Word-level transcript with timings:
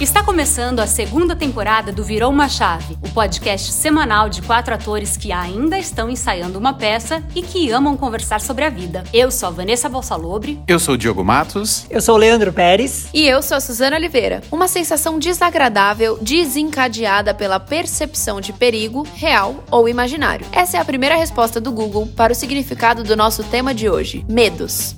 Está 0.00 0.24
começando 0.24 0.80
a 0.80 0.86
segunda 0.86 1.36
temporada 1.36 1.92
do 1.92 2.02
Virou 2.02 2.30
uma 2.30 2.48
Chave, 2.48 2.96
o 3.04 3.10
podcast 3.10 3.70
semanal 3.70 4.30
de 4.30 4.40
quatro 4.40 4.72
atores 4.72 5.14
que 5.14 5.30
ainda 5.30 5.78
estão 5.78 6.08
ensaiando 6.08 6.58
uma 6.58 6.72
peça 6.72 7.22
e 7.34 7.42
que 7.42 7.70
amam 7.70 7.98
conversar 7.98 8.40
sobre 8.40 8.64
a 8.64 8.70
vida. 8.70 9.04
Eu 9.12 9.30
sou 9.30 9.50
a 9.50 9.52
Vanessa 9.52 9.90
Balsalobre. 9.90 10.58
Eu 10.66 10.78
sou 10.78 10.94
o 10.94 10.96
Diogo 10.96 11.22
Matos. 11.22 11.84
Eu 11.90 12.00
sou 12.00 12.14
o 12.14 12.18
Leandro 12.18 12.50
Pérez. 12.50 13.10
E 13.12 13.28
eu 13.28 13.42
sou 13.42 13.58
a 13.58 13.60
Suzana 13.60 13.96
Oliveira. 13.96 14.40
Uma 14.50 14.68
sensação 14.68 15.18
desagradável 15.18 16.16
desencadeada 16.22 17.34
pela 17.34 17.60
percepção 17.60 18.40
de 18.40 18.54
perigo, 18.54 19.06
real 19.16 19.62
ou 19.70 19.86
imaginário. 19.86 20.46
Essa 20.50 20.78
é 20.78 20.80
a 20.80 20.84
primeira 20.84 21.14
resposta 21.14 21.60
do 21.60 21.70
Google 21.70 22.06
para 22.16 22.32
o 22.32 22.36
significado 22.36 23.04
do 23.04 23.14
nosso 23.14 23.44
tema 23.44 23.74
de 23.74 23.86
hoje: 23.90 24.24
medos. 24.26 24.96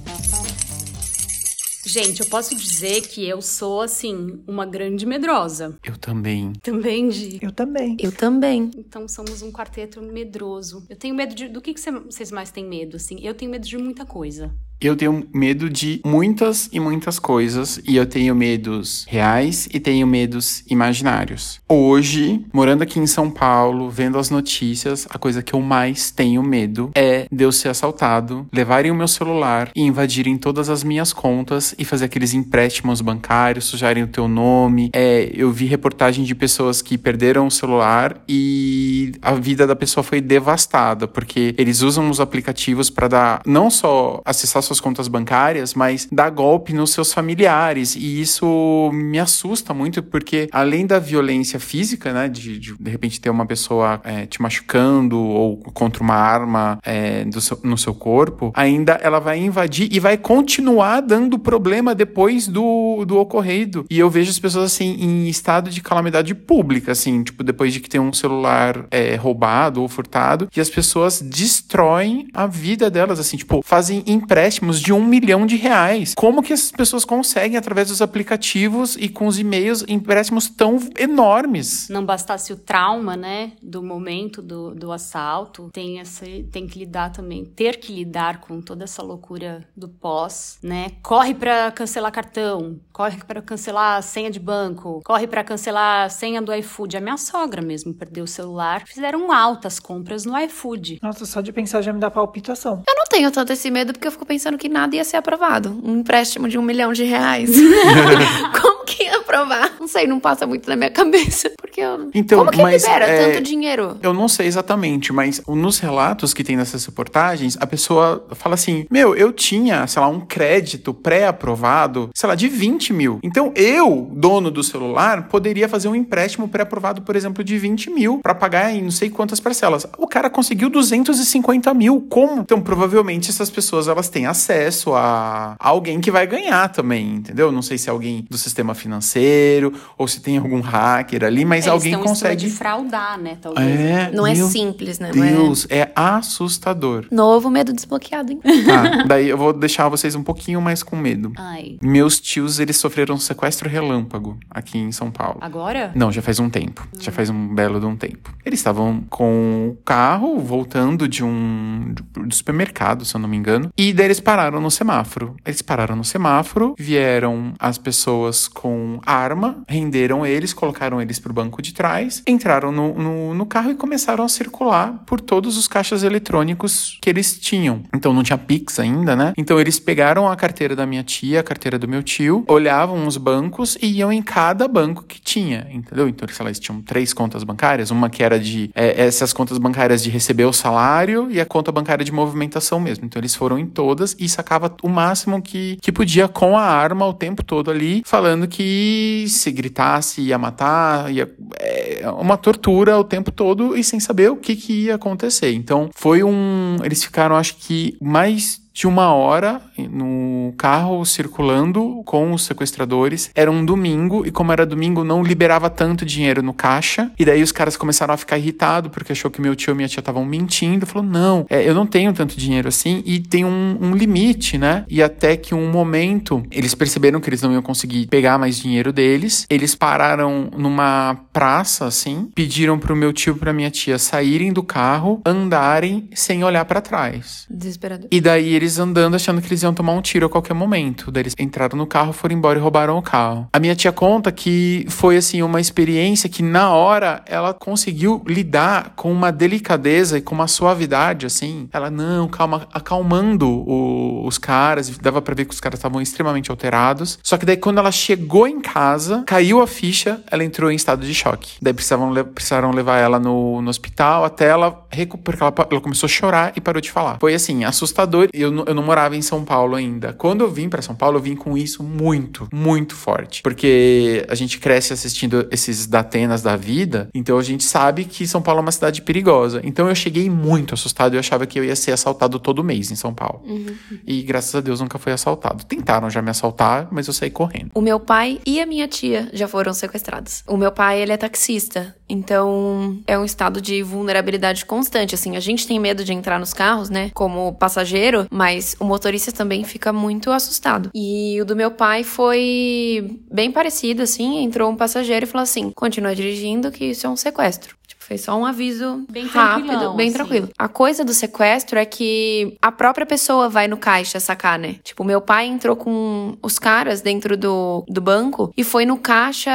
Gente, 1.93 2.21
eu 2.21 2.27
posso 2.27 2.55
dizer 2.55 3.03
que 3.03 3.29
eu 3.29 3.43
sou, 3.43 3.83
assim, 3.83 4.43
uma 4.47 4.65
grande 4.65 5.05
medrosa. 5.05 5.79
Eu 5.85 5.95
também. 5.99 6.55
Também, 6.63 7.11
Gi? 7.11 7.39
Eu 7.43 7.53
também. 7.53 7.99
Eu 8.01 8.11
também. 8.11 8.71
Então 8.79 9.07
somos 9.07 9.43
um 9.43 9.53
quarteto 9.53 10.01
medroso. 10.01 10.87
Eu 10.89 10.97
tenho 10.97 11.15
medo 11.15 11.35
de. 11.35 11.49
Do 11.49 11.61
que, 11.61 11.75
que 11.75 11.81
vocês 11.81 12.33
mais 12.33 12.51
têm 12.51 12.65
medo, 12.65 12.97
assim? 12.97 13.19
Eu 13.21 13.35
tenho 13.35 13.51
medo 13.51 13.69
de 13.69 13.77
muita 13.77 14.07
coisa. 14.07 14.55
Eu 14.83 14.97
tenho 14.97 15.25
medo 15.33 15.71
de 15.71 16.01
muitas 16.05 16.69
e 16.73 16.81
muitas 16.81 17.21
coisas 17.21 17.81
e 17.87 17.95
eu 17.95 18.05
tenho 18.05 18.35
medos 18.35 19.07
reais 19.09 19.69
e 19.73 19.79
tenho 19.79 20.05
medos 20.09 20.65
imaginários. 20.69 21.61
Hoje, 21.69 22.45
morando 22.53 22.83
aqui 22.83 22.99
em 22.99 23.07
São 23.07 23.31
Paulo, 23.31 23.89
vendo 23.89 24.19
as 24.19 24.29
notícias, 24.29 25.07
a 25.09 25.19
coisa 25.19 25.41
que 25.41 25.55
eu 25.55 25.61
mais 25.61 26.11
tenho 26.11 26.43
medo 26.43 26.91
é 26.97 27.27
de 27.31 27.45
eu 27.45 27.53
ser 27.53 27.69
assaltado, 27.69 28.45
levarem 28.53 28.91
o 28.91 28.95
meu 28.95 29.07
celular 29.07 29.71
e 29.77 29.83
invadirem 29.83 30.37
todas 30.37 30.69
as 30.69 30.83
minhas 30.83 31.13
contas 31.13 31.77
e 31.79 31.85
fazer 31.85 32.07
aqueles 32.07 32.35
empréstimos 32.35 33.01
bancários, 33.01 33.67
sujarem 33.67 34.03
o 34.03 34.09
teu 34.09 34.27
nome. 34.27 34.91
É, 34.93 35.31
eu 35.33 35.53
vi 35.53 35.67
reportagem 35.67 36.25
de 36.25 36.35
pessoas 36.35 36.83
que 36.83 36.99
perderam 36.99 37.47
o 37.47 37.53
celular 37.53 38.21
e 38.29 39.13
a 39.23 39.35
vida 39.35 39.65
da 39.65 39.77
pessoa 39.77 40.03
foi 40.03 40.21
devastada 40.21 41.07
porque 41.07 41.55
eles 41.57 41.83
usam 41.83 42.11
os 42.11 42.19
aplicativos 42.19 42.91
para 42.91 43.07
dar 43.07 43.43
não 43.47 43.71
só 43.71 44.21
acessar 44.25 44.61
suas 44.73 44.81
contas 44.81 45.09
bancárias, 45.09 45.75
mas 45.75 46.09
dar 46.11 46.31
golpe 46.31 46.73
nos 46.73 46.91
seus 46.91 47.13
familiares. 47.13 47.95
E 47.95 48.21
isso 48.21 48.91
me 48.93 49.19
assusta 49.19 49.75
muito, 49.75 50.03
porque 50.03 50.49
além 50.51 50.87
da 50.87 50.99
violência 50.99 51.61
física, 51.61 52.13
né, 52.13 52.29
de 52.29 52.59
de, 52.59 52.75
de 52.79 52.91
repente 52.91 53.21
ter 53.21 53.31
uma 53.31 53.45
pessoa 53.45 54.01
é, 54.05 54.27
te 54.27 54.41
machucando 54.41 55.19
ou 55.19 55.57
contra 55.59 56.03
uma 56.03 56.15
arma 56.15 56.79
é, 56.85 57.25
seu, 57.41 57.59
no 57.63 57.77
seu 57.77 57.95
corpo, 57.95 58.53
ainda 58.55 58.95
ela 59.03 59.19
vai 59.19 59.39
invadir 59.39 59.89
e 59.93 59.99
vai 59.99 60.17
continuar 60.17 61.01
dando 61.01 61.39
problema 61.39 61.95
depois 61.95 62.47
do, 62.47 63.05
do 63.05 63.19
ocorrido. 63.19 63.85
E 63.91 63.99
eu 63.99 64.09
vejo 64.09 64.31
as 64.31 64.39
pessoas 64.39 64.73
assim 64.73 64.97
em 65.01 65.29
estado 65.29 65.71
de 65.71 65.81
calamidade 65.81 66.35
pública, 66.35 66.93
assim, 66.93 67.23
tipo, 67.23 67.43
depois 67.43 67.73
de 67.73 67.81
que 67.81 67.89
tem 67.89 68.01
um 68.01 68.13
celular 68.13 68.87
é, 68.91 69.17
roubado 69.17 69.83
ou 69.83 69.89
furtado, 69.89 70.49
e 70.55 70.61
as 70.61 70.71
pessoas 70.71 71.21
destroem 71.21 72.29
a 72.33 72.47
vida 72.47 72.91
delas, 72.91 73.19
assim, 73.19 73.37
tipo, 73.37 73.61
fazem 73.65 74.03
empréstimos 74.07 74.62
empréstimos 74.63 74.81
de 74.81 74.93
um 74.93 75.05
milhão 75.05 75.45
de 75.45 75.57
reais. 75.57 76.15
Como 76.15 76.43
que 76.43 76.53
essas 76.53 76.71
pessoas 76.71 77.05
conseguem, 77.05 77.57
através 77.57 77.89
dos 77.89 78.01
aplicativos 78.01 78.97
e 78.97 79.09
com 79.09 79.27
os 79.27 79.39
e-mails, 79.39 79.85
empréstimos 79.89 80.49
tão 80.49 80.79
enormes? 80.99 81.89
Não 81.89 82.05
bastasse 82.05 82.53
o 82.53 82.57
trauma, 82.57 83.17
né, 83.17 83.53
do 83.61 83.83
momento 83.83 84.41
do, 84.41 84.75
do 84.75 84.93
assalto, 84.93 85.69
tem, 85.73 85.99
esse, 85.99 86.45
tem 86.53 86.67
que 86.67 86.79
lidar 86.79 87.11
também, 87.11 87.45
ter 87.45 87.79
que 87.79 87.93
lidar 87.93 88.41
com 88.41 88.61
toda 88.61 88.85
essa 88.85 89.03
loucura 89.03 89.67
do 89.77 89.89
pós, 89.89 90.59
né? 90.63 90.93
Corre 91.03 91.35
para 91.35 91.71
cancelar 91.73 92.13
cartão, 92.13 92.79
corre 92.93 93.19
para 93.27 93.43
cancelar 93.43 93.99
a 93.99 94.03
senha 94.03 94.31
de 94.31 94.39
banco, 94.39 95.01
corre 95.05 95.27
para 95.27 95.43
cancelar 95.43 96.07
a 96.07 96.09
senha 96.09 96.41
do 96.41 96.55
iFood. 96.55 96.97
A 96.97 97.01
minha 97.01 97.17
sogra 97.17 97.61
mesmo 97.61 97.93
perdeu 97.93 98.25
o 98.25 98.29
celular, 98.29 98.85
fizeram 98.87 99.33
altas 99.33 99.81
compras 99.81 100.25
no 100.25 100.39
iFood. 100.39 100.99
Nossa, 101.03 101.27
só 101.27 101.41
de 101.41 101.53
pensar 101.53 101.83
já 101.83 101.93
me 101.93 102.01
dá 102.01 102.11
palpitação. 102.11 102.83
Eu 102.87 102.95
não 102.95 103.05
tenho 103.09 103.31
tanto 103.31 103.53
esse 103.53 103.71
medo 103.71 103.93
porque 103.93 104.07
eu 104.07 104.13
fico 104.13 104.27
pensando 104.27 104.52
que 104.59 104.69
nada 104.69 104.97
ia 104.97 105.05
ser 105.05 105.17
aprovado. 105.17 105.81
Um 105.83 105.99
empréstimo 105.99 106.49
de 106.49 106.59
um 106.59 106.63
milhão 106.63 106.93
de 106.93 107.05
reais. 107.05 107.51
Como 108.61 108.85
que 108.85 109.05
ia 109.05 109.19
aprovar? 109.19 109.73
Não 109.81 109.89
sei, 109.89 110.07
não 110.07 110.21
passa 110.21 110.47
muito 110.47 110.69
na 110.69 110.77
minha 110.77 110.91
cabeça. 110.91 111.51
Porque 111.61 111.81
eu... 111.81 112.11
Então, 112.15 112.39
Como 112.39 112.51
que 112.51 112.63
mas, 112.63 112.83
libera 112.83 113.07
é, 113.07 113.33
tanto 113.33 113.43
dinheiro? 113.43 113.97
Eu 114.03 114.13
não 114.13 114.29
sei 114.29 114.47
exatamente, 114.47 115.13
mas 115.13 115.43
nos 115.47 115.79
relatos 115.79 116.35
que 116.35 116.45
tem 116.45 116.57
nessas 116.57 116.85
reportagens, 116.85 117.57
a 117.61 117.67
pessoa 117.67 118.27
fala 118.33 118.55
assim: 118.55 118.87
Meu, 118.91 119.15
eu 119.15 119.33
tinha, 119.33 119.87
sei 119.87 120.01
lá, 120.01 120.09
um 120.09 120.21
crédito 120.21 120.93
pré-aprovado, 120.93 122.11
sei 122.15 122.29
lá, 122.29 122.35
de 122.35 122.49
20 122.49 122.93
mil. 122.93 123.19
Então 123.23 123.53
eu, 123.55 124.11
dono 124.13 124.51
do 124.51 124.63
celular, 124.63 125.29
poderia 125.29 125.69
fazer 125.69 125.89
um 125.89 125.95
empréstimo 125.95 126.49
pré-aprovado, 126.49 127.03
por 127.03 127.17
exemplo, 127.17 127.43
de 127.43 127.59
20 127.59 127.91
mil 127.91 128.19
para 128.19 128.35
pagar 128.35 128.73
em 128.75 128.83
não 128.83 128.91
sei 128.91 129.09
quantas 129.09 129.41
parcelas. 129.41 129.87
O 129.99 130.07
cara 130.07 130.29
conseguiu 130.29 130.69
250 130.69 131.73
mil. 131.75 132.07
Como? 132.09 132.43
Então, 132.43 132.61
provavelmente 132.61 133.31
essas 133.31 133.51
pessoas 133.51 133.89
elas 133.89 134.09
têm 134.09 134.27
acesso 134.33 134.93
a 134.95 135.55
alguém 135.59 136.01
que 136.01 136.11
vai 136.11 136.27
ganhar 136.27 136.69
também, 136.69 137.15
entendeu? 137.15 137.53
Não 137.53 137.63
sei 137.63 137.79
se 137.79 137.89
é 137.89 137.93
alguém 137.93 138.25
do 138.29 138.37
sistema 138.37 138.75
financeiro 138.75 139.73
ou 139.97 140.09
se 140.09 140.21
tem 140.21 140.37
algum 140.39 140.61
hacker 140.61 141.25
ali, 141.25 141.45
mas 141.45 141.67
Eles 141.67 141.73
alguém 141.73 141.99
consegue. 141.99 142.37
de 142.47 142.51
fraudar, 142.51 143.19
né, 143.19 143.39
talvez. 143.41 143.81
É, 143.81 144.11
Não 144.13 144.27
é 144.27 144.35
simples, 144.35 144.99
né? 144.99 145.11
É- 145.11 145.13
Deus, 145.13 145.67
é 145.71 145.91
assustador. 145.95 147.07
Novo 147.11 147.51
medo 147.51 147.73
desbloqueado, 147.73 148.33
hein? 148.33 148.41
Tá, 148.73 149.05
daí 149.07 149.29
eu 149.29 149.37
vou 149.37 149.53
deixar 149.53 149.89
vocês 149.89 150.15
um 150.15 150.23
pouquinho 150.23 150.61
mais 150.61 150.83
com 150.83 150.97
medo. 150.97 151.33
Ai. 151.37 151.77
Meus 151.83 152.19
tios, 152.21 152.59
eles 152.59 152.77
sofreram 152.77 153.15
um 153.15 153.19
sequestro 153.19 153.69
relâmpago 153.69 154.39
aqui 154.51 154.79
em 154.79 154.91
São 154.93 155.11
Paulo. 155.11 155.39
Agora? 155.41 155.93
Não, 155.95 156.11
já 156.11 156.23
faz 156.23 156.39
um 156.39 156.49
tempo. 156.49 156.87
Já 156.99 157.13
faz 157.13 157.29
um 157.29 157.55
belo 157.55 157.79
de 157.81 157.87
um 157.87 157.97
tempo. 157.97 158.33
Eles 158.45 158.59
estavam 158.61 159.03
com 159.11 159.71
o 159.71 159.77
carro 159.85 160.39
voltando 160.39 161.07
de 161.07 161.23
um 161.25 161.93
do 162.15 162.35
supermercado, 162.35 163.05
se 163.05 163.15
eu 163.15 163.21
não 163.21 163.29
me 163.29 163.37
engano. 163.37 163.71
E 163.77 163.93
daí 163.93 164.07
eles 164.07 164.21
pararam 164.23 164.61
no 164.61 164.71
semáforo. 164.71 165.37
Eles 165.45 165.61
pararam 165.61 165.97
no 165.97 166.05
semáforo, 166.05 166.75
vieram 166.79 167.53
as 167.59 167.77
pessoas 167.77 168.49
com 168.49 169.01
arma, 169.05 169.63
renderam 169.69 170.25
eles, 170.25 170.55
colocaram 170.55 171.01
eles 171.01 171.19
pro 171.19 171.33
banco 171.33 171.61
de 171.61 171.75
trás, 171.75 172.23
entraram 172.27 172.73
no, 172.73 172.95
no, 172.95 173.35
no 173.35 173.47
carro 173.47 173.71
e 173.71 173.75
começaram 173.75 174.25
a 174.25 174.29
circular 174.29 175.03
por 175.07 175.21
todos 175.21 175.59
os 175.59 175.69
caixas 175.69 176.03
eletrônicos 176.03 176.99
que 177.03 177.11
eles 177.11 177.39
tinham. 177.39 177.83
Então 177.95 178.13
não 178.13 178.23
tinha 178.23 178.39
Pix 178.39 178.79
ainda, 178.79 179.15
né? 179.15 179.33
Então 179.37 179.61
eles 179.61 179.79
pegaram 179.79 180.31
a 180.31 180.37
carteira 180.37 180.75
da 180.75 180.87
minha 180.87 181.03
tia, 181.03 181.41
a 181.41 181.43
carteira 181.43 181.79
do 181.79 181.89
meu 181.89 182.03
tio, 182.03 182.45
olhavam 182.49 183.07
os 183.07 183.17
bancos 183.17 183.77
e 183.81 183.99
iam 183.99 184.13
em 184.13 184.23
cada 184.23 184.67
banco 184.69 185.05
que 185.05 185.21
tinha, 185.21 185.67
entendeu? 185.71 186.09
Então, 186.09 186.29
sei 186.29 186.45
lá, 186.45 186.49
eles 186.49 186.61
tinham 186.61 186.81
três 186.81 187.13
contas 187.13 187.45
bancárias, 187.45 187.91
uma 187.91 188.09
que 188.09 188.23
era 188.23 188.39
de 188.39 188.71
é, 188.75 189.03
essas 189.03 189.33
contas 189.33 189.59
bancárias 189.59 190.03
de 190.03 190.11
receber 190.11 190.45
o 190.45 190.53
salário 190.53 191.29
e 191.31 191.41
a 191.41 191.47
conta 191.47 191.73
bancária 191.73 192.05
de 192.05 192.13
movimentação 192.13 192.79
mesmo. 192.79 193.05
Então 193.05 193.21
eles 193.21 193.35
foram 193.35 193.59
em 193.59 193.67
todas 193.67 194.12
e 194.19 194.29
sacava 194.29 194.75
o 194.83 194.89
máximo 194.89 195.41
que, 195.43 195.77
que 195.81 195.93
podia 195.93 196.29
com 196.29 196.57
a 196.57 196.63
arma 196.63 197.07
o 197.07 197.15
tempo 197.15 197.43
todo 197.43 197.71
ali, 197.71 198.03
falando 198.05 198.47
que 198.47 199.27
se 199.29 199.51
gritasse 199.51 200.23
ia 200.23 200.39
matar, 200.39 201.13
ia, 201.13 201.31
é, 201.59 202.03
uma 202.19 202.37
tortura 202.37 202.99
o 202.99 203.05
tempo 203.05 203.31
todo 203.31 203.77
e 203.77 203.85
sem 203.85 204.01
saber 204.01 204.31
o 204.31 204.37
que, 204.37 204.57
que 204.57 204.85
ia 204.85 204.95
acontecer. 204.95 205.53
Então 205.53 205.91
foi 205.95 206.23
um. 206.23 206.77
Eles 206.83 207.05
ficaram, 207.05 207.37
acho 207.37 207.57
que, 207.57 207.97
mais 208.01 208.62
de 208.73 208.87
uma 208.87 209.13
hora 209.13 209.61
no 209.91 210.55
carro 210.57 211.05
circulando 211.05 212.03
com 212.05 212.33
os 212.33 212.45
sequestradores. 212.45 213.31
Era 213.35 213.51
um 213.51 213.65
domingo 213.65 214.27
e 214.27 214.31
como 214.31 214.53
era 214.53 214.65
domingo 214.65 215.05
não 215.05 215.23
liberava 215.23 215.69
tanto 215.69 216.05
dinheiro 216.05 216.43
no 216.43 216.53
caixa. 216.53 217.11
E 217.19 217.25
daí 217.25 217.43
os 217.43 217.53
caras 217.53 217.77
começaram 217.77 218.15
a 218.15 218.17
ficar 218.17 218.39
irritados 218.39 218.91
porque 218.91 219.13
achou 219.13 219.31
que 219.31 219.41
meu 219.41 219.55
tio 219.55 219.73
e 219.73 219.75
minha 219.75 219.89
tia 219.89 220.01
estavam 220.01 220.25
mentindo. 220.25 220.87
Falou, 220.87 221.09
não, 221.09 221.47
é, 221.51 221.69
eu 221.69 221.75
não 221.75 221.87
tenho 221.87 222.13
tanto 222.13 222.37
dinheiro 222.37 222.69
assim 222.69 223.03
e 223.05 223.21
tem 223.21 223.45
um, 223.45 223.79
um, 223.81 223.95
limite, 223.95 224.57
né? 224.57 224.85
E 224.89 225.03
até 225.03 225.37
que 225.37 225.55
um 225.55 225.71
momento 225.71 226.43
eles 226.51 226.75
perceberam 226.75 227.21
que 227.21 227.29
eles 227.29 227.43
não 227.43 227.53
iam 227.53 227.63
conseguir 227.63 228.07
pegar 228.07 228.39
mais 228.39 228.57
dinheiro 228.57 228.93
deles. 228.93 229.47
Eles 229.51 229.75
pararam 229.75 230.51
numa 230.57 231.17
praça 231.33 231.87
assim, 231.87 232.31
pediram 232.35 232.79
pro 232.79 232.97
meu 232.97 233.13
tio 233.13 233.35
e 233.37 233.39
pra 233.39 233.53
minha 233.53 233.71
tia 233.71 233.99
saírem 233.99 234.53
do 234.53 234.63
carro, 234.63 235.21
andarem 235.25 236.09
sem 236.15 236.45
olhar 236.45 236.65
para 236.65 236.81
trás. 236.81 237.47
Desesperador. 237.51 238.09
E 238.11 238.21
daí 238.21 238.62
eles 238.63 238.79
andando 238.79 239.17
achando 239.17 239.41
que 239.41 239.49
eles 239.49 239.63
iam 239.63 239.75
tomar 239.75 239.93
um 239.93 240.01
tiro 240.01 240.27
a 240.27 240.29
qualquer 240.29 240.55
momento. 240.55 241.11
Daí 241.11 241.23
eles 241.23 241.35
entraram 241.39 241.77
no 241.77 241.87
carro, 241.87 242.13
foram 242.13 242.37
embora 242.37 242.59
e 242.59 242.63
roubaram 242.63 242.97
o 242.97 243.03
carro. 243.03 243.49
A 243.53 243.59
minha 243.59 243.75
tia 243.75 243.93
conta 243.93 244.31
que 244.31 244.87
foi 244.89 245.17
assim 245.17 245.43
uma 245.43 245.61
experiência 245.61 246.29
que 246.29 246.43
na 246.43 246.71
hora 246.71 247.23
ela 247.27 247.53
conseguiu 247.53 248.23
lidar 248.27 248.93
com 248.95 249.11
uma 249.13 249.33
delicadeza 249.33 250.19
e 250.19 250.23
com 250.23 250.35
uma 250.35 250.47
suavidade 250.47 251.27
assim. 251.27 251.69
Ela 251.73 251.91
não, 251.91 252.29
calma, 252.29 252.67
acalmando 252.73 253.49
o, 253.49 254.27
os 254.27 254.39
caras, 254.39 254.89
dava 254.99 255.21
para 255.21 255.35
ver 255.35 255.45
que 255.45 255.55
os 255.55 255.61
caras 255.61 255.79
estavam 255.79 256.01
extremamente 256.01 256.51
alterados. 256.51 257.19
Só 257.23 257.37
que 257.37 257.45
daí 257.45 257.57
quando 257.57 257.79
ela 257.79 257.91
chegou 257.91 258.47
em 258.47 258.61
casa, 258.61 259.25
caiu 259.27 259.61
a 259.61 259.67
ficha, 259.67 260.23
ela 260.31 260.45
entrou 260.45 260.71
em 260.71 260.77
estado 260.77 261.05
de 261.05 261.15
choque. 261.15 261.57
Daí 261.61 261.73
precisavam, 261.73 262.13
precisaram 262.27 262.71
levar 262.71 262.99
ela 262.99 263.19
no, 263.19 263.61
no 263.61 263.71
hospital 263.71 264.25
até 264.25 264.49
ela 264.49 264.87
recuperar, 264.91 265.53
ela, 265.57 265.69
ela 265.71 265.81
começou 265.81 266.07
a 266.07 266.11
chorar 266.11 266.53
e 266.55 266.61
parou 266.61 266.81
de 266.81 266.91
falar. 266.91 267.19
Foi 267.19 267.35
assim, 267.35 267.65
assustador. 267.65 268.29
Eu 268.33 268.51
eu, 268.59 268.65
eu 268.67 268.75
não 268.75 268.83
morava 268.83 269.17
em 269.17 269.23
São 269.23 269.45
Paulo 269.45 269.75
ainda. 269.75 270.13
Quando 270.13 270.43
eu 270.43 270.51
vim 270.51 270.69
para 270.69 270.83
São 270.83 270.95
Paulo, 270.95 271.19
eu 271.19 271.23
vim 271.23 271.35
com 271.35 271.57
isso 271.57 271.83
muito, 271.83 272.49
muito 272.53 272.95
forte. 272.95 273.43
Porque 273.43 274.25
a 274.29 274.35
gente 274.35 274.59
cresce 274.59 274.93
assistindo 274.93 275.47
esses 275.51 275.87
Datenas 275.87 276.43
da 276.43 276.57
vida, 276.57 277.09
então 277.15 277.39
a 277.39 277.43
gente 277.43 277.65
sabe 277.65 278.05
que 278.05 278.27
São 278.27 278.43
Paulo 278.43 278.61
é 278.61 278.63
uma 278.63 278.73
cidade 278.73 279.03
perigosa. 279.03 279.61
Então 279.65 279.89
eu 279.89 279.95
cheguei 279.95 280.29
muito 280.31 280.75
assustado, 280.75 281.15
eu 281.15 281.21
achava 281.21 281.47
que 281.47 281.59
eu 281.59 281.65
ia 281.65 281.77
ser 281.77 281.93
assaltado 281.93 282.39
todo 282.39 282.63
mês 282.65 282.91
em 282.91 282.97
São 282.97 283.13
Paulo. 283.13 283.43
Uhum. 283.45 283.77
E 284.07 284.23
graças 284.23 284.55
a 284.55 284.61
Deus 284.61 284.81
nunca 284.81 284.99
fui 284.99 285.13
assaltado. 285.13 285.65
Tentaram 285.65 286.09
já 286.11 286.23
me 286.23 286.31
assaltar, 286.31 286.89
mas 286.91 287.07
eu 287.07 287.13
saí 287.13 287.31
correndo. 287.31 287.71
O 287.75 287.81
meu 287.81 287.99
pai 287.99 288.41
e 288.47 288.61
a 288.61 288.67
minha 288.67 288.89
tia 288.89 289.29
já 289.33 289.49
foram 289.49 289.73
sequestrados. 289.73 290.43
O 290.47 290.57
meu 290.57 290.73
pai, 290.73 291.01
ele 291.01 291.13
é 291.13 291.17
taxista, 291.17 291.95
então 292.13 292.99
é 293.07 293.19
um 293.19 293.25
estado 293.25 293.61
de 293.61 293.83
vulnerabilidade 293.83 294.67
constante. 294.67 295.15
Assim, 295.15 295.37
a 295.37 295.41
gente 295.41 295.67
tem 295.67 295.81
medo 295.81 296.05
de 296.05 296.13
entrar 296.13 296.39
nos 296.39 296.53
carros, 296.53 296.91
né, 296.91 297.11
como 297.15 297.55
passageiro, 297.55 298.27
mas 298.31 298.77
o 298.79 298.85
motorista 298.85 299.33
também 299.33 299.65
fica 299.65 299.93
muito 299.93 300.31
assustado. 300.31 300.91
E 300.95 301.41
o 301.41 301.45
do 301.45 301.57
meu 301.57 301.71
pai 301.71 302.05
foi 302.05 303.19
bem 303.31 303.51
parecido, 303.51 304.03
assim, 304.03 304.45
entrou 304.45 304.71
um 304.71 304.77
passageiro 304.77 305.25
e 305.25 305.29
falou 305.29 305.43
assim: 305.43 305.71
continua 305.71 306.15
dirigindo, 306.15 306.71
que 306.71 306.87
isso 306.87 307.07
é 307.07 307.11
um 307.11 307.17
sequestro. 307.17 307.77
Foi 308.13 308.19
só 308.19 308.39
um 308.39 308.45
aviso 308.45 309.07
Bem 309.11 309.27
rápido, 309.27 309.95
bem 309.95 310.09
assim. 310.09 310.17
tranquilo. 310.17 310.51
A 310.59 310.69
coisa 310.69 311.03
do 311.03 311.15
sequestro 311.15 311.79
é 311.79 311.87
que 311.87 312.59
a 312.61 312.71
própria 312.71 313.07
pessoa 313.07 313.49
vai 313.49 313.67
no 313.67 313.79
caixa 313.79 314.21
sacar, 314.21 314.59
né? 314.59 314.77
Tipo, 314.85 315.03
meu 315.03 315.19
pai 315.19 315.47
entrou 315.47 315.75
com 315.75 316.37
os 316.43 316.59
caras 316.59 317.01
dentro 317.01 317.39
do, 317.39 317.83
do 317.89 318.03
banco 318.03 318.53
e 318.55 318.63
foi 318.63 318.85
no 318.85 318.99
caixa, 318.99 319.51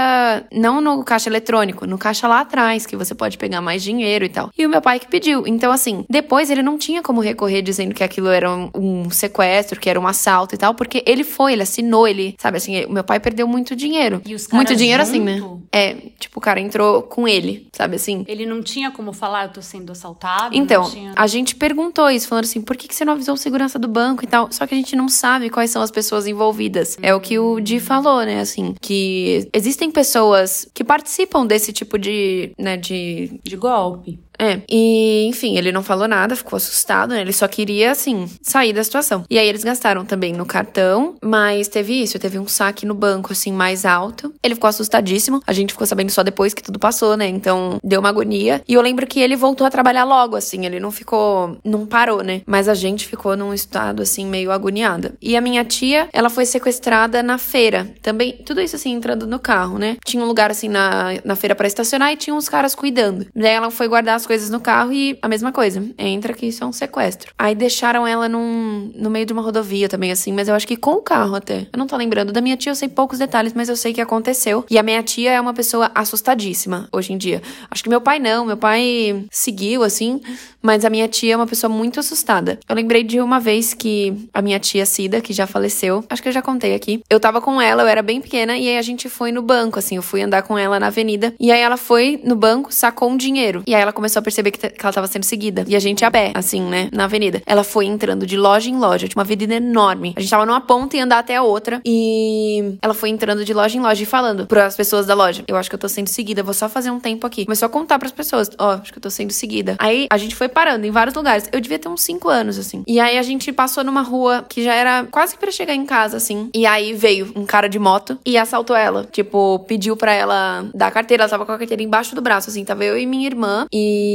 não 0.51 0.81
no 0.81 1.03
caixa 1.03 1.29
eletrônico, 1.29 1.85
no 1.85 1.99
caixa 1.99 2.27
lá 2.27 2.39
atrás, 2.39 2.87
que 2.87 2.95
você 2.95 3.13
pode 3.13 3.37
pegar 3.37 3.61
mais 3.61 3.83
dinheiro 3.83 4.25
e 4.25 4.29
tal. 4.29 4.49
E 4.57 4.65
o 4.65 4.69
meu 4.69 4.81
pai 4.81 4.99
que 4.99 5.07
pediu. 5.07 5.45
Então, 5.45 5.71
assim, 5.71 6.03
depois 6.09 6.49
ele 6.49 6.63
não 6.63 6.79
tinha 6.79 7.03
como 7.03 7.21
recorrer 7.21 7.61
dizendo 7.61 7.93
que 7.93 8.03
aquilo 8.03 8.29
era 8.29 8.49
um, 8.49 8.71
um 8.73 9.09
sequestro, 9.11 9.79
que 9.79 9.87
era 9.87 9.99
um 9.99 10.07
assalto 10.07 10.55
e 10.55 10.57
tal, 10.57 10.73
porque 10.73 11.03
ele 11.05 11.23
foi, 11.23 11.53
ele 11.53 11.61
assinou, 11.61 12.07
ele, 12.07 12.35
sabe 12.39 12.57
assim, 12.57 12.85
o 12.85 12.91
meu 12.91 13.03
pai 13.03 13.19
perdeu 13.19 13.47
muito 13.47 13.75
dinheiro. 13.75 14.19
E 14.25 14.33
os 14.33 14.47
muito 14.47 14.75
dinheiro 14.75 15.03
assim, 15.03 15.19
né? 15.19 15.37
junto? 15.37 15.61
É, 15.71 15.93
tipo, 16.17 16.39
o 16.39 16.41
cara 16.41 16.59
entrou 16.59 17.03
com 17.03 17.27
ele, 17.27 17.67
sabe 17.71 17.97
assim? 17.97 18.25
Ele 18.27 18.46
não 18.47 18.63
tinha 18.63 18.91
como 18.91 19.13
falar, 19.13 19.45
eu 19.45 19.49
tô 19.49 19.61
sendo 19.61 19.91
assaltado. 19.91 20.55
Então, 20.55 20.89
tinha... 20.89 21.13
a 21.15 21.27
gente 21.27 21.55
perguntou 21.55 22.09
isso, 22.09 22.27
falando 22.27 22.45
assim, 22.45 22.61
por 22.61 22.75
que, 22.75 22.87
que 22.87 22.95
você 22.95 23.05
não 23.05 23.13
avisou 23.13 23.35
o 23.35 23.37
segurança 23.37 23.77
do 23.77 23.87
banco 23.87 24.23
e 24.23 24.27
tal? 24.27 24.47
Só 24.51 24.65
que 24.65 24.73
a 24.73 24.77
gente 24.77 24.95
não 24.95 25.09
sabe 25.09 25.49
quais 25.49 25.71
são 25.71 25.81
as 25.81 25.91
pessoas 25.91 26.27
envolvidas. 26.27 26.97
É 27.01 27.13
o 27.13 27.19
que 27.19 27.37
o 27.37 27.59
Di 27.59 27.79
falou, 27.79 28.23
né? 28.23 28.39
Assim, 28.39 28.75
que 28.81 29.47
existem 29.53 29.91
pessoas 29.91 30.67
que 30.73 30.83
participam 30.83 31.45
desse 31.45 31.71
tipo 31.71 31.97
de, 31.97 32.51
né, 32.57 32.77
de 32.77 33.39
De 33.43 33.55
golpe. 33.55 34.19
É, 34.39 34.61
e 34.69 35.25
enfim, 35.27 35.57
ele 35.57 35.71
não 35.71 35.83
falou 35.83 36.07
nada, 36.07 36.35
ficou 36.35 36.57
assustado, 36.57 37.09
né? 37.09 37.21
Ele 37.21 37.33
só 37.33 37.47
queria, 37.47 37.91
assim, 37.91 38.29
sair 38.41 38.73
da 38.73 38.83
situação. 38.83 39.25
E 39.29 39.37
aí 39.39 39.47
eles 39.47 39.63
gastaram 39.63 40.05
também 40.05 40.33
no 40.33 40.45
cartão, 40.45 41.15
mas 41.23 41.67
teve 41.67 42.01
isso, 42.01 42.19
teve 42.19 42.37
um 42.37 42.47
saque 42.47 42.85
no 42.85 42.93
banco, 42.93 43.33
assim, 43.33 43.51
mais 43.51 43.85
alto. 43.85 44.33
Ele 44.43 44.55
ficou 44.55 44.67
assustadíssimo, 44.67 45.41
a 45.45 45.53
gente 45.53 45.73
ficou 45.73 45.87
sabendo 45.87 46.11
só 46.11 46.23
depois 46.23 46.53
que 46.53 46.61
tudo 46.61 46.77
passou, 46.77 47.17
né? 47.17 47.27
Então 47.27 47.79
deu 47.83 47.99
uma 47.99 48.09
agonia. 48.09 48.61
E 48.67 48.73
eu 48.73 48.81
lembro 48.81 49.07
que 49.07 49.19
ele 49.19 49.35
voltou 49.35 49.65
a 49.65 49.71
trabalhar 49.71 50.03
logo, 50.03 50.35
assim, 50.35 50.65
ele 50.65 50.79
não 50.79 50.91
ficou, 50.91 51.57
não 51.63 51.85
parou, 51.85 52.23
né? 52.23 52.41
Mas 52.45 52.67
a 52.69 52.75
gente 52.75 53.07
ficou 53.07 53.35
num 53.35 53.53
estado, 53.53 54.03
assim, 54.03 54.25
meio 54.25 54.51
agoniada. 54.51 55.15
E 55.21 55.35
a 55.35 55.41
minha 55.41 55.65
tia, 55.65 56.09
ela 56.13 56.29
foi 56.29 56.45
sequestrada 56.45 57.23
na 57.23 57.37
feira, 57.37 57.91
também, 58.01 58.33
tudo 58.45 58.61
isso, 58.61 58.75
assim, 58.75 58.91
entrando 58.91 59.25
no 59.25 59.39
carro, 59.39 59.79
né? 59.79 59.97
Tinha 60.05 60.23
um 60.23 60.27
lugar, 60.27 60.51
assim, 60.51 60.69
na, 60.69 61.13
na 61.23 61.35
feira 61.35 61.55
pra 61.55 61.67
estacionar 61.67 62.11
e 62.11 62.17
tinha 62.17 62.35
uns 62.35 62.47
caras 62.47 62.75
cuidando. 62.75 63.25
Daí 63.35 63.51
ela 63.51 63.71
foi 63.71 63.87
guardar 63.87 64.15
as 64.15 64.26
coisas 64.27 64.49
no 64.49 64.59
carro 64.59 64.91
e 64.91 65.17
a 65.21 65.27
mesma 65.27 65.51
coisa. 65.51 65.83
Entra 65.97 66.33
que 66.33 66.45
isso 66.45 66.63
é 66.63 66.67
um 66.67 66.71
sequestro. 66.71 67.31
Aí 67.37 67.55
deixaram 67.55 68.05
ela 68.05 68.27
num, 68.29 68.91
no 68.93 69.09
meio 69.09 69.25
de 69.25 69.33
uma 69.33 69.41
rodovia 69.41 69.89
também, 69.89 70.11
assim, 70.11 70.31
mas 70.33 70.47
eu 70.47 70.53
acho 70.53 70.67
que 70.67 70.77
com 70.77 70.95
o 70.95 71.01
carro 71.01 71.35
até. 71.35 71.67
Eu 71.71 71.79
não 71.79 71.87
tô 71.87 71.95
lembrando. 71.95 72.31
Da 72.31 72.41
minha 72.41 72.57
tia 72.57 72.71
eu 72.71 72.75
sei 72.75 72.89
poucos 72.89 73.17
detalhes, 73.17 73.53
mas 73.53 73.69
eu 73.69 73.75
sei 73.75 73.93
que 73.93 74.01
aconteceu. 74.01 74.65
E 74.69 74.77
a 74.77 74.83
minha 74.83 75.01
tia 75.01 75.31
é 75.31 75.41
uma 75.41 75.53
pessoa 75.53 75.89
assustadíssima 75.95 76.87
hoje 76.91 77.13
em 77.13 77.17
dia. 77.17 77.41
Acho 77.71 77.81
que 77.81 77.89
meu 77.89 78.01
pai 78.01 78.19
não. 78.19 78.45
Meu 78.45 78.57
pai 78.57 79.25
seguiu, 79.31 79.83
assim, 79.83 80.21
mas 80.61 80.83
a 80.83 80.89
minha 80.89 81.07
tia 81.07 81.33
é 81.33 81.35
uma 81.37 81.47
pessoa 81.47 81.71
muito 81.71 81.99
assustada. 81.99 82.59
Eu 82.67 82.75
lembrei 82.75 83.03
de 83.03 83.21
uma 83.21 83.39
vez 83.39 83.73
que 83.73 84.27
a 84.33 84.41
minha 84.41 84.59
tia 84.59 84.85
Cida, 84.85 85.21
que 85.21 85.31
já 85.31 85.47
faleceu, 85.47 86.03
acho 86.09 86.21
que 86.21 86.27
eu 86.27 86.33
já 86.33 86.41
contei 86.41 86.75
aqui. 86.75 87.01
Eu 87.09 87.19
tava 87.19 87.39
com 87.39 87.61
ela, 87.61 87.83
eu 87.83 87.87
era 87.87 88.01
bem 88.01 88.19
pequena, 88.19 88.57
e 88.57 88.67
aí 88.67 88.77
a 88.77 88.81
gente 88.81 89.07
foi 89.07 89.31
no 89.31 89.41
banco, 89.41 89.79
assim, 89.79 89.95
eu 89.95 90.01
fui 90.01 90.21
andar 90.21 90.41
com 90.41 90.57
ela 90.57 90.79
na 90.79 90.87
avenida. 90.87 91.33
E 91.39 91.51
aí 91.51 91.61
ela 91.61 91.77
foi 91.77 92.19
no 92.23 92.35
banco, 92.35 92.73
sacou 92.73 93.09
um 93.09 93.15
dinheiro. 93.15 93.63
E 93.65 93.73
aí 93.73 93.81
ela 93.81 93.93
começou 93.93 94.16
a 94.19 94.21
perceber 94.21 94.51
que, 94.51 94.69
que 94.69 94.85
ela 94.85 94.93
tava 94.93 95.07
sendo 95.07 95.23
seguida. 95.23 95.65
E 95.67 95.75
a 95.75 95.79
gente 95.79 96.03
a 96.05 96.11
pé, 96.11 96.31
assim, 96.33 96.61
né, 96.61 96.89
na 96.91 97.05
avenida. 97.05 97.41
Ela 97.45 97.63
foi 97.63 97.85
entrando 97.85 98.25
de 98.25 98.37
loja 98.37 98.69
em 98.69 98.77
loja, 98.77 99.07
tinha 99.07 99.17
uma 99.17 99.23
avenida 99.23 99.55
enorme. 99.55 100.13
A 100.15 100.19
gente 100.21 100.29
tava 100.29 100.45
numa 100.45 100.61
ponta 100.61 100.97
e 100.97 100.99
andar 100.99 101.19
até 101.19 101.35
a 101.35 101.43
outra. 101.43 101.81
E 101.85 102.77
ela 102.81 102.93
foi 102.93 103.09
entrando 103.09 103.43
de 103.43 103.53
loja 103.53 103.77
em 103.77 103.81
loja 103.81 104.03
e 104.03 104.05
falando 104.05 104.45
pras 104.47 104.75
pessoas 104.75 105.05
da 105.05 105.13
loja: 105.13 105.43
Eu 105.47 105.55
acho 105.55 105.69
que 105.69 105.75
eu 105.75 105.79
tô 105.79 105.89
sendo 105.89 106.07
seguida, 106.07 106.43
vou 106.43 106.53
só 106.53 106.69
fazer 106.69 106.91
um 106.91 106.99
tempo 106.99 107.25
aqui. 107.25 107.45
Começou 107.45 107.65
a 107.65 107.69
contar 107.69 107.99
pras 107.99 108.11
pessoas: 108.11 108.49
Ó, 108.57 108.73
acho 108.73 108.91
que 108.91 108.97
eu 108.97 109.01
tô 109.01 109.09
sendo 109.09 109.31
seguida. 109.31 109.75
Aí 109.79 110.07
a 110.09 110.17
gente 110.17 110.35
foi 110.35 110.47
parando 110.47 110.85
em 110.85 110.91
vários 110.91 111.15
lugares. 111.15 111.49
Eu 111.51 111.59
devia 111.59 111.79
ter 111.79 111.89
uns 111.89 112.01
5 112.01 112.29
anos, 112.29 112.57
assim. 112.57 112.83
E 112.87 112.99
aí 112.99 113.17
a 113.17 113.23
gente 113.23 113.51
passou 113.51 113.83
numa 113.83 114.01
rua 114.01 114.45
que 114.47 114.63
já 114.63 114.73
era 114.73 115.05
quase 115.05 115.37
pra 115.37 115.51
chegar 115.51 115.73
em 115.73 115.85
casa, 115.85 116.17
assim. 116.17 116.49
E 116.53 116.65
aí 116.65 116.93
veio 116.93 117.31
um 117.35 117.45
cara 117.45 117.67
de 117.67 117.79
moto 117.79 118.17
e 118.25 118.37
assaltou 118.37 118.75
ela. 118.75 119.07
Tipo, 119.11 119.59
pediu 119.67 119.95
pra 119.95 120.13
ela 120.13 120.69
dar 120.73 120.87
a 120.87 120.91
carteira. 120.91 121.23
Ela 121.23 121.29
tava 121.29 121.45
com 121.45 121.51
a 121.51 121.57
carteira 121.57 121.83
embaixo 121.83 122.15
do 122.15 122.21
braço, 122.21 122.49
assim. 122.49 122.63
Tava 122.63 122.83
eu 122.83 122.97
e 122.97 123.05
minha 123.05 123.27
irmã. 123.27 123.65
E 123.73 124.06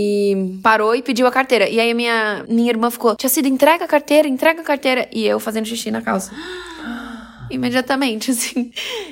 parou 0.62 0.94
e 0.94 1.02
pediu 1.02 1.26
a 1.26 1.30
carteira. 1.30 1.68
E 1.68 1.78
aí 1.80 1.90
a 1.90 1.94
minha, 1.94 2.44
minha 2.48 2.70
irmã 2.70 2.90
ficou: 2.90 3.16
Tia 3.16 3.28
Cida, 3.28 3.48
entrega 3.48 3.84
a 3.84 3.88
carteira, 3.88 4.28
entrega 4.28 4.60
a 4.60 4.64
carteira. 4.64 5.08
E 5.12 5.24
eu 5.24 5.38
fazendo 5.40 5.66
xixi 5.66 5.90
na 5.90 6.02
calça. 6.02 6.32
Imediatamente, 7.54 8.31
assim. 8.32 8.70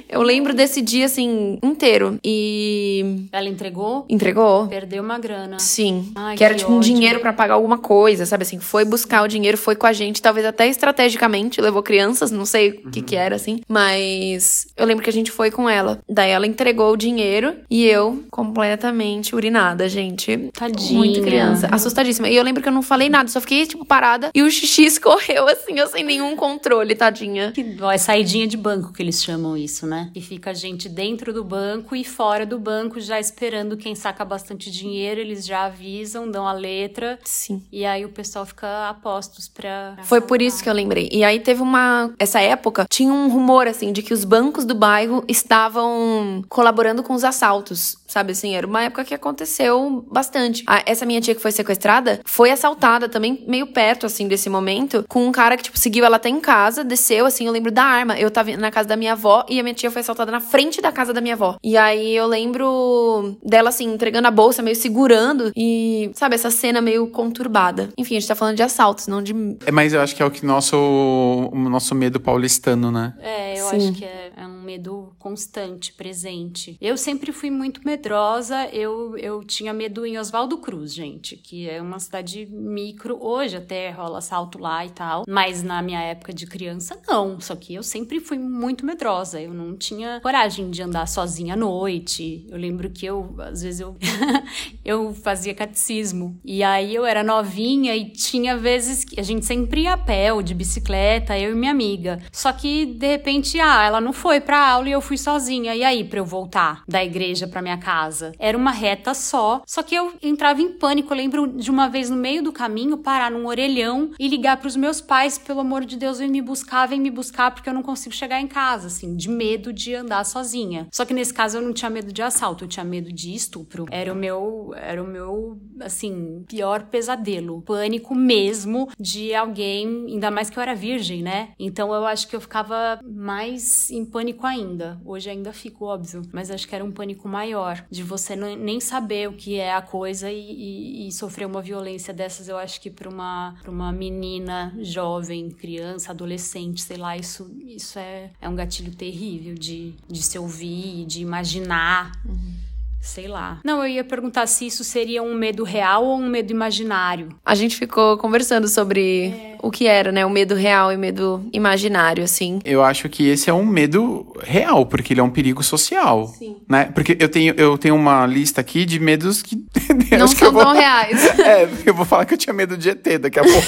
Eu 0.08 0.22
lembro 0.22 0.54
desse 0.54 0.80
dia, 0.80 1.06
assim, 1.06 1.58
inteiro. 1.62 2.18
E. 2.24 3.26
Ela 3.32 3.48
entregou, 3.48 4.04
Entregou? 4.08 4.66
perdeu 4.66 5.02
uma 5.02 5.18
grana. 5.18 5.58
Sim. 5.58 6.10
Ai, 6.14 6.36
que 6.36 6.44
era 6.44 6.54
que 6.54 6.60
tipo 6.60 6.72
um 6.72 6.78
ódio. 6.78 6.92
dinheiro 6.94 7.20
pra 7.20 7.32
pagar 7.32 7.54
alguma 7.54 7.78
coisa, 7.78 8.26
sabe 8.26 8.42
assim? 8.42 8.58
Foi 8.58 8.84
buscar 8.84 9.22
o 9.22 9.28
dinheiro, 9.28 9.56
foi 9.56 9.76
com 9.76 9.86
a 9.86 9.92
gente, 9.92 10.20
talvez 10.22 10.44
até 10.46 10.66
estrategicamente, 10.68 11.60
levou 11.60 11.82
crianças, 11.82 12.30
não 12.30 12.44
sei 12.44 12.70
o 12.84 12.90
que 12.90 13.02
que 13.02 13.16
era 13.16 13.36
assim, 13.36 13.60
mas 13.68 14.66
eu 14.76 14.86
lembro 14.86 15.02
que 15.04 15.10
a 15.10 15.12
gente 15.12 15.30
foi 15.30 15.50
com 15.50 15.68
ela. 15.68 15.98
Daí 16.08 16.30
ela 16.30 16.46
entregou 16.46 16.92
o 16.92 16.96
dinheiro 16.96 17.54
e 17.70 17.84
eu 17.84 18.24
completamente 18.30 19.34
urinada, 19.34 19.88
gente. 19.88 20.50
Tadinha. 20.52 20.98
Muito 20.98 21.22
criança, 21.22 21.68
assustadíssima. 21.70 22.28
E 22.28 22.36
eu 22.36 22.42
lembro 22.42 22.62
que 22.62 22.68
eu 22.68 22.72
não 22.72 22.82
falei 22.82 23.08
nada, 23.08 23.28
só 23.28 23.40
fiquei 23.40 23.66
tipo 23.66 23.84
parada 23.84 24.30
e 24.34 24.42
o 24.42 24.50
xixi 24.50 24.84
escorreu 24.86 25.48
assim, 25.48 25.78
eu 25.78 25.86
sem 25.86 26.04
nenhum 26.04 26.36
controle, 26.36 26.94
tadinha. 26.94 27.52
Que 27.52 27.62
dó, 27.62 27.90
é 27.90 27.98
saidinha 28.30 28.46
de 28.46 28.56
banco 28.56 28.92
que 28.92 29.02
eles 29.02 29.22
chamam 29.22 29.56
isso, 29.56 29.86
né? 29.86 30.10
Que 30.14 30.20
fica 30.20 30.50
a 30.50 30.54
gente 30.54 30.88
dentro 30.88 31.32
do 31.32 31.42
banco 31.42 31.96
e 31.96 32.04
fora 32.04 32.46
do 32.46 32.58
banco 32.58 33.00
já 33.00 33.18
esperando 33.18 33.76
quem 33.76 33.94
saca 33.94 34.24
bastante 34.24 34.70
dinheiro, 34.70 35.20
eles 35.20 35.44
já 35.44 35.64
avisam, 35.64 36.30
dão 36.30 36.46
a 36.46 36.52
letra 36.52 37.18
Sim. 37.24 37.62
e 37.72 37.84
aí 37.84 38.04
o 38.04 38.08
pessoal 38.08 38.46
fica 38.46 38.88
a 38.88 38.94
postos 38.94 39.48
pra. 39.48 39.96
Foi 40.04 40.20
por 40.20 40.40
isso 40.40 40.62
que 40.62 40.68
eu 40.68 40.72
lembrei. 40.72 41.08
E 41.12 41.24
aí 41.24 41.40
teve 41.40 41.60
uma. 41.60 42.12
Essa 42.18 42.40
época, 42.40 42.86
tinha 42.88 43.12
um 43.12 43.28
rumor, 43.28 43.66
assim, 43.66 43.92
de 43.92 44.02
que 44.02 44.14
os 44.14 44.24
bancos 44.24 44.64
do 44.64 44.74
bairro 44.74 45.24
estavam 45.26 46.44
colaborando 46.48 47.02
com 47.02 47.14
os 47.14 47.24
assaltos. 47.24 47.96
Sabe 48.10 48.32
assim? 48.32 48.56
Era 48.56 48.66
uma 48.66 48.82
época 48.82 49.04
que 49.04 49.14
aconteceu 49.14 50.04
bastante. 50.10 50.64
A- 50.66 50.82
essa 50.84 51.06
minha 51.06 51.20
tia 51.20 51.32
que 51.32 51.40
foi 51.40 51.52
sequestrada 51.52 52.20
foi 52.24 52.50
assaltada 52.50 53.08
também, 53.08 53.44
meio 53.46 53.68
perto, 53.68 54.04
assim, 54.04 54.26
desse 54.26 54.50
momento, 54.50 55.04
com 55.08 55.24
um 55.26 55.30
cara 55.30 55.56
que, 55.56 55.62
tipo, 55.62 55.78
seguiu 55.78 56.04
ela 56.04 56.16
até 56.16 56.28
em 56.28 56.40
casa, 56.40 56.82
desceu, 56.82 57.24
assim, 57.24 57.46
eu 57.46 57.52
lembro 57.52 57.70
da 57.70 57.84
arma. 57.84 58.18
Eu 58.18 58.28
tava 58.28 58.56
na 58.56 58.68
casa 58.70 58.88
da 58.88 58.96
minha 58.96 59.12
avó 59.12 59.44
e 59.48 59.60
a 59.60 59.62
minha 59.62 59.74
tia 59.74 59.92
foi 59.92 60.00
assaltada 60.00 60.32
na 60.32 60.40
frente 60.40 60.80
da 60.80 60.90
casa 60.90 61.12
da 61.12 61.20
minha 61.20 61.34
avó. 61.34 61.56
E 61.62 61.76
aí 61.76 62.16
eu 62.16 62.26
lembro 62.26 63.36
dela, 63.44 63.68
assim, 63.68 63.84
entregando 63.92 64.26
a 64.26 64.30
bolsa, 64.32 64.60
meio 64.60 64.74
segurando 64.74 65.52
e, 65.56 66.10
sabe, 66.14 66.34
essa 66.34 66.50
cena 66.50 66.80
meio 66.80 67.06
conturbada. 67.08 67.90
Enfim, 67.96 68.16
a 68.16 68.20
gente 68.20 68.28
tá 68.28 68.34
falando 68.34 68.56
de 68.56 68.62
assaltos, 68.64 69.06
não 69.06 69.22
de 69.22 69.32
É, 69.64 69.70
mas 69.70 69.92
eu 69.92 70.00
acho 70.00 70.16
que 70.16 70.22
é 70.22 70.26
o 70.26 70.30
que 70.32 70.44
nosso, 70.44 70.76
o 70.76 71.56
nosso 71.68 71.94
medo 71.94 72.18
paulistano, 72.18 72.90
né? 72.90 73.14
É, 73.20 73.60
eu 73.60 73.66
Sim. 73.66 73.76
acho 73.76 73.92
que 73.92 74.04
é, 74.04 74.29
é 74.36 74.46
um 74.46 74.62
medo 74.62 75.12
constante, 75.18 75.92
presente. 75.92 76.76
Eu 76.80 76.96
sempre 76.96 77.32
fui 77.32 77.50
muito 77.50 77.80
medrosa. 77.84 78.66
Eu, 78.72 79.16
eu 79.18 79.44
tinha 79.44 79.72
medo 79.72 80.06
em 80.06 80.18
Oswaldo 80.18 80.58
Cruz, 80.58 80.94
gente, 80.94 81.36
que 81.36 81.68
é 81.68 81.80
uma 81.80 81.98
cidade 81.98 82.46
micro. 82.46 83.18
Hoje 83.20 83.56
até 83.56 83.90
rola 83.90 84.18
assalto 84.18 84.58
lá 84.58 84.84
e 84.84 84.90
tal. 84.90 85.24
Mas 85.28 85.62
na 85.62 85.82
minha 85.82 86.00
época 86.00 86.32
de 86.32 86.46
criança, 86.46 87.00
não. 87.06 87.40
Só 87.40 87.54
que 87.54 87.74
eu 87.74 87.82
sempre 87.82 88.20
fui 88.20 88.38
muito 88.38 88.86
medrosa. 88.86 89.40
Eu 89.40 89.52
não 89.52 89.76
tinha 89.76 90.20
coragem 90.20 90.70
de 90.70 90.82
andar 90.82 91.06
sozinha 91.06 91.54
à 91.54 91.56
noite. 91.56 92.46
Eu 92.48 92.56
lembro 92.56 92.90
que 92.90 93.06
eu, 93.06 93.34
às 93.38 93.62
vezes, 93.62 93.80
eu, 93.80 93.96
eu 94.84 95.12
fazia 95.14 95.54
catecismo. 95.54 96.38
E 96.44 96.62
aí 96.62 96.94
eu 96.94 97.04
era 97.04 97.22
novinha 97.22 97.96
e 97.96 98.10
tinha 98.10 98.56
vezes 98.56 99.04
que 99.04 99.18
a 99.18 99.22
gente 99.22 99.44
sempre 99.44 99.82
ia 99.82 99.92
a 99.92 99.98
pé 99.98 100.32
ou 100.32 100.42
de 100.42 100.54
bicicleta, 100.54 101.38
eu 101.38 101.52
e 101.52 101.54
minha 101.54 101.70
amiga. 101.70 102.20
Só 102.32 102.52
que, 102.52 102.86
de 102.86 103.06
repente, 103.06 103.58
ah, 103.60 103.84
ela 103.84 104.00
não 104.00 104.12
foi 104.20 104.38
pra 104.38 104.68
aula 104.68 104.86
e 104.86 104.92
eu 104.92 105.00
fui 105.00 105.16
sozinha. 105.16 105.74
E 105.74 105.82
aí, 105.82 106.04
pra 106.04 106.18
eu 106.18 106.26
voltar 106.26 106.82
da 106.86 107.02
igreja 107.02 107.48
pra 107.48 107.62
minha 107.62 107.78
casa? 107.78 108.32
Era 108.38 108.56
uma 108.56 108.70
reta 108.70 109.14
só, 109.14 109.62
só 109.66 109.82
que 109.82 109.94
eu 109.94 110.12
entrava 110.22 110.60
em 110.60 110.72
pânico. 110.72 111.10
Eu 111.10 111.16
lembro 111.16 111.46
de 111.48 111.70
uma 111.70 111.88
vez 111.88 112.10
no 112.10 112.16
meio 112.16 112.42
do 112.42 112.52
caminho 112.52 112.98
parar 112.98 113.30
num 113.30 113.46
orelhão 113.46 114.10
e 114.18 114.28
ligar 114.28 114.58
pros 114.58 114.76
meus 114.76 115.00
pais, 115.00 115.38
pelo 115.38 115.60
amor 115.60 115.86
de 115.86 115.96
Deus, 115.96 116.18
vem 116.18 116.28
me 116.28 116.42
buscar, 116.42 116.86
vem 116.86 117.00
me 117.00 117.10
buscar, 117.10 117.50
porque 117.50 117.70
eu 117.70 117.72
não 117.72 117.82
consigo 117.82 118.14
chegar 118.14 118.38
em 118.40 118.46
casa, 118.46 118.88
assim, 118.88 119.16
de 119.16 119.30
medo 119.30 119.72
de 119.72 119.94
andar 119.94 120.24
sozinha. 120.26 120.86
Só 120.92 121.06
que 121.06 121.14
nesse 121.14 121.32
caso 121.32 121.56
eu 121.56 121.62
não 121.62 121.72
tinha 121.72 121.90
medo 121.90 122.12
de 122.12 122.20
assalto, 122.20 122.64
eu 122.64 122.68
tinha 122.68 122.84
medo 122.84 123.10
de 123.10 123.34
estupro. 123.34 123.86
Era 123.90 124.12
o 124.12 124.16
meu, 124.16 124.74
era 124.76 125.02
o 125.02 125.06
meu, 125.06 125.58
assim, 125.80 126.44
pior 126.46 126.82
pesadelo. 126.84 127.62
Pânico 127.62 128.14
mesmo 128.14 128.90
de 129.00 129.34
alguém, 129.34 130.04
ainda 130.08 130.30
mais 130.30 130.50
que 130.50 130.58
eu 130.58 130.62
era 130.62 130.74
virgem, 130.74 131.22
né? 131.22 131.52
Então 131.58 131.94
eu 131.94 132.04
acho 132.04 132.28
que 132.28 132.36
eu 132.36 132.40
ficava 132.40 133.00
mais 133.02 133.90
em 133.90 134.09
pânico 134.10 134.46
ainda. 134.46 135.00
Hoje 135.04 135.30
ainda 135.30 135.52
fico, 135.52 135.86
óbvio, 135.86 136.22
mas 136.32 136.50
acho 136.50 136.68
que 136.68 136.74
era 136.74 136.84
um 136.84 136.92
pânico 136.92 137.28
maior 137.28 137.84
de 137.90 138.02
você 138.02 138.36
nem 138.36 138.80
saber 138.80 139.28
o 139.28 139.32
que 139.32 139.56
é 139.56 139.72
a 139.72 139.80
coisa 139.80 140.30
e, 140.30 140.38
e, 140.38 141.08
e 141.08 141.12
sofrer 141.12 141.46
uma 141.46 141.62
violência 141.62 142.12
dessas. 142.12 142.48
Eu 142.48 142.58
acho 142.58 142.80
que 142.80 142.90
para 142.90 143.08
uma, 143.08 143.54
uma 143.66 143.92
menina 143.92 144.74
jovem, 144.80 145.50
criança, 145.50 146.10
adolescente, 146.10 146.82
sei 146.82 146.96
lá, 146.96 147.16
isso, 147.16 147.50
isso 147.64 147.98
é, 147.98 148.30
é 148.40 148.48
um 148.48 148.54
gatilho 148.54 148.94
terrível 148.94 149.54
de, 149.54 149.94
de 150.08 150.22
se 150.22 150.38
ouvir, 150.38 151.06
de 151.06 151.22
imaginar. 151.22 152.12
Uhum. 152.26 152.69
Sei 153.00 153.26
lá. 153.26 153.58
Não, 153.64 153.82
eu 153.82 153.88
ia 153.88 154.04
perguntar 154.04 154.46
se 154.46 154.66
isso 154.66 154.84
seria 154.84 155.22
um 155.22 155.34
medo 155.34 155.64
real 155.64 156.04
ou 156.04 156.18
um 156.18 156.28
medo 156.28 156.50
imaginário. 156.50 157.28
A 157.44 157.54
gente 157.54 157.76
ficou 157.76 158.18
conversando 158.18 158.68
sobre 158.68 159.28
é. 159.28 159.56
o 159.62 159.70
que 159.70 159.86
era, 159.86 160.12
né? 160.12 160.24
O 160.26 160.30
medo 160.30 160.54
real 160.54 160.92
e 160.92 160.96
o 160.96 160.98
medo 160.98 161.44
imaginário, 161.52 162.22
assim. 162.22 162.60
Eu 162.64 162.82
acho 162.84 163.08
que 163.08 163.26
esse 163.26 163.48
é 163.48 163.54
um 163.54 163.64
medo 163.64 164.30
real, 164.42 164.84
porque 164.84 165.14
ele 165.14 165.20
é 165.20 165.22
um 165.22 165.30
perigo 165.30 165.62
social. 165.62 166.28
Sim. 166.28 166.56
Né? 166.68 166.84
Porque 166.94 167.16
eu 167.18 167.28
tenho, 167.28 167.54
eu 167.56 167.78
tenho 167.78 167.94
uma 167.94 168.26
lista 168.26 168.60
aqui 168.60 168.84
de 168.84 169.00
medos 169.00 169.42
que. 169.42 169.56
Não 170.18 170.28
são 170.28 170.52
vou... 170.52 170.62
tão 170.62 170.72
reais. 170.72 171.20
É, 171.40 171.68
eu 171.86 171.94
vou 171.94 172.04
falar 172.04 172.26
que 172.26 172.34
eu 172.34 172.38
tinha 172.38 172.52
medo 172.52 172.76
de 172.76 172.90
ET 172.90 173.18
daqui 173.18 173.38
a 173.38 173.42
pouco. 173.42 173.66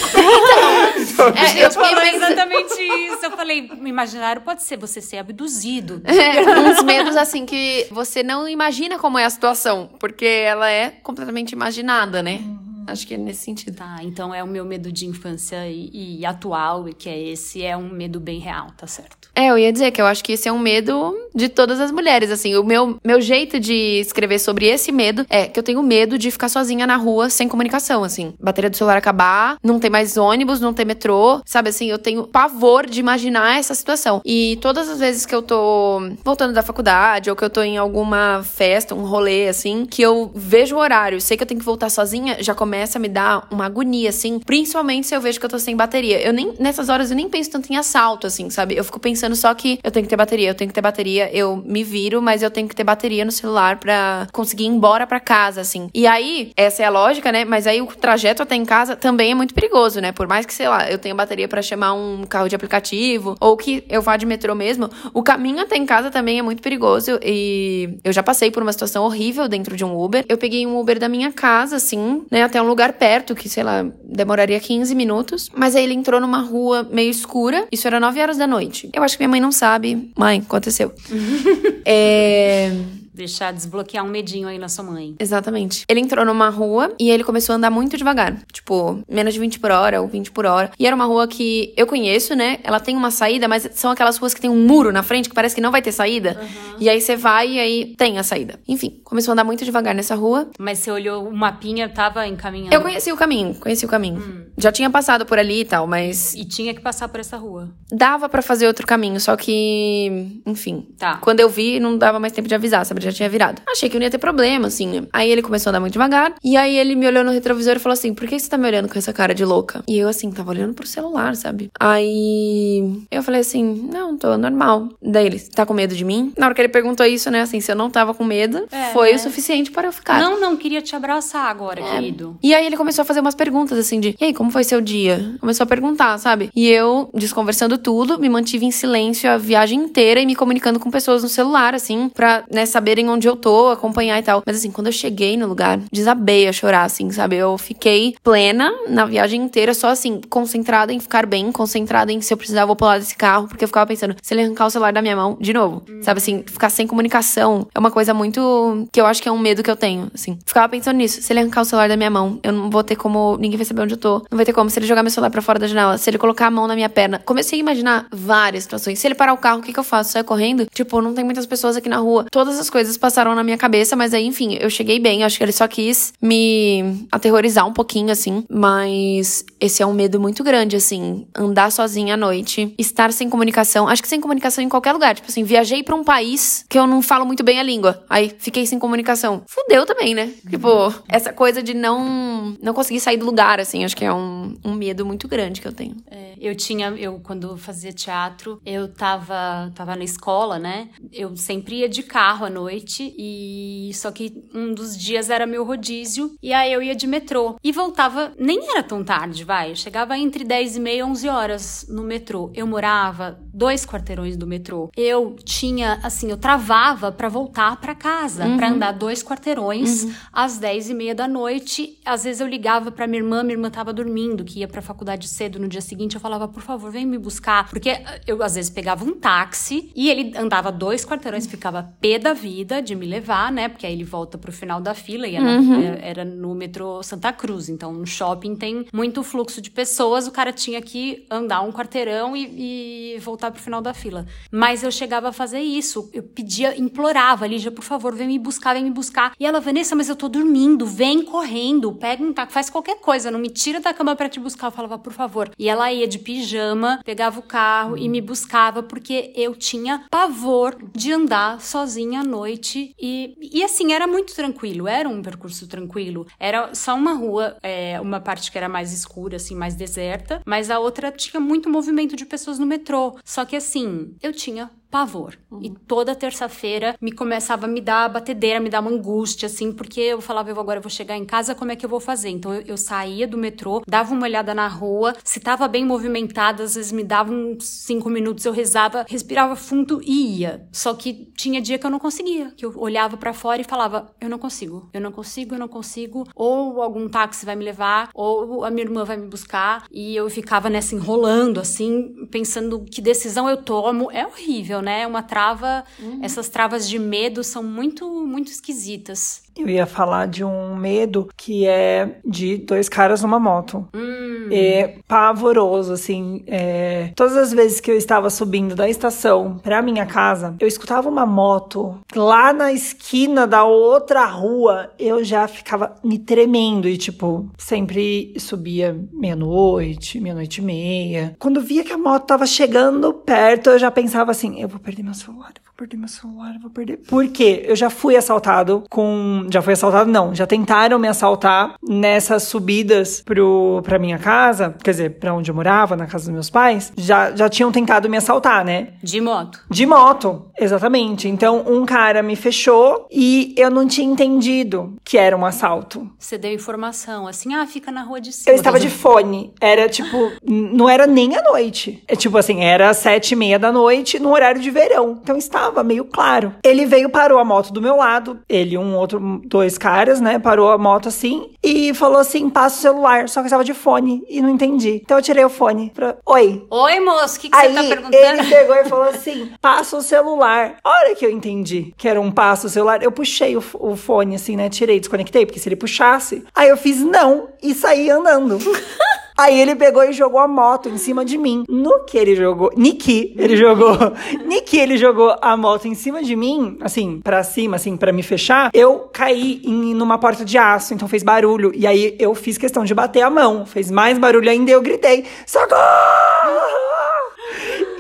Então, 1.13 1.29
é, 1.29 1.65
eu 1.65 1.71
falei 1.71 2.15
exatamente 2.15 2.83
isso. 2.83 3.25
Eu 3.25 3.31
falei, 3.33 3.71
imaginário 3.85 4.43
pode 4.43 4.63
ser 4.63 4.77
você 4.77 5.01
ser 5.01 5.19
abduzido. 5.19 6.03
É, 6.23 6.59
uns 6.61 6.83
medos 6.83 7.17
assim 7.17 7.45
que 7.45 7.87
você 7.91 8.23
não 8.23 8.49
imagina 8.49 8.99
como 8.99 9.19
é 9.19 9.25
a 9.25 9.31
situação, 9.31 9.91
porque 9.99 10.25
ela 10.25 10.71
é 10.71 10.91
completamente 11.03 11.53
imaginada, 11.53 12.23
né? 12.23 12.41
Uhum. 12.45 12.72
Acho 12.87 13.07
que 13.07 13.15
é 13.15 13.19
nesse 13.19 13.45
sentido. 13.45 13.77
Tá, 13.77 13.99
então 14.03 14.35
é 14.35 14.43
o 14.43 14.47
meu 14.47 14.65
medo 14.65 14.93
de 14.93 15.07
infância 15.07 15.67
e, 15.69 16.19
e 16.21 16.27
atual, 16.27 16.89
e 16.89 16.93
que 16.95 17.09
é 17.09 17.19
esse, 17.19 17.65
é 17.65 17.77
um 17.77 17.89
medo 17.89 18.21
bem 18.21 18.39
real, 18.39 18.69
tá 18.77 18.87
certo. 18.87 19.31
É, 19.35 19.47
eu 19.49 19.57
ia 19.57 19.73
dizer 19.73 19.91
que 19.93 20.01
eu 20.01 20.07
acho 20.07 20.23
que 20.23 20.33
esse 20.33 20.49
é 20.49 20.53
um 20.53 20.59
medo 20.59 21.17
de 21.35 21.49
todas 21.49 21.81
as 21.81 21.91
mulheres, 21.91 22.31
assim. 22.31 22.55
O 22.57 22.63
meu, 22.63 22.99
meu 23.03 23.21
jeito 23.21 23.59
de 23.59 24.01
escrever 24.01 24.39
sobre 24.39 24.67
esse 24.67 24.93
medo 24.93 25.25
é 25.31 25.47
que 25.47 25.59
eu 25.59 25.63
tenho 25.63 25.83
medo 25.83 26.19
de 26.19 26.31
ficar 26.31 26.51
sozinha 26.51 26.87
na 26.87 26.97
rua 26.97 27.31
sem 27.31 27.49
comunicação, 27.49 28.05
assim. 28.05 28.35
Bateria 28.39 28.69
do 28.69 28.77
celular 28.77 28.99
acabar, 28.99 29.57
não 29.63 29.81
tem 29.81 29.91
mais 29.91 30.19
ônibus, 30.19 30.61
não 30.61 30.75
tem 30.75 30.85
metrô, 30.85 31.41
sabe 31.47 31.71
assim? 31.71 31.87
Eu 31.87 31.99
tenho 31.99 32.27
pavor 32.27 32.87
de 32.87 33.01
imaginar 33.01 33.59
essa 33.59 33.75
situação. 33.75 34.21
E 34.25 34.59
todas 34.61 34.89
as 34.89 34.99
vezes 34.99 35.25
que 35.25 35.35
eu 35.35 35.41
tô 35.43 36.01
voltando 36.23 36.53
da 36.53 36.63
faculdade 36.63 37.31
ou 37.31 37.37
que 37.37 37.45
eu 37.45 37.51
tô 37.51 37.63
em 37.63 37.79
alguma 37.79 38.43
festa, 38.43 38.95
um 38.95 39.05
rolê, 39.05 39.49
assim, 39.49 39.87
que 39.87 40.03
eu 40.03 40.31
vejo 40.35 40.77
o 40.77 40.79
horário, 40.79 41.21
sei 41.21 41.39
que 41.39 41.43
eu 41.43 41.47
tenho 41.47 41.61
que 41.61 41.67
voltar 41.67 41.89
sozinha, 41.89 42.37
já 42.43 42.55
começa 42.55 42.72
a 42.73 42.99
me 42.99 43.09
dar 43.09 43.47
uma 43.51 43.67
agonia, 43.67 44.09
assim. 44.09 44.39
Principalmente 44.39 45.07
se 45.07 45.15
eu 45.15 45.21
vejo 45.21 45.39
que 45.39 45.47
eu 45.47 45.51
tô 45.51 45.59
sem 45.59 45.77
bateria. 45.77 46.21
Eu 46.21 46.33
nem, 46.33 46.55
nessas 46.59 46.89
horas, 46.89 47.11
eu 47.11 47.17
nem 47.17 47.29
penso 47.29 47.51
tanto 47.51 47.73
em 47.73 47.77
assalto, 47.77 48.27
assim, 48.27 48.51
sabe? 48.51 48.77
Eu 48.77 48.85
fico 48.85 48.99
pensando 48.99 49.37
só 49.37 49.53
que 49.55 49.79
eu 49.83 49.91
tenho 49.91 50.05
que 50.05 50.11
ter 50.11 50.17
bateria, 50.17 50.51
eu 50.51 50.55
tenho 50.55 50.69
que 50.69 50.75
ter 50.75 50.81
bateria, 50.81 51.31
eu 51.37 51.57
me 51.57 51.85
viro, 51.85 52.23
mas 52.23 52.43
eu 52.43 52.51
tenho 52.51 52.69
que 52.69 52.75
ter 52.75 52.85
bateria 52.85 53.25
no 53.25 53.33
celular 53.33 53.79
para 53.79 54.27
conseguir 54.33 54.65
ir 54.65 54.69
embora 54.69 55.07
para 55.07 55.21
casa, 55.21 55.61
assim. 55.61 55.89
E 55.95 56.07
aí, 56.07 56.53
essa 56.57 56.83
é 56.83 56.87
a 56.87 56.91
lógica, 56.91 57.31
né? 57.31 57.45
Mas 57.45 57.67
aí 57.67 57.81
o 57.81 57.87
trajeto 57.87 58.43
até 58.43 58.55
em 58.55 58.65
casa 58.65 58.97
também 58.97 59.33
é 59.33 59.35
muito 59.35 59.55
perigoso, 59.55 60.01
né? 60.01 60.13
Por 60.13 60.27
mais 60.27 60.47
que, 60.47 60.55
sei 60.55 60.69
lá, 60.69 60.91
eu 60.91 60.99
tenha 60.99 61.15
bateria 61.15 61.49
para 61.49 61.61
chamar 61.63 61.95
um 61.95 62.25
carro 62.25 62.49
de 62.49 62.57
aplicativo 62.57 63.37
ou 63.41 63.57
que 63.57 63.85
eu 63.89 64.01
vá 64.01 64.17
de 64.17 64.25
metrô 64.25 64.55
mesmo, 64.55 64.89
o 65.13 65.23
caminho 65.23 65.61
até 65.61 65.77
em 65.77 65.85
casa 65.85 66.11
também 66.11 66.39
é 66.39 66.43
muito 66.43 66.63
perigoso 66.63 67.19
e 67.23 67.99
eu 68.05 68.13
já 68.13 68.23
passei 68.23 68.51
por 68.51 68.63
uma 68.63 68.73
situação 68.73 69.05
horrível 69.05 69.49
dentro 69.49 69.77
de 69.77 69.85
um 69.85 69.99
Uber. 70.01 70.25
Eu 70.29 70.39
peguei 70.39 70.67
um 70.67 70.79
Uber 70.79 70.99
da 70.99 71.09
minha 71.09 71.33
casa, 71.33 71.77
assim, 71.77 72.23
né, 72.31 72.43
até 72.43 72.62
um 72.63 72.67
lugar 72.67 72.93
perto, 72.95 73.35
que, 73.35 73.49
sei 73.49 73.63
lá, 73.63 73.85
demoraria 74.05 74.59
15 74.59 74.95
minutos, 74.95 75.51
mas 75.55 75.75
aí 75.77 75.85
ele 75.85 75.95
entrou 75.95 76.21
numa 76.21 76.41
rua 76.41 76.87
meio 76.91 77.11
escura, 77.11 77.67
isso 77.71 77.87
era 77.87 77.99
9 78.01 78.21
horas 78.21 78.37
da 78.37 78.47
noite. 78.47 78.89
Eu 78.93 79.03
acho 79.03 79.17
que 79.17 79.23
minha 79.23 79.31
mãe 79.31 79.41
não 79.41 79.53
sabe. 79.53 80.11
Mãe, 80.17 80.39
aconteceu. 80.39 80.93
é 81.85 82.71
deixar 83.13 83.53
desbloquear 83.53 84.05
um 84.05 84.09
medinho 84.09 84.49
aí 84.49 84.59
na 84.59 84.69
sua 84.69 84.85
mãe. 84.85 85.15
Exatamente. 85.19 85.85
Ele 85.89 86.01
entrou 86.01 86.25
numa 86.25 86.49
rua 86.49 86.95
e 86.99 87.11
ele 87.11 87.25
começou 87.25 87.53
a 87.53 87.57
andar 87.57 87.71
muito 87.71 87.97
devagar. 87.97 88.43
Tipo, 88.53 89.03
menos 89.09 89.35
de 89.35 89.41
20 89.41 89.61
por 89.61 89.71
hora 89.71 90.01
ou 90.01 90.09
20 90.09 90.31
por 90.33 90.47
hora. 90.47 90.71
E 90.79 90.87
era 90.87 90.95
uma 90.95 91.05
rua 91.05 91.27
que 91.29 91.73
eu 91.77 91.87
conheço, 91.87 92.35
né? 92.35 92.59
Ela 92.63 92.81
tem 92.81 92.97
uma 92.97 93.11
saída, 93.11 93.47
mas 93.49 93.69
são 93.73 93.91
aquelas 93.91 94.17
ruas 94.17 94.35
que 94.35 94.41
tem 94.41 94.51
um 94.51 94.67
muro 94.67 94.93
na 94.93 95.03
frente 95.03 95.29
que 95.29 95.35
parece 95.35 95.55
que 95.55 95.61
não 95.61 95.71
vai 95.71 95.83
ter 95.83 95.93
saída. 95.93 96.39
Uhum. 96.41 96.77
E 96.81 96.89
aí 96.89 97.01
você 97.01 97.17
vai 97.17 97.53
e 97.53 97.61
aí 97.61 97.95
tem 97.97 98.19
a 98.19 98.23
saída. 98.23 98.59
Enfim, 98.67 99.01
começou 99.05 99.33
a 99.33 99.35
andar 99.35 99.45
muito 99.45 99.65
devagar 99.65 99.95
nessa 99.95 100.15
rua. 100.15 100.51
Mas 100.59 100.79
você 100.79 100.91
olhou 100.91 101.29
o 101.29 101.37
mapinha, 101.37 101.89
tava 101.89 102.27
encaminhando? 102.27 102.73
Eu 102.73 102.81
conheci 102.81 103.13
o 103.13 103.17
caminho, 103.17 103.55
conheci 103.55 103.85
o 103.85 103.89
caminho. 103.89 104.19
Hum. 104.19 104.43
Já 104.57 104.71
tinha 104.71 104.91
passado 104.91 105.25
por 105.25 105.39
ali 105.39 105.61
e 105.61 105.65
tal, 105.65 105.87
mas. 105.87 106.35
E 106.35 106.45
tinha 106.45 106.75
que 106.75 106.81
passar 106.81 107.09
por 107.09 107.21
essa 107.21 107.37
rua. 107.37 107.71
Dava 107.91 108.29
para 108.29 108.43
fazer 108.43 108.67
outro 108.67 108.87
caminho, 108.87 109.19
só 109.21 109.37
que. 109.37 110.41
Enfim. 110.47 110.87
Tá. 110.99 111.17
Quando 111.17 111.41
eu 111.41 111.49
vi, 111.49 111.81
não 111.81 111.97
dava 111.97 112.21
mais 112.21 112.33
tempo 112.33 112.49
de 112.49 112.55
avisar, 112.55 112.85
sabe? 112.85 113.02
Já 113.03 113.13
tinha 113.13 113.29
virado. 113.29 113.61
Achei 113.69 113.89
que 113.89 113.97
não 113.99 114.05
ia 114.05 114.11
ter 114.11 114.19
problema, 114.19 114.69
assim. 114.69 115.07
Aí 115.13 115.31
ele 115.31 115.43
começou 115.43 115.69
a 115.69 115.71
andar 115.73 115.81
muito 115.81 115.93
devagar. 115.93 116.35
E 116.43 116.57
aí 116.57 116.77
ele 116.77 116.95
me 116.95 117.07
olhou 117.07 117.25
no 117.25 117.31
retrovisor 117.31 117.77
e 117.77 117.79
falou 117.79 117.95
assim: 117.95 118.15
Por 118.15 118.27
que 118.27 118.39
você 118.39 118.49
tá 118.49 118.57
me 118.57 118.67
olhando 118.67 118.89
com 118.89 118.99
essa 118.99 119.13
cara 119.13 119.35
de 119.35 119.45
louca? 119.45 119.83
E 119.89 119.99
eu, 119.99 120.09
assim, 120.09 120.31
tava 120.31 120.51
olhando 120.51 120.75
pro 120.75 120.87
celular, 120.87 121.35
sabe? 121.37 121.71
Aí 121.79 123.03
eu 123.11 123.23
falei 123.23 123.41
assim: 123.41 123.89
Não, 123.93 124.17
tô 124.17 124.37
normal. 124.37 124.89
Daí 125.03 125.27
ele, 125.27 125.39
tá 125.39 125.67
com 125.67 125.75
medo 125.75 125.95
de 125.95 126.05
mim? 126.05 126.33
Na 126.37 126.47
hora 126.47 126.55
que 126.55 126.61
ele 126.61 126.69
perguntou 126.69 127.05
isso, 127.07 127.31
né, 127.31 127.41
assim, 127.43 127.61
se 127.61 127.71
eu 127.71 127.77
não 127.77 127.91
tava 127.91 128.15
com 128.15 128.25
medo, 128.25 128.67
é, 128.71 128.93
foi 128.93 129.13
é. 129.13 129.15
o 129.15 129.19
suficiente 129.19 129.71
para 129.71 129.89
eu 129.89 129.93
ficar. 129.93 130.21
Não, 130.21 130.41
não, 130.41 130.57
queria 130.57 130.83
te 130.83 130.95
abraçar 130.95 131.51
agora, 131.51 131.81
é. 131.81 131.95
querido. 131.95 132.37
E 132.43 132.55
aí 132.55 132.67
ele 132.67 132.77
começou 132.77 133.03
a 133.03 133.05
fazer 133.05 133.21
umas 133.21 133.35
perguntas, 133.35 133.79
assim, 133.79 134.01
de: 134.01 134.17
E 134.21 134.25
aí, 134.27 134.35
como 134.35 134.51
foi 134.51 134.65
seu 134.65 134.81
dia? 134.81 135.37
Começou 135.41 135.65
a 135.65 135.67
perguntar, 135.67 136.19
sabe? 136.19 136.51
E 136.55 136.69
eu, 136.69 137.11
desconversando 137.15 137.79
tudo, 137.79 138.19
me 138.19 138.29
mantive 138.29 138.65
em 138.65 138.71
silêncio 138.71 139.31
a 139.31 139.37
viagem 139.37 139.79
inteira 139.79 140.21
e 140.21 140.27
me 140.27 140.35
comunicando 140.35 140.79
com 140.79 140.91
pessoas 140.91 141.23
no 141.23 141.29
celular, 141.29 141.75
assim, 141.75 142.09
pra, 142.09 142.45
né, 142.51 142.67
saberem 142.93 143.09
onde 143.09 143.27
eu 143.27 143.37
tô, 143.37 143.69
acompanhar 143.69 144.19
e 144.19 144.23
tal. 144.23 144.43
Mas 144.45 144.57
assim, 144.57 144.71
quando 144.71 144.89
eu 144.89 144.93
cheguei 144.93 145.37
no 145.37 145.47
lugar, 145.47 145.81
desabei 145.91 146.47
a 146.47 146.53
chorar, 146.53 146.85
assim, 146.85 147.11
sabe? 147.11 147.37
Eu 147.37 147.57
fiquei 147.57 148.15
plena 148.23 148.71
na 148.89 149.07
viagem 149.07 149.41
inteira, 149.41 149.73
só 149.73 149.89
assim, 149.89 150.21
concentrada 150.29 150.93
em 150.93 151.01
ficar 151.01 151.27
bem, 151.27 151.51
concentrada 151.51 152.13
em 152.13 152.21
se 152.21 152.33
eu 152.33 152.37
precisar, 152.37 152.67
vou 152.67 152.77
pular 152.77 152.99
desse 152.99 153.17
carro, 153.17 153.49
porque 153.49 153.65
eu 153.65 153.69
ficava 153.69 153.87
pensando, 153.87 154.15
se 154.21 154.35
ele 154.35 154.43
arrancar 154.43 154.67
o 154.67 154.71
celular 154.71 154.93
da 154.93 155.01
minha 155.01 155.17
mão, 155.17 155.37
de 155.41 155.53
novo. 155.53 155.83
Sabe 156.03 156.19
assim, 156.19 156.45
ficar 156.47 156.69
sem 156.71 156.87
comunicação 156.87 157.67
é 157.75 157.79
uma 157.79 157.91
coisa 157.91 158.13
muito. 158.13 158.87
que 158.93 159.01
eu 159.01 159.07
acho 159.07 159.23
que 159.23 159.29
é 159.29 159.33
um 159.33 159.39
medo 159.39 159.63
que 159.63 159.71
eu 159.71 159.77
tenho, 159.77 160.11
assim. 160.13 160.39
Ficava 160.45 160.69
pensando 160.69 160.97
nisso. 160.97 161.23
Se 161.23 161.33
ele 161.33 161.41
arrancar 161.41 161.63
o 161.63 161.65
celular 161.65 161.89
da 161.89 161.97
minha 161.97 162.11
mão, 162.11 162.39
eu 162.43 162.53
não 162.53 162.69
vou 162.69 162.83
ter 162.83 162.97
como. 162.97 163.37
ninguém 163.39 163.57
vai 163.57 163.65
saber 163.65 163.83
onde 163.83 163.95
eu 163.95 163.99
tô. 163.99 164.19
Não 164.31 164.37
vai 164.37 164.45
ter 164.45 164.53
como. 164.53 164.69
Se 164.69 164.79
ele 164.79 164.87
jogar 164.87 165.03
meu 165.03 165.11
celular 165.11 165.31
pra 165.31 165.41
fora 165.41 165.59
da 165.59 165.67
janela, 165.67 165.97
se 165.97 166.11
ele 166.11 166.19
colocar 166.19 166.47
a 166.47 166.51
mão 166.51 166.67
na 166.67 166.75
minha 166.75 166.89
perna. 166.89 167.21
Comecei 167.25 167.59
a 167.59 167.61
imaginar 167.61 168.07
várias 168.13 168.65
situações. 168.65 168.99
Se 168.99 169.07
ele 169.07 169.15
parar 169.15 169.33
o 169.33 169.39
carro, 169.39 169.61
o 169.61 169.63
que, 169.63 169.73
que 169.73 169.79
eu 169.79 169.85
faço? 169.85 170.13
Saio 170.13 170.25
correndo? 170.25 170.67
Tipo, 170.67 171.01
não 171.01 171.15
tem 171.15 171.25
muitas 171.25 171.47
pessoas 171.47 171.77
aqui 171.77 171.89
na 171.89 171.99
rua. 171.99 172.27
Todas 172.31 172.59
as 172.59 172.69
coisas 172.69 172.82
passaram 172.97 173.35
na 173.35 173.43
minha 173.43 173.59
cabeça, 173.59 173.97
mas 173.97 174.15
aí, 174.15 174.27
enfim, 174.27 174.57
eu 174.61 174.71
cheguei 174.71 174.99
bem. 174.99 175.25
Acho 175.25 175.39
que 175.39 175.45
ele 175.45 175.53
só 175.53 175.67
quis 175.67 176.13
me 176.21 177.07
aterrorizar 177.11 177.67
um 177.67 177.73
pouquinho, 177.73 178.11
assim. 178.11 178.45
Mas 178.49 179.45
esse 179.61 179.83
é 179.83 179.87
um 179.87 179.93
medo 179.93 180.21
muito 180.21 180.43
grande, 180.43 180.77
assim. 180.77 181.27
Andar 181.35 181.71
sozinha 181.71 182.15
à 182.15 182.17
noite, 182.17 182.75
estar 182.79 183.13
sem 183.13 183.29
comunicação. 183.29 183.89
Acho 183.89 184.03
que 184.03 184.09
sem 184.09 184.21
comunicação 184.21 184.63
em 184.63 184.69
qualquer 184.69 184.93
lugar. 184.93 185.15
Tipo 185.15 185.29
assim, 185.29 185.43
viajei 185.45 185.83
para 185.83 185.95
um 185.95 186.05
país 186.05 186.65
que 186.69 186.79
eu 186.79 186.87
não 186.87 187.03
falo 187.03 187.25
muito 187.25 187.43
bem 187.43 187.59
a 187.59 187.63
língua. 187.63 188.05
Aí 188.09 188.35
fiquei 188.39 188.67
sem 188.67 188.79
comunicação. 188.79 189.43
Fudeu 189.47 189.87
também, 189.87 190.15
né? 190.15 190.33
Tipo, 190.49 190.93
essa 191.09 191.33
coisa 191.33 191.63
de 191.63 191.75
não, 191.75 192.57
não 192.63 192.75
conseguir 192.75 193.01
sair 193.01 193.17
do 193.17 193.27
lugar, 193.27 193.61
assim. 193.61 193.85
Acho 193.85 193.97
que 193.97 194.05
é 194.05 194.13
um, 194.13 194.55
um 194.65 194.75
medo 194.75 195.05
muito 195.07 195.29
grande 195.29 195.61
que 195.61 195.69
eu 195.69 195.73
tenho. 195.73 195.97
É, 196.11 196.35
eu 196.41 196.55
tinha, 196.57 196.89
eu 196.91 197.21
quando 197.21 197.57
fazia 197.57 197.93
teatro, 197.93 198.61
eu 198.65 198.89
tava, 198.89 199.71
tava 199.75 199.97
na 199.97 200.05
escola, 200.05 200.59
né? 200.59 200.89
Eu 201.13 201.37
sempre 201.37 201.77
ia 201.77 201.89
de 201.89 202.03
carro 202.03 202.47
à 202.47 202.51
noite 202.51 202.72
e 203.19 203.91
só 203.95 204.11
que 204.11 204.33
um 204.55 204.73
dos 204.73 204.97
dias 204.97 205.31
era 205.31 205.47
meu 205.47 205.65
rodízio 205.65 206.35
e 206.43 206.53
aí 206.53 206.73
eu 206.73 206.83
ia 206.83 206.95
de 206.95 207.07
metrô 207.07 207.57
e 207.63 207.73
voltava, 207.73 208.33
nem 208.39 208.71
era 208.71 208.83
tão 208.83 209.05
tarde, 209.05 209.45
vai, 209.45 209.71
eu 209.71 209.77
chegava 209.77 210.17
entre 210.17 210.45
10 210.45 210.77
e 210.77 210.81
meia, 210.81 211.07
11 211.07 211.29
horas 211.29 211.87
no 211.89 212.03
metrô. 212.03 212.51
Eu 212.55 212.67
morava 212.67 213.41
dois 213.53 213.85
quarteirões 213.85 214.37
do 214.37 214.47
metrô. 214.47 214.91
Eu 214.97 215.37
tinha, 215.45 215.99
assim, 216.03 216.31
eu 216.31 216.37
travava 216.37 217.13
para 217.13 217.29
voltar 217.29 217.77
para 217.81 217.95
casa, 217.95 218.45
uhum. 218.45 218.57
para 218.57 218.69
andar 218.69 218.93
dois 218.93 219.23
quarteirões 219.23 220.05
uhum. 220.05 220.15
às 220.33 220.59
dez 220.59 220.89
e 220.89 220.95
meia 220.95 221.15
da 221.15 221.29
noite. 221.29 221.99
Às 222.05 222.25
vezes 222.25 222.41
eu 222.41 222.47
ligava 222.47 222.91
para 222.91 223.07
minha 223.07 223.23
irmã, 223.23 223.43
minha 223.43 223.55
irmã 223.55 223.71
tava 223.71 223.93
dormindo, 223.93 224.45
que 224.45 224.61
ia 224.61 224.69
pra 224.69 224.81
faculdade 224.81 225.29
cedo 225.29 225.59
no 225.59 225.69
dia 225.69 225.81
seguinte. 225.81 226.15
Eu 226.15 226.21
falava, 226.21 226.49
por 226.49 226.63
favor, 226.63 226.91
vem 226.91 227.07
me 227.07 227.19
buscar. 227.19 227.69
Porque 227.69 228.01
eu, 228.27 228.43
às 228.43 228.55
vezes, 228.55 228.71
pegava 228.71 229.05
um 229.05 229.13
táxi 229.13 229.91
e 229.95 230.09
ele 230.09 230.37
andava 230.37 230.73
dois 230.73 231.05
quarteirões, 231.05 231.47
ficava 231.47 231.93
pé 232.01 232.19
da 232.19 232.33
vida 232.33 232.81
de 232.81 232.95
me 232.95 233.07
levar, 233.07 233.53
né? 233.53 233.69
Porque 233.69 233.87
aí 233.87 233.93
ele 233.93 234.05
volta 234.05 234.39
pro 234.39 234.53
final 234.53 234.81
da 234.81 234.95
fila 234.95 235.27
e 235.27 235.37
era, 235.37 235.45
uhum. 235.45 235.83
era, 235.83 235.99
era 235.99 236.25
no 236.25 236.55
metrô 236.55 237.03
Santa 237.03 237.33
Cruz. 237.33 237.69
Então, 237.69 237.93
no 237.93 238.07
shopping 238.07 238.57
tem 238.57 238.87
muito 238.93 239.23
fluxo 239.23 239.61
de 239.61 239.71
pessoas, 239.71 240.27
o 240.27 240.31
cara 240.31 240.53
tinha 240.53 240.81
que 240.81 241.27
andar 241.31 241.63
um 241.63 241.73
quarteirão 241.73 242.37
e, 242.37 243.15
e 243.15 243.19
voltar 243.19 243.42
pro 243.51 243.61
final 243.61 243.81
da 243.81 243.95
fila. 243.95 244.27
Mas 244.51 244.83
eu 244.83 244.91
chegava 244.91 245.29
a 245.29 245.33
fazer 245.33 245.61
isso. 245.61 246.11
Eu 246.13 246.23
pedia, 246.23 246.79
implorava, 246.79 247.47
Lígia, 247.47 247.71
por 247.71 247.85
favor, 247.85 248.15
vem 248.15 248.27
me 248.27 248.39
buscar, 248.39 248.75
vem 248.75 248.85
me 248.85 248.91
buscar. 248.91 249.33
E 249.39 249.47
ela, 249.47 249.61
Vanessa, 249.61 249.95
mas 249.95 250.09
eu 250.09 250.17
tô 250.17 250.29
dormindo, 250.29 250.87
vem 250.87 251.25
correndo, 251.25 251.93
pega 251.93 252.23
um 252.23 252.33
táxi, 252.33 252.53
faz 252.55 252.71
qualquer 252.71 253.01
coisa, 253.01 253.31
não 253.31 253.39
me 253.39 253.51
tira 253.51 253.81
da 253.81 253.95
cama 253.95 254.15
para 254.15 254.29
te 254.29 254.39
buscar. 254.39 254.69
Eu 254.69 254.73
falava, 254.73 254.99
por 254.99 255.13
favor. 255.13 255.51
E 255.59 255.69
ela 255.69 255.93
ia 255.93 256.07
de 256.07 256.19
pijama, 256.19 257.01
pegava 257.05 257.41
o 257.41 257.43
carro 257.43 257.97
e 257.97 258.09
me 258.09 258.21
buscava, 258.21 258.83
porque 258.83 259.33
eu 259.35 259.55
tinha 259.55 260.05
pavor 260.11 260.77
de 260.95 261.13
andar 261.13 261.61
sozinha 261.61 262.21
à 262.21 262.25
noite. 262.25 262.95
E, 263.01 263.37
e 263.41 263.63
assim, 263.63 263.93
era 263.93 264.07
muito 264.07 264.35
tranquilo, 264.35 264.89
era 264.89 265.09
um 265.09 265.23
percurso 265.23 265.67
tranquilo. 265.67 266.27
Era 266.39 266.75
só 266.75 266.95
uma 266.95 267.15
rua, 267.15 267.57
é, 267.63 268.01
uma 268.01 268.21
parte 268.21 268.51
que 268.51 268.59
era 268.59 268.69
mais 268.69 268.93
escura, 268.93 269.37
assim, 269.37 269.55
mais 269.55 269.75
deserta, 269.75 270.43
mas 270.47 270.71
a 270.71 270.79
outra 270.79 271.11
tinha 271.11 271.41
muito 271.41 271.69
movimento 271.71 272.17
de 272.17 272.25
pessoas 272.25 272.59
no 272.59 272.67
metrô. 272.67 273.19
Só 273.33 273.47
que 273.47 273.57
assim, 273.57 274.15
eu 274.21 274.31
tinha 274.31 274.71
pavor. 274.93 275.39
Uhum. 275.51 275.61
E 275.63 275.71
toda 275.71 276.15
terça-feira 276.15 276.95
me 277.01 277.11
começava 277.11 277.65
a 277.65 277.69
me 277.69 277.81
dar 277.81 278.11
batedeira, 278.11 278.61
me 278.61 278.69
dar 278.69 278.81
uma 278.81 278.91
angústia, 278.91 279.47
assim, 279.47 279.73
porque 279.73 280.01
eu 280.01 280.21
falava, 280.21 280.51
eu 280.51 280.61
agora 280.61 280.79
eu 280.79 280.83
vou 280.83 280.91
chegar 280.91 281.17
em 281.17 281.25
casa, 281.25 281.55
como 281.55 281.73
é 281.73 281.77
que 281.77 281.85
eu 281.85 281.89
vou 281.89 281.99
fazer? 281.99 282.29
Então 282.29 282.53
eu, 282.53 282.63
eu 282.67 282.77
saía 282.77 283.27
do 283.27 283.39
metrô, 283.39 283.83
dava 283.89 284.13
uma 284.13 284.27
olhada 284.27 284.55
na 284.55 284.69
rua, 284.69 285.15
se 285.25 285.41
tava 285.41 285.67
bem 285.67 285.85
movimentada, 285.85 286.63
às 286.63 286.75
vezes 286.75 286.93
me 286.93 287.03
dava 287.03 287.33
uns 287.33 287.67
cinco 287.67 288.11
minutos, 288.11 288.45
eu 288.45 288.53
rezava, 288.53 289.07
respirava 289.09 289.57
fundo 289.57 290.01
e 290.05 290.41
ia. 290.41 290.69
Só 290.71 290.93
que 290.93 291.33
tinha 291.37 291.61
dia 291.61 291.79
que 291.79 291.87
eu 291.87 291.91
não 291.91 291.99
conseguia, 291.99 292.51
que 292.55 292.67
eu 292.67 292.75
olhava 292.77 293.17
para 293.17 293.33
fora 293.33 293.63
e 293.63 293.65
falava, 293.65 294.15
eu 294.21 294.29
não 294.29 294.39
consigo, 294.39 294.91
eu 294.93 295.01
não 295.01 295.11
consigo, 295.11 295.55
eu 295.55 295.59
não 295.59 295.69
consigo, 295.69 296.29
ou 296.35 296.83
algum 296.83 297.09
táxi 297.09 297.47
vai 297.47 297.57
me 297.57 297.65
levar, 297.65 298.11
ou 298.15 298.63
a 298.65 298.71
minha 298.71 298.85
irmã 298.85 299.05
vai 299.05 299.17
me 299.17 299.27
buscar, 299.27 299.87
e 299.91 300.15
eu 300.15 300.29
ficava 300.29 300.69
nessa 300.69 300.95
enrolando, 300.95 301.61
assim, 301.61 302.27
pensando 302.31 302.85
que 302.85 303.01
decisão 303.01 303.49
eu 303.49 303.57
tomo. 303.57 304.11
É 304.11 304.27
horrível, 304.27 304.82
né? 304.83 305.07
Uma 305.07 305.23
trava, 305.23 305.85
uhum. 305.99 306.21
essas 306.23 306.49
travas 306.49 306.89
de 306.89 306.99
medo 306.99 307.43
são 307.43 307.63
muito, 307.63 308.09
muito 308.27 308.51
esquisitas. 308.51 309.43
Eu 309.57 309.69
ia 309.69 309.87
falar 309.87 310.27
de 310.27 310.45
um 310.45 310.77
medo 310.77 311.29
que 311.37 311.67
é 311.67 312.19
de 312.25 312.59
dois 312.59 312.89
caras 312.89 313.23
numa 313.23 313.39
moto. 313.39 313.87
Hum. 313.95 314.49
É 314.51 314.97
pavoroso, 315.07 315.93
assim. 315.93 316.43
É... 316.47 317.13
Todas 317.15 317.37
as 317.37 317.53
vezes 317.53 317.81
que 317.81 317.91
eu 317.91 317.97
estava 317.97 318.31
subindo 318.31 318.75
da 318.75 318.89
estação 318.89 319.59
pra 319.63 319.83
minha 319.83 320.07
casa, 320.07 320.55
eu 320.61 320.67
escutava 320.67 321.09
uma 321.09 321.27
moto 321.27 321.99
lá 322.15 322.53
na 322.53 322.73
esquina 322.73 323.47
da 323.47 323.65
outra 323.65 324.25
rua, 324.27 324.91
eu 324.99 325.25
já 325.25 325.47
ficava 325.47 325.95
me 326.03 326.19
tremendo 326.19 326.89
e, 326.89 326.97
tipo, 326.97 327.49
sempre 327.57 328.35
subia 328.39 328.99
meia-noite, 329.13 330.21
meia-noite 330.21 330.61
e 330.61 330.65
meia. 330.65 331.37
Quando 331.39 331.61
via 331.61 331.85
que 331.85 331.93
a 331.93 331.99
moto 331.99 332.27
tava 332.27 332.47
chegando 332.47 333.13
perto, 333.13 333.71
eu 333.71 333.79
já 333.79 333.91
pensava 333.91 334.31
assim: 334.31 334.61
eu 334.61 334.69
vou 334.69 334.81
perder 334.81 335.03
meu 335.03 335.15
celular, 335.15 335.53
eu 335.57 335.63
vou 335.65 335.75
perder 335.77 335.97
meu 335.97 336.09
celular, 336.09 336.55
eu 336.55 336.61
vou 336.61 336.71
perder. 336.71 336.99
Por 336.99 337.29
quê? 337.29 337.65
Eu 337.67 337.77
já 337.77 337.91
fui 337.91 338.17
assaltado 338.17 338.85
com 338.91 339.42
já 339.51 339.63
fui 339.63 339.73
assaltado, 339.73 340.11
não. 340.11 340.35
Já 340.35 340.47
tentaram 340.47 340.99
me 340.99 341.09
assaltar 341.09 341.75
nessas 341.83 342.45
subidas 342.45 343.23
pro, 343.25 343.81
pra 343.85 343.99
minha 343.99 344.19
casa, 344.19 344.75
quer 344.83 344.91
dizer, 344.91 345.11
pra 345.19 345.35
onde 345.35 345.51
eu 345.51 345.55
morava, 345.55 345.97
na 345.97 346.07
casa 346.07 346.25
dos 346.25 346.35
meus 346.35 346.51
pais. 346.51 346.93
Já, 346.97 347.35
já 347.35 347.49
tinham 347.49 347.73
tentado 347.73 348.09
me 348.09 348.17
assaltar, 348.17 348.65
né? 348.65 348.95
De 349.03 349.21
moto. 349.21 349.61
De 349.71 349.87
moto, 349.87 350.47
exatamente. 350.59 351.29
Então, 351.29 351.65
um 351.67 351.85
cara 351.85 352.23
me 352.23 352.37
fechou 352.37 353.07
e 353.11 353.55
eu 353.57 353.71
não 353.71 353.87
tinha 353.87 354.11
entendido 354.11 354.97
que 355.05 355.19
era 355.19 355.37
um 355.37 355.45
assalto. 355.45 356.11
Você 356.19 356.39
deu 356.39 356.53
informação, 356.53 357.27
assim, 357.27 357.55
ah, 357.55 357.67
fica 357.67 357.91
na 357.91 358.03
rua 358.03 358.21
de 358.21 358.33
cima. 358.33 358.53
Eu 358.53 358.57
estava 358.57 358.79
de 358.79 358.91
fone. 358.91 359.53
Era 359.61 359.89
tipo, 359.89 360.33
não 360.43 360.89
era 360.89 361.07
nem 361.07 361.37
a 361.37 361.43
noite. 361.43 362.03
É 362.09 362.17
tipo 362.17 362.37
assim, 362.37 362.63
era 362.63 362.93
sete 362.95 363.33
e 363.33 363.37
meia 363.37 363.59
da 363.59 363.73
noite, 363.73 364.19
no 364.19 364.33
horário 364.33 364.61
de 364.61 364.71
verão. 364.71 365.19
Então 365.23 365.37
estava 365.37 365.83
meio 365.83 366.05
claro. 366.05 366.55
Ele 366.65 366.87
veio, 366.87 367.09
parou 367.09 367.39
a 367.39 367.45
moto 367.45 367.73
do 367.73 367.83
meu 367.83 367.97
lado. 367.97 368.41
Ele, 368.49 368.77
um 368.77 368.97
outro 368.97 369.32
dois 369.45 369.79
caras, 369.79 370.21
né? 370.21 370.39
Parou 370.39 370.71
a 370.71 370.79
moto 370.79 371.09
assim 371.09 371.51
e 371.63 371.95
falou 371.95 372.19
assim: 372.19 372.49
passa 372.51 372.79
o 372.79 372.81
celular. 372.81 373.29
Só 373.29 373.41
que 373.41 373.45
eu 373.45 373.49
estava 373.49 373.65
de 373.65 373.75
fone 373.75 374.23
e 374.29 374.41
não 374.41 374.49
entendi. 374.49 375.01
Então 375.03 375.19
eu 375.19 375.23
tirei 375.23 375.45
o 375.45 375.49
fone 375.51 375.91
pra. 375.95 376.17
Oi. 376.27 376.67
Oi, 376.71 377.01
moço, 377.01 377.37
o 377.37 377.41
que, 377.41 377.51
que 377.51 377.57
você 377.57 377.69
tá 377.69 377.83
perguntando? 377.83 378.15
Ele 378.17 378.45
pegou 378.45 378.77
e 378.77 378.85
falou 378.85 379.09
assim: 379.09 379.53
passa 379.61 379.97
o 379.97 380.03
celular. 380.03 380.77
A 380.83 380.91
hora 380.91 381.15
que 381.15 381.25
eu 381.25 381.31
entendi 381.31 381.95
que 381.97 382.09
era 382.09 382.21
um 382.21 382.31
passo 382.31 382.67
o 382.67 382.71
celular, 382.71 383.03
eu 383.03 383.13
puxei 383.13 383.57
o, 383.57 383.65
o 383.75 383.97
fone 383.97 384.35
assim, 384.35 384.57
né? 384.57 384.69
Tirei, 384.69 384.99
desconectei, 384.99 385.47
porque 385.47 385.59
se 385.59 385.69
ele 385.69 385.77
puxasse. 385.77 386.45
Aí 386.55 386.69
eu 386.69 386.77
fiz 386.77 387.01
não 387.01 387.49
e 387.63 387.75
saí 387.75 388.11
andando. 388.11 388.59
Aí 389.37 389.59
ele 389.61 389.75
pegou 389.75 390.05
e 390.05 390.13
jogou 390.13 390.41
a 390.41 390.49
moto 390.49 390.89
em 390.89 390.99
cima 390.99 391.25
de 391.25 391.39
mim. 391.39 391.65
No 391.69 392.05
que 392.05 392.19
ele 392.19 392.37
jogou. 392.37 392.71
Niki, 392.77 393.35
ele 393.37 393.57
jogou. 393.57 393.97
Niki, 394.47 394.79
ele 394.79 394.97
jogou 394.97 395.35
a 395.41 395.57
moto 395.57 395.87
em 395.87 395.95
cima 395.95 396.23
de 396.23 396.37
mim, 396.37 396.77
assim, 396.81 397.21
para 397.23 397.43
cima, 397.43 397.77
assim, 397.77 397.97
para 397.97 398.13
me 398.13 398.23
fechar. 398.23 398.71
Eu 398.75 399.09
caí 399.13 399.61
em, 399.65 399.95
numa 399.95 400.19
porta 400.19 400.45
de 400.45 400.59
aço, 400.59 400.95
então 400.95 401.09
fez 401.09 401.23
barulho. 401.23 401.73
E 401.75 401.87
aí 401.87 402.17
eu 402.19 402.35
fiz 402.35 402.59
questão 402.59 402.85
de 402.85 402.95
bater 402.95 403.23
a 403.23 403.31
mão. 403.31 403.65
Fez 403.67 403.91
mais 403.91 404.19
barulho 404.19 404.51
ainda 404.51 404.71
e 404.71 404.75
eu 404.75 404.83
gritei: 404.83 405.25
Socorro! 405.47 406.73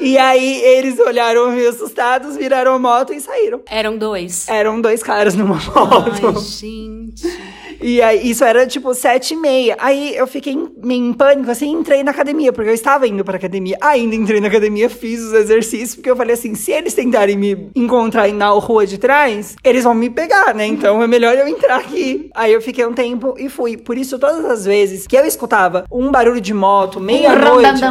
E 0.01 0.18
aí 0.18 0.61
eles 0.64 0.99
olharam 0.99 1.51
meio 1.53 1.68
assustados, 1.68 2.37
viraram 2.37 2.75
a 2.75 2.79
moto 2.79 3.12
e 3.12 3.21
saíram. 3.21 3.61
Eram 3.71 3.97
dois. 3.97 4.49
Eram 4.49 4.81
dois 4.81 5.01
caras 5.03 5.35
numa 5.35 5.55
moto. 5.71 6.27
Ai, 6.27 6.40
gente. 6.42 7.51
E 7.83 8.01
aí, 8.01 8.31
isso 8.31 8.45
era 8.45 8.66
tipo 8.66 8.95
sete 8.95 9.35
e 9.35 9.37
meia. 9.37 9.77
Aí 9.79 10.16
eu 10.16 10.27
fiquei 10.27 10.53
em, 10.53 10.71
em 10.85 11.12
pânico, 11.12 11.51
assim, 11.51 11.71
entrei 11.71 12.03
na 12.03 12.12
academia, 12.12 12.53
porque 12.53 12.71
eu 12.71 12.75
estava 12.75 13.07
indo 13.07 13.25
pra 13.25 13.37
academia. 13.37 13.77
Ainda 13.81 14.14
entrei 14.14 14.40
na 14.40 14.49
academia, 14.49 14.88
fiz 14.88 15.21
os 15.21 15.33
exercícios, 15.33 15.97
porque 15.97 16.11
eu 16.11 16.16
falei 16.16 16.35
assim: 16.35 16.55
se 16.55 16.71
eles 16.71 16.95
tentarem 16.95 17.37
me 17.37 17.71
encontrar 17.75 18.29
na 18.33 18.51
rua 18.51 18.87
de 18.87 18.99
trás, 18.99 19.57
eles 19.64 19.85
vão 19.85 19.95
me 19.95 20.09
pegar, 20.09 20.55
né? 20.55 20.66
Então 20.66 21.03
é 21.03 21.07
melhor 21.07 21.37
eu 21.37 21.49
entrar 21.49 21.79
aqui. 21.79 22.31
Aí 22.35 22.53
eu 22.53 22.62
fiquei 22.62 22.87
um 22.87 22.92
tempo 22.92 23.35
e 23.37 23.49
fui. 23.49 23.77
Por 23.77 23.99
isso, 23.99 24.18
todas 24.18 24.45
as 24.45 24.64
vezes 24.64 25.07
que 25.07 25.16
eu 25.16 25.25
escutava 25.25 25.85
um 25.90 26.11
barulho 26.11 26.40
de 26.40 26.55
moto, 26.55 27.01
meia-noite, 27.01 27.83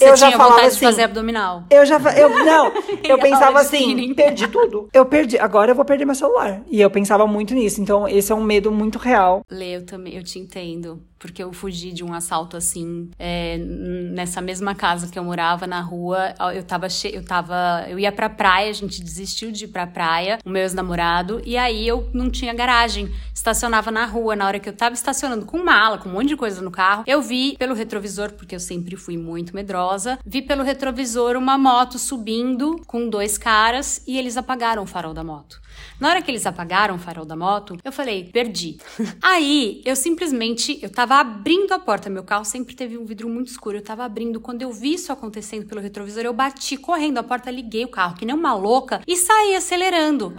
eu 0.00 0.16
já 0.16 0.32
falava 0.32 0.62
assim. 0.62 0.80
De 0.80 0.84
fazer 0.84 1.02
abdominal. 1.02 1.64
Eu 1.70 1.86
já. 1.86 1.98
Eu, 2.16 2.28
não, 2.44 2.72
eu 3.02 3.18
pensava 3.18 3.60
assim: 3.60 4.12
perdi 4.14 4.46
tudo. 4.48 4.88
Eu 4.92 5.06
perdi. 5.06 5.38
Agora 5.38 5.70
eu 5.70 5.74
vou 5.74 5.84
perder 5.84 6.04
meu 6.04 6.14
celular. 6.14 6.60
E 6.70 6.80
eu 6.80 6.90
pensava 6.90 7.26
muito 7.26 7.54
nisso. 7.54 7.80
Então, 7.80 8.06
esse 8.06 8.30
é 8.30 8.34
um 8.34 8.42
medo 8.42 8.70
muito 8.70 8.98
real 8.98 9.13
real. 9.14 9.44
Lê, 9.50 9.76
eu 9.76 9.86
também, 9.86 10.14
eu 10.14 10.24
te 10.24 10.38
entendo. 10.38 11.02
Porque 11.18 11.42
eu 11.42 11.52
fugi 11.54 11.90
de 11.90 12.04
um 12.04 12.12
assalto 12.12 12.54
assim, 12.54 13.10
é, 13.18 13.56
nessa 13.56 14.42
mesma 14.42 14.74
casa 14.74 15.08
que 15.08 15.18
eu 15.18 15.24
morava, 15.24 15.66
na 15.66 15.80
rua. 15.80 16.34
Eu 16.54 16.62
tava, 16.62 16.86
eu 17.10 17.24
tava. 17.24 17.86
Eu 17.88 17.98
ia 17.98 18.12
pra 18.12 18.28
praia, 18.28 18.68
a 18.68 18.74
gente 18.74 19.02
desistiu 19.02 19.50
de 19.50 19.64
ir 19.64 19.68
pra 19.68 19.86
praia, 19.86 20.38
o 20.44 20.50
meu 20.50 20.62
ex-namorado, 20.62 21.40
e 21.44 21.56
aí 21.56 21.88
eu 21.88 22.10
não 22.12 22.28
tinha 22.28 22.52
garagem. 22.52 23.10
Estacionava 23.32 23.90
na 23.90 24.04
rua. 24.04 24.36
Na 24.36 24.46
hora 24.46 24.58
que 24.58 24.68
eu 24.68 24.76
tava 24.76 24.94
estacionando 24.94 25.46
com 25.46 25.64
mala, 25.64 25.96
com 25.96 26.10
um 26.10 26.12
monte 26.12 26.28
de 26.28 26.36
coisa 26.36 26.60
no 26.60 26.70
carro, 26.70 27.04
eu 27.06 27.22
vi 27.22 27.56
pelo 27.56 27.74
retrovisor, 27.74 28.32
porque 28.32 28.54
eu 28.54 28.60
sempre 28.60 28.94
fui 28.96 29.16
muito 29.16 29.54
medrosa, 29.54 30.18
vi 30.26 30.42
pelo 30.42 30.62
retrovisor 30.62 31.36
uma 31.36 31.56
moto 31.56 31.98
subindo 31.98 32.82
com 32.86 33.08
dois 33.08 33.38
caras 33.38 34.02
e 34.06 34.18
eles 34.18 34.36
apagaram 34.36 34.82
o 34.82 34.86
farol 34.86 35.14
da 35.14 35.24
moto. 35.24 35.63
Na 36.00 36.08
hora 36.08 36.22
que 36.22 36.30
eles 36.30 36.46
apagaram 36.46 36.96
o 36.96 36.98
farol 36.98 37.24
da 37.24 37.36
moto, 37.36 37.76
eu 37.84 37.92
falei, 37.92 38.24
perdi. 38.24 38.78
Aí, 39.22 39.80
eu 39.84 39.94
simplesmente, 39.94 40.78
eu 40.82 40.90
tava 40.90 41.16
abrindo 41.16 41.72
a 41.72 41.78
porta, 41.78 42.10
meu 42.10 42.24
carro 42.24 42.44
sempre 42.44 42.74
teve 42.74 42.98
um 42.98 43.04
vidro 43.04 43.28
muito 43.28 43.48
escuro, 43.48 43.78
eu 43.78 43.82
tava 43.82 44.04
abrindo, 44.04 44.40
quando 44.40 44.62
eu 44.62 44.72
vi 44.72 44.94
isso 44.94 45.12
acontecendo 45.12 45.66
pelo 45.66 45.80
retrovisor, 45.80 46.24
eu 46.24 46.32
bati 46.32 46.76
correndo 46.76 47.18
a 47.18 47.22
porta, 47.22 47.50
liguei 47.50 47.84
o 47.84 47.88
carro, 47.88 48.16
que 48.16 48.24
nem 48.24 48.34
uma 48.34 48.54
louca, 48.54 49.00
e 49.06 49.16
saí 49.16 49.54
acelerando. 49.54 50.32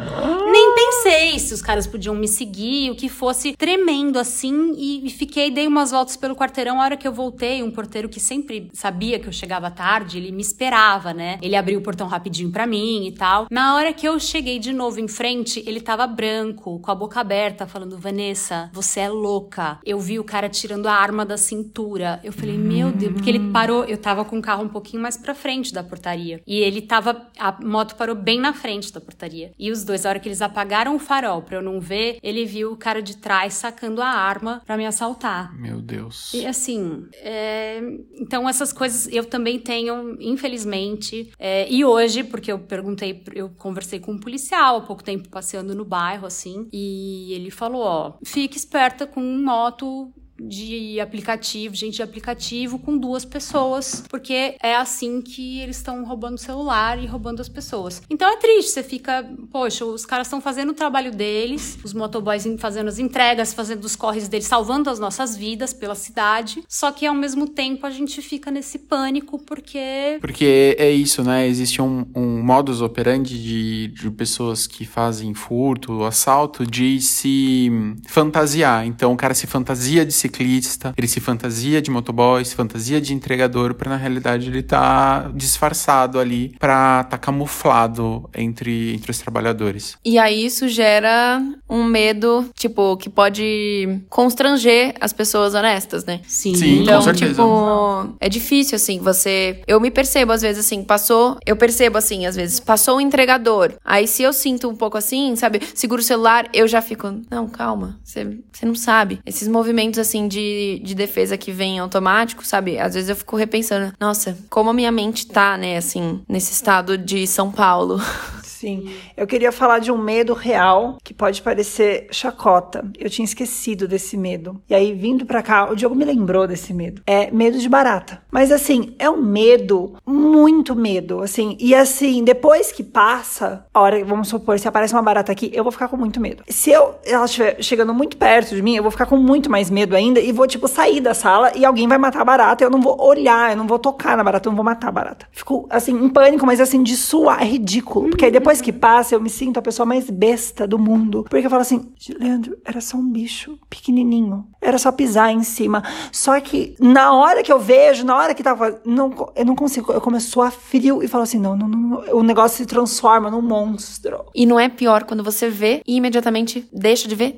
Nem 0.52 0.76
pensei 0.76 1.40
se 1.40 1.54
os 1.54 1.62
caras 1.62 1.88
podiam 1.88 2.16
me 2.16 2.28
seguir, 2.28 2.92
o 2.92 2.96
que 2.96 3.10
fosse, 3.10 3.56
tremendo 3.56 4.20
assim, 4.20 4.74
e, 4.78 5.10
fiquei, 5.10 5.50
dei 5.50 5.68
umas 5.68 5.92
voltas 5.92 6.18
pelo 6.18 6.36
quarteirão, 6.36 6.82
a 6.82 6.84
hora 6.84 6.98
que 6.98 7.08
eu 7.08 7.14
voltei, 7.14 7.64
um 7.64 7.72
porteiro 7.72 8.10
que 8.10 8.20
sempre 8.20 8.70
sabia 8.74 9.20
que 9.20 9.28
eu 9.28 9.34
chegava 9.34 9.72
tarde, 9.72 10.18
ele 10.18 10.32
me 10.32 10.42
esperava, 10.42 11.14
né? 11.14 11.40
Ele 11.42 11.56
abriu 11.56 11.80
o 11.80 11.82
portão 11.82 12.08
rapidinho 12.08 12.52
para 12.52 12.68
mim 12.68 13.08
e 13.08 13.12
tal. 13.12 13.48
Na 13.50 13.76
hora 13.76 13.94
que 13.94 14.08
eu 14.08 14.20
cheguei 14.20 14.60
de 14.60 14.74
novo 14.74 15.00
em 15.00 15.08
frente, 15.08 15.25
frente, 15.26 15.64
ele 15.66 15.82
tava 15.82 16.06
branco, 16.06 16.80
com 16.80 16.92
a 16.92 16.94
boca 16.94 17.20
aberta, 17.20 17.66
falando: 17.66 17.98
Vanessa, 17.98 18.70
você 18.72 19.00
é 19.00 19.10
louca. 19.10 19.80
Eu 19.84 20.00
vi 20.00 20.20
o 20.20 20.24
cara 20.24 20.48
tirando 20.48 20.86
a 20.86 20.94
arma 20.94 21.26
da 21.26 21.36
cintura. 21.36 22.20
Eu 22.24 22.32
falei, 22.32 22.56
meu 22.56 22.92
Deus, 22.92 23.14
porque 23.14 23.32
ele 23.32 23.52
parou, 23.52 23.86
eu 23.86 23.98
tava 23.98 24.24
com 24.24 24.38
o 24.38 24.42
carro 24.42 24.64
um 24.64 24.70
pouquinho 24.70 25.02
mais 25.02 25.18
pra 25.18 25.34
frente 25.34 25.74
da 25.74 25.84
portaria. 25.84 26.44
E 26.46 26.60
ele 26.60 26.80
tava, 26.80 27.28
a 27.40 27.58
moto 27.60 27.96
parou 27.96 28.16
bem 28.16 28.40
na 28.40 28.54
frente 28.54 28.94
da 28.94 29.02
portaria. 29.02 29.52
E 29.58 29.72
os 29.72 29.84
dois, 29.84 30.06
a 30.06 30.10
hora 30.10 30.20
que 30.20 30.28
eles 30.28 30.44
apagaram 30.44 30.96
o 30.96 31.00
farol 31.00 31.42
pra 31.42 31.58
eu 31.58 31.62
não 31.64 31.80
ver, 31.80 32.20
ele 32.22 32.46
viu 32.46 32.74
o 32.74 32.78
cara 32.78 33.02
de 33.02 33.18
trás 33.18 33.56
sacando 33.56 34.04
a 34.04 34.08
arma 34.08 34.62
pra 34.64 34.78
me 34.78 34.86
assaltar. 34.86 35.58
Meu 35.60 35.82
Deus. 35.82 36.36
E 36.36 36.46
assim, 36.46 37.08
é, 37.16 37.82
então 38.20 38.48
essas 38.48 38.72
coisas 38.72 39.12
eu 39.12 39.26
também 39.26 39.58
tenho, 39.58 40.16
infelizmente. 40.20 41.32
É, 41.40 41.68
e 41.68 41.84
hoje, 41.84 42.24
porque 42.24 42.52
eu 42.52 42.60
perguntei, 42.60 43.24
eu 43.34 43.50
conversei 43.58 44.00
com 44.00 44.12
um 44.12 44.20
policial 44.20 44.78
há 44.78 44.82
pouco 44.82 45.04
tempo 45.04 45.15
passeando 45.20 45.76
no 45.76 45.86
bairro, 45.86 46.26
assim, 46.26 46.68
e 46.72 47.34
ele 47.34 47.52
falou: 47.52 47.82
ó, 47.82 48.14
fique 48.24 48.58
esperta 48.58 49.06
com 49.06 49.22
moto 49.22 50.14
de 50.40 51.00
aplicativo, 51.00 51.76
gente 51.76 51.96
de 51.96 52.04
aplicativo 52.04 52.78
com 52.80 52.98
duas 52.98 53.24
pessoas, 53.24 54.04
porque 54.10 54.56
é 54.62 54.76
assim 54.76 55.22
que 55.22 55.60
eles 55.60 55.78
estão 55.78 56.04
roubando 56.06 56.36
o 56.36 56.40
celular 56.40 57.02
e 57.02 57.06
roubando 57.06 57.42
as 57.42 57.50
pessoas. 57.50 58.02
Então 58.10 58.30
é 58.30 58.38
triste, 58.38 58.72
você 58.72 58.84
fica, 58.84 59.26
poxa, 59.52 59.86
os 59.86 60.06
caras 60.06 60.28
estão 60.28 60.42
fazendo 60.42 60.70
o 60.70 60.74
trabalho 60.74 61.12
deles, 61.12 61.78
os 61.84 61.94
motoboys 61.94 62.46
fazendo 62.60 62.88
as 62.88 63.00
entregas, 63.00 63.54
fazendo 63.54 63.84
os 63.86 63.96
corres 63.96 64.28
deles, 64.28 64.46
salvando 64.46 64.90
as 64.90 65.00
nossas 65.00 65.36
vidas 65.36 65.74
pela 65.74 65.96
cidade, 65.96 66.64
só 66.68 66.92
que 66.92 67.06
ao 67.06 67.16
mesmo 67.16 67.48
tempo 67.48 67.86
a 67.86 67.90
gente 67.90 68.22
fica 68.22 68.52
nesse 68.52 68.80
pânico 68.80 69.40
porque... 69.40 70.18
Porque 70.20 70.76
é 70.78 70.92
isso, 70.92 71.24
né? 71.24 71.48
Existe 71.48 71.82
um, 71.82 72.06
um 72.16 72.44
modus 72.44 72.82
operandi 72.82 73.42
de, 73.42 73.88
de 73.88 74.12
pessoas 74.12 74.68
que 74.68 74.86
fazem 74.86 75.34
furto, 75.34 76.04
assalto, 76.04 76.66
de 76.66 77.00
se 77.02 77.70
fantasiar. 78.08 78.86
Então 78.86 79.14
o 79.14 79.18
cara 79.18 79.34
se 79.34 79.48
fantasia 79.48 80.06
de 80.06 80.14
ciclista, 80.26 80.94
ele 80.98 81.08
se 81.08 81.20
fantasia 81.20 81.82
de 81.82 81.92
motoboy, 81.92 82.44
se 82.44 82.56
fantasia 82.56 83.00
de 83.00 83.14
entregador, 83.14 83.74
para 83.76 83.90
na 83.92 83.98
realidade 83.98 84.48
ele 84.48 84.64
tá 84.64 85.32
disfarçado 85.34 86.20
ali 86.20 86.56
para 86.60 87.04
tá 87.06 87.18
camuflado 87.18 88.30
entre, 88.36 88.94
entre 88.94 89.12
os 89.12 89.20
trabalhadores. 89.20 89.98
E 90.04 90.18
aí 90.18 90.46
isso 90.46 90.68
gera 90.68 91.42
um 91.70 91.84
medo, 91.84 92.50
tipo, 92.56 92.98
que 92.98 93.10
pode 93.10 94.00
constranger 94.10 94.94
as 95.00 95.14
pessoas 95.14 95.54
honestas, 95.54 96.06
né? 96.06 96.22
Sim, 96.28 96.56
Sim, 96.56 96.84
Então, 96.84 96.98
com 96.98 97.02
certeza. 97.04 97.32
tipo, 97.32 98.16
é 98.20 98.30
difícil, 98.30 98.76
assim, 98.76 99.00
você. 99.00 99.62
Eu 99.68 99.80
me 99.80 99.92
percebo, 99.92 100.32
às 100.32 100.42
vezes, 100.42 100.66
assim, 100.66 100.84
passou. 100.84 101.38
Eu 101.46 101.56
percebo, 101.56 101.98
assim, 101.98 102.26
às 102.26 102.36
vezes, 102.36 102.60
passou 102.60 102.98
um 102.98 103.02
entregador. 103.02 103.74
Aí, 103.84 104.08
se 104.08 104.24
eu 104.24 104.34
sinto 104.34 104.70
um 104.70 104.76
pouco 104.76 104.98
assim, 104.98 105.36
sabe, 105.36 105.62
seguro 105.74 106.02
o 106.02 106.04
celular, 106.04 106.48
eu 106.54 106.68
já 106.68 106.82
fico. 106.82 107.22
Não, 107.30 107.48
calma, 107.48 108.00
você, 108.04 108.38
você 108.52 108.66
não 108.66 108.76
sabe. 108.76 109.20
Esses 109.26 109.48
movimentos, 109.48 110.00
assim, 110.00 110.15
de, 110.28 110.82
de 110.84 110.94
defesa 110.94 111.38
que 111.38 111.52
vem 111.52 111.80
automático, 111.80 112.46
sabe? 112.46 112.78
Às 112.78 112.94
vezes 112.94 113.10
eu 113.10 113.16
fico 113.16 113.36
repensando, 113.36 113.94
nossa, 114.00 114.38
como 114.50 114.70
a 114.70 114.74
minha 114.74 114.92
mente 114.92 115.28
tá, 115.28 115.58
né, 115.58 115.78
assim, 115.78 116.22
nesse 116.28 116.54
estado 116.54 116.98
de 116.98 117.26
São 117.26 117.52
Paulo. 117.52 118.00
Sim. 118.66 118.90
Eu 119.16 119.28
queria 119.28 119.52
falar 119.52 119.78
de 119.78 119.92
um 119.92 119.98
medo 119.98 120.34
real 120.34 120.98
que 121.04 121.14
pode 121.14 121.40
parecer 121.40 122.08
chacota. 122.10 122.84
Eu 122.98 123.12
tinha 123.12 123.24
esquecido 123.24 123.88
desse 123.88 124.18
medo. 124.18 124.60
E 124.68 124.74
aí, 124.74 124.92
vindo 124.92 125.24
pra 125.24 125.44
cá, 125.44 125.70
o 125.72 125.76
Diogo 125.76 125.94
me 125.94 126.04
lembrou 126.04 126.48
desse 126.48 126.74
medo. 126.74 127.04
É 127.06 127.30
medo 127.30 127.60
de 127.60 127.70
barata. 127.70 128.24
Mas 128.32 128.52
assim, 128.52 128.96
é 128.98 129.08
um 129.08 129.22
medo, 129.22 129.94
muito 130.04 130.76
medo. 130.76 131.22
Assim, 131.22 131.56
e 131.60 131.76
assim, 131.76 132.24
depois 132.24 132.72
que 132.72 132.84
passa, 132.84 133.68
a 133.72 133.80
hora, 133.80 134.04
vamos 134.04 134.30
supor, 134.30 134.58
se 134.58 134.68
aparece 134.68 134.96
uma 134.96 135.04
barata 135.04 135.32
aqui, 135.32 135.52
eu 135.54 135.64
vou 135.64 135.72
ficar 135.72 135.88
com 135.88 135.96
muito 135.98 136.20
medo. 136.20 136.44
Se 136.50 136.72
eu, 136.72 136.96
ela 137.06 137.26
estiver 137.26 137.62
chegando 137.62 137.94
muito 137.94 138.18
perto 138.18 138.56
de 138.56 138.64
mim, 138.64 138.76
eu 138.76 138.82
vou 138.82 138.92
ficar 138.92 139.06
com 139.06 139.18
muito 139.18 139.48
mais 139.48 139.70
medo 139.70 139.96
ainda 139.96 140.20
e 140.20 140.32
vou, 140.32 140.48
tipo, 140.48 140.68
sair 140.68 141.02
da 141.02 141.14
sala 141.14 141.52
e 141.56 141.64
alguém 141.64 141.88
vai 141.88 142.00
matar 142.00 142.22
a 142.22 142.26
barata. 142.26 142.64
Eu 142.64 142.72
não 142.72 142.82
vou 142.82 143.00
olhar, 143.00 143.52
eu 143.52 143.58
não 143.58 143.68
vou 143.68 143.78
tocar 143.78 144.18
na 144.18 144.24
barata, 144.24 144.48
eu 144.48 144.52
não 144.52 144.58
vou 144.58 144.66
matar 144.66 144.88
a 144.88 144.92
barata. 144.92 145.28
Fico, 145.32 145.68
assim, 145.70 145.94
em 145.94 146.10
pânico, 146.10 146.48
mas 146.48 146.60
assim, 146.60 146.82
de 146.82 146.98
suar, 146.98 147.44
é 147.44 147.46
ridículo. 147.46 148.10
Porque 148.10 148.26
aí 148.26 148.32
depois 148.32 148.55
que 148.62 148.72
passa, 148.74 149.16
eu 149.16 149.22
me 149.22 149.30
sinto 149.30 149.58
a 149.58 149.62
pessoa 149.62 149.86
mais 149.86 150.10
besta 150.10 150.68
do 150.68 150.78
mundo. 150.80 151.26
Porque 151.30 151.46
eu 151.46 151.50
falo 151.50 151.62
assim, 151.62 151.92
Leandro, 152.20 152.58
era 152.66 152.82
só 152.82 152.98
um 152.98 153.10
bicho 153.12 153.58
pequenininho. 153.70 154.46
Era 154.62 154.78
só 154.78 154.92
pisar 154.92 155.32
em 155.32 155.44
cima. 155.44 155.84
Só 156.12 156.40
que 156.40 156.76
na 156.80 157.14
hora 157.14 157.44
que 157.44 157.52
eu 157.52 157.60
vejo, 157.60 158.04
na 158.06 158.16
hora 158.16 158.34
que 158.34 158.42
tava. 158.44 158.82
Não, 158.86 159.32
eu 159.36 159.46
não 159.46 159.56
consigo. 159.56 159.92
Eu 159.92 160.02
começo 160.02 160.42
a 160.42 160.50
frio 160.50 161.04
e 161.04 161.08
falo 161.08 161.24
assim: 161.24 161.40
não, 161.40 161.56
não, 161.56 161.68
não, 161.68 161.80
não. 161.80 162.18
O 162.18 162.24
negócio 162.24 162.58
se 162.58 162.66
transforma 162.66 163.30
num 163.30 163.42
monstro. 163.42 164.26
E 164.34 164.46
não 164.46 164.60
é 164.60 164.68
pior 164.68 165.04
quando 165.04 165.24
você 165.24 165.50
vê 165.50 165.82
e 165.86 165.98
imediatamente 165.98 166.68
deixa 166.74 167.08
de 167.08 167.16
ver? 167.16 167.38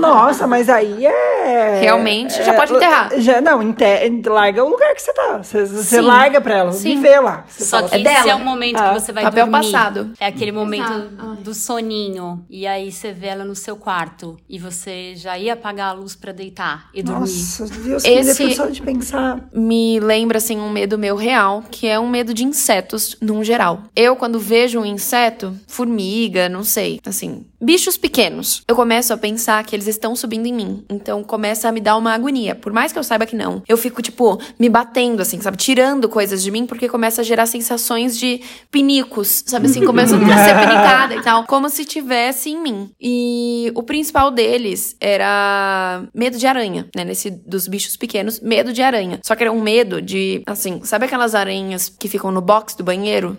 Nossa, 0.00 0.46
mas 0.46 0.68
aí 0.68 1.06
é. 1.06 1.80
Realmente, 1.82 2.42
já 2.42 2.54
pode 2.54 2.72
enterrar. 2.74 3.10
Já, 3.20 3.40
não, 3.40 3.62
enter, 3.62 4.10
larga 4.26 4.64
o 4.64 4.68
lugar 4.68 4.94
que 4.94 5.02
você 5.02 5.12
tá. 5.12 5.40
Você, 5.42 6.00
larga 6.00 6.40
pra 6.40 6.56
ela. 6.58 6.72
Sim. 6.72 6.96
Viver 6.96 7.20
lá. 7.20 7.44
Você 7.46 7.64
Só 7.64 7.76
fala 7.78 7.88
que 7.88 7.94
assim, 7.96 8.04
esse 8.04 8.14
dela. 8.24 8.30
é 8.30 8.34
o 8.34 8.44
momento 8.44 8.78
Ah, 8.78 8.88
que 8.94 9.00
você 9.00 9.12
vai 9.12 9.24
papel 9.24 9.46
dormir. 9.46 9.72
passado. 9.72 10.10
É 10.18 10.26
aquele 10.26 10.52
momento 10.54 10.90
Exato. 10.92 11.42
do 11.42 11.52
soninho. 11.54 12.44
E 12.48 12.66
aí 12.66 12.90
você 12.92 13.12
vê 13.12 13.26
ela 13.26 13.44
no 13.44 13.54
seu 13.54 13.76
quarto. 13.76 14.36
E 14.48 14.58
você 14.58 15.14
já 15.16 15.38
ia 15.38 15.54
apagar 15.54 15.90
a 15.90 15.92
luz 15.92 16.14
pra 16.14 16.32
deitar 16.32 16.88
e 16.94 17.02
dormir. 17.02 17.20
Nossa, 17.20 17.66
Deus, 17.66 18.04
Esse- 18.04 18.44
me 18.44 18.54
só 18.54 18.66
de 18.66 18.80
pensar. 18.82 19.48
me 19.52 19.98
lembra 20.00 20.38
assim 20.38 20.58
um 20.58 20.70
medo 20.70 20.96
meu 20.98 21.16
real, 21.16 21.62
que 21.70 21.86
é 21.86 21.98
um 21.98 22.08
medo 22.08 22.32
de 22.32 22.44
insetos 22.44 23.16
num 23.20 23.42
geral. 23.44 23.82
Eu 23.96 24.16
quando 24.16 24.38
vejo 24.38 24.80
um 24.80 24.86
inseto, 24.86 25.54
formiga, 25.66 26.48
não 26.48 26.64
sei, 26.64 27.00
assim, 27.04 27.44
bichos 27.64 27.96
pequenos, 27.96 28.62
eu 28.68 28.76
começo 28.76 29.12
a 29.12 29.16
pensar 29.16 29.64
que 29.64 29.74
eles 29.74 29.86
estão 29.86 30.14
subindo 30.14 30.46
em 30.46 30.52
mim. 30.52 30.84
Então 30.88 31.24
começa 31.24 31.68
a 31.68 31.72
me 31.72 31.80
dar 31.80 31.96
uma 31.96 32.12
agonia, 32.12 32.54
por 32.54 32.72
mais 32.72 32.92
que 32.92 32.98
eu 32.98 33.02
saiba 33.02 33.24
que 33.24 33.34
não. 33.34 33.62
Eu 33.66 33.76
fico 33.76 34.02
tipo 34.02 34.38
me 34.58 34.68
batendo 34.68 35.22
assim, 35.22 35.40
sabe, 35.40 35.56
tirando 35.56 36.08
coisas 36.08 36.42
de 36.42 36.50
mim 36.50 36.66
porque 36.66 36.88
começa 36.88 37.22
a 37.22 37.24
gerar 37.24 37.46
sensações 37.46 38.18
de 38.18 38.42
pinicos, 38.70 39.44
sabe 39.46 39.66
assim, 39.66 39.84
começa 39.84 40.14
a 40.14 40.18
ser 40.44 40.54
pinicada 40.54 41.14
e 41.14 41.22
tal, 41.22 41.44
como 41.46 41.70
se 41.70 41.84
tivesse 41.84 42.50
em 42.50 42.60
mim. 42.60 42.90
E 43.00 43.72
o 43.74 43.82
principal 43.82 44.30
deles 44.30 44.96
era 45.00 46.04
medo 46.14 46.36
de 46.36 46.46
aranha, 46.46 46.86
né, 46.94 47.04
nesse 47.04 47.30
dos 47.30 47.66
bichos 47.66 47.96
pequenos, 47.96 48.40
medo 48.40 48.72
de 48.72 48.82
aranha. 48.82 49.20
Só 49.24 49.34
que 49.34 49.42
era 49.42 49.52
um 49.52 49.62
medo 49.62 50.02
de, 50.02 50.42
assim, 50.46 50.80
sabe 50.84 51.06
aquelas 51.06 51.34
aranhas 51.34 51.88
que 51.88 52.08
ficam 52.08 52.30
no 52.30 52.42
box 52.42 52.76
do 52.76 52.84
banheiro? 52.84 53.36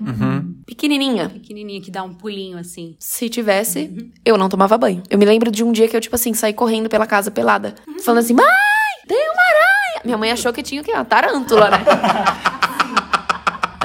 Pequenininha. 0.76 1.30
Pequenininha 1.30 1.82
que 1.82 1.90
dá 1.90 2.04
um 2.04 2.14
pulinho 2.14 2.58
assim. 2.58 2.96
Se 3.00 3.30
tivesse, 3.30 4.12
eu 4.26 4.38
não 4.38 4.50
tomava 4.50 4.78
banho. 4.78 5.02
Eu 5.10 5.18
me 5.18 5.26
lembro 5.26 5.50
de 5.50 5.64
um 5.64 5.72
dia 5.72 5.88
que 5.88 5.96
eu, 5.96 6.02
tipo 6.02 6.16
assim, 6.16 6.34
saí 6.34 6.54
correndo 6.54 6.90
pela 6.90 7.08
casa 7.08 7.32
pelada. 7.32 7.74
Falando 8.04 8.20
assim, 8.20 8.34
mãe, 8.34 8.46
tem 9.08 9.18
uma 9.18 9.42
aranha! 9.42 10.02
Minha 10.04 10.18
mãe 10.18 10.32
achou 10.32 10.52
que 10.52 10.62
tinha 10.62 10.82
o 10.82 10.84
quê? 10.84 10.92
Uma 10.92 11.06
tarântula, 11.06 11.70
né? 11.72 11.78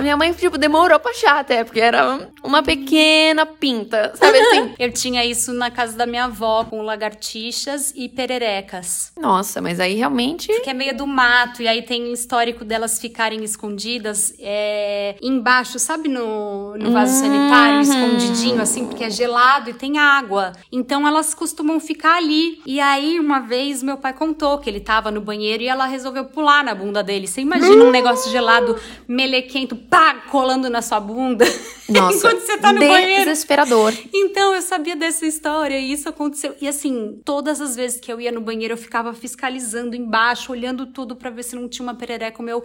A 0.01 0.03
minha 0.03 0.17
mãe, 0.17 0.33
tipo, 0.33 0.57
demorou 0.57 0.99
pra 0.99 1.11
achar 1.11 1.41
até, 1.41 1.63
porque 1.63 1.79
era 1.79 2.27
uma 2.43 2.63
pequena 2.63 3.45
pinta, 3.45 4.13
sabe 4.15 4.39
assim? 4.41 4.73
Eu 4.79 4.91
tinha 4.91 5.23
isso 5.27 5.53
na 5.53 5.71
casa 5.71 5.95
da 5.95 6.07
minha 6.07 6.25
avó, 6.25 6.65
com 6.65 6.81
lagartixas 6.81 7.93
e 7.95 8.09
pererecas. 8.09 9.13
Nossa, 9.21 9.61
mas 9.61 9.79
aí 9.79 9.97
realmente. 9.97 10.49
Que 10.63 10.71
é 10.71 10.73
meio 10.73 10.97
do 10.97 11.07
mato, 11.07 11.61
e 11.61 11.69
aí 11.69 11.83
tem 11.83 12.15
histórico 12.15 12.65
delas 12.65 12.99
ficarem 12.99 13.45
escondidas 13.45 14.33
é, 14.41 15.17
embaixo, 15.21 15.79
sabe, 15.79 16.09
no, 16.09 16.79
no 16.79 16.93
vaso 16.93 17.21
sanitário, 17.21 17.83
escondidinho, 17.83 18.63
assim, 18.63 18.87
porque 18.87 19.05
é 19.05 19.11
gelado 19.11 19.69
e 19.69 19.75
tem 19.75 19.99
água. 19.99 20.53
Então 20.73 21.07
elas 21.07 21.35
costumam 21.35 21.79
ficar 21.79 22.17
ali. 22.17 22.63
E 22.65 22.81
aí, 22.81 23.21
uma 23.21 23.41
vez, 23.41 23.83
meu 23.83 23.99
pai 23.99 24.15
contou 24.15 24.57
que 24.57 24.71
ele 24.71 24.81
tava 24.81 25.11
no 25.11 25.21
banheiro 25.21 25.63
e 25.63 25.69
ela 25.69 25.85
resolveu 25.85 26.25
pular 26.25 26.65
na 26.65 26.75
bunda 26.75 27.03
dele. 27.03 27.27
Você 27.27 27.43
imagina 27.43 27.85
um 27.85 27.91
negócio 27.91 28.33
gelado, 28.33 28.81
melequento, 29.07 29.77
pá, 29.90 30.14
colando 30.31 30.70
na 30.70 30.81
sua 30.81 31.00
bunda. 31.00 31.44
Nossa, 31.90 32.16
Enquanto 32.18 32.40
você 32.40 32.57
tá 32.59 32.72
no 32.72 32.79
banheiro. 32.79 33.24
desesperador. 33.24 33.92
Então, 34.14 34.55
eu 34.55 34.62
sabia 34.62 34.94
dessa 34.94 35.26
história 35.26 35.76
e 35.76 35.90
isso 35.92 36.09
aconteceu. 36.09 36.55
E 36.61 36.68
assim, 36.68 37.20
todas 37.24 37.61
as 37.61 37.74
vezes 37.74 37.98
que 37.98 38.12
eu 38.12 38.20
ia 38.20 38.31
no 38.31 38.40
banheiro, 38.40 38.74
eu 38.74 38.79
ficava 38.79 39.12
fiscalizando 39.12 39.96
embaixo, 39.96 40.53
olhando 40.53 40.87
tudo 40.87 41.16
pra 41.16 41.31
ver 41.31 41.42
se 41.42 41.57
não 41.57 41.68
tinha 41.68 41.83
uma 41.83 41.96
perereca. 41.96 42.40
O 42.40 42.44
meu 42.44 42.62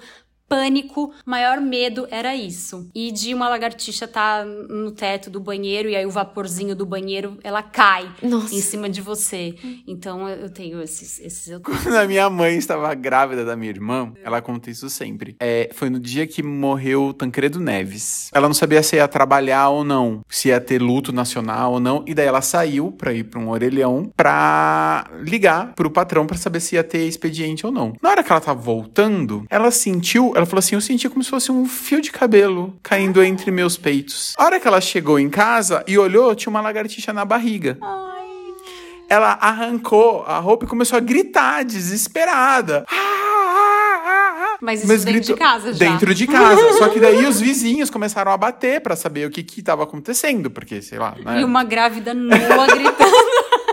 pânico, 0.47 1.13
maior 1.25 1.59
medo 1.59 2.07
era 2.09 2.35
isso. 2.35 2.89
E 2.93 3.11
de 3.11 3.33
uma 3.33 3.49
lagartixa 3.49 4.07
tá 4.07 4.45
no 4.45 4.91
teto 4.91 5.29
do 5.29 5.39
banheiro 5.39 5.89
e 5.89 5.95
aí 5.95 6.05
o 6.05 6.11
vaporzinho 6.11 6.75
do 6.75 6.85
banheiro, 6.85 7.37
ela 7.43 7.61
cai 7.63 8.09
Nossa. 8.21 8.53
em 8.53 8.61
cima 8.61 8.89
de 8.89 9.01
você. 9.01 9.55
Então, 9.87 10.27
eu 10.29 10.49
tenho 10.49 10.81
esses... 10.81 11.19
esses 11.19 11.47
eu... 11.47 11.59
Quando 11.59 11.93
a 11.95 12.05
minha 12.05 12.29
mãe 12.29 12.57
estava 12.57 12.93
grávida 12.93 13.43
da 13.43 13.55
minha 13.55 13.71
irmã, 13.71 14.13
ela 14.23 14.41
conta 14.41 14.69
isso 14.69 14.89
sempre. 14.89 15.35
É, 15.39 15.69
foi 15.73 15.89
no 15.89 15.99
dia 15.99 16.27
que 16.27 16.41
morreu 16.43 17.13
Tancredo 17.13 17.59
Neves. 17.59 18.29
Ela 18.33 18.47
não 18.47 18.53
sabia 18.53 18.83
se 18.83 18.95
ia 18.95 19.07
trabalhar 19.07 19.69
ou 19.69 19.83
não, 19.83 20.21
se 20.29 20.49
ia 20.49 20.59
ter 20.59 20.81
luto 20.81 21.11
nacional 21.11 21.73
ou 21.73 21.79
não. 21.79 22.03
E 22.07 22.13
daí 22.13 22.27
ela 22.27 22.41
saiu 22.41 22.91
pra 22.91 23.13
ir 23.13 23.25
pra 23.25 23.39
um 23.39 23.49
orelhão 23.49 24.11
pra 24.15 25.09
ligar 25.21 25.73
pro 25.73 25.89
patrão 25.89 26.25
pra 26.25 26.37
saber 26.37 26.59
se 26.59 26.75
ia 26.75 26.83
ter 26.83 27.07
expediente 27.07 27.65
ou 27.65 27.71
não. 27.71 27.93
Na 28.01 28.09
hora 28.09 28.23
que 28.23 28.31
ela 28.31 28.41
tava 28.41 28.59
voltando, 28.59 29.45
ela 29.49 29.71
sentiu, 29.71 30.33
ela 30.35 30.45
falou 30.45 30.59
assim: 30.59 30.75
eu 30.75 30.81
senti 30.81 31.07
como 31.09 31.23
se 31.23 31.29
fosse 31.29 31.51
um 31.51 31.65
fio 31.67 32.01
de 32.01 32.11
cabelo 32.11 32.75
caindo 32.83 33.23
entre 33.23 33.49
meus 33.51 33.77
peitos. 33.77 34.33
A 34.37 34.43
hora 34.45 34.59
que 34.59 34.67
ela 34.67 34.81
chegou 34.81 35.17
em 35.19 35.29
casa 35.29 35.83
e 35.87 35.97
olhou, 35.97 36.35
tinha 36.35 36.49
uma 36.51 36.61
lagartixa 36.61 37.11
na 37.13 37.23
barriga. 37.25 37.77
ela 39.07 39.33
arrancou 39.39 40.23
a 40.27 40.39
roupa 40.39 40.65
e 40.65 40.67
começou 40.67 40.97
a 40.97 40.99
gritar, 40.99 41.63
desesperada. 41.63 42.85
Ah, 42.89 42.95
ah, 42.95 44.53
ah. 44.53 44.57
Mas 44.61 44.79
isso 44.79 44.87
dentro 44.87 45.05
gritou- 45.11 45.35
de 45.35 45.39
casa 45.39 45.73
já. 45.73 45.79
Dentro 45.79 46.13
de 46.13 46.25
casa. 46.27 46.73
Só 46.79 46.89
que 46.89 46.99
daí 46.99 47.25
os 47.25 47.39
vizinhos 47.39 47.89
começaram 47.89 48.31
a 48.31 48.37
bater 48.37 48.81
pra 48.81 48.95
saber 48.95 49.27
o 49.27 49.29
que 49.31 49.43
que 49.43 49.61
tava 49.61 49.83
acontecendo, 49.83 50.49
porque, 50.49 50.81
sei 50.81 50.97
lá, 50.97 51.13
né? 51.23 51.41
E 51.41 51.43
uma 51.43 51.63
grávida 51.63 52.13
nua 52.13 52.65
gritando. 52.67 53.15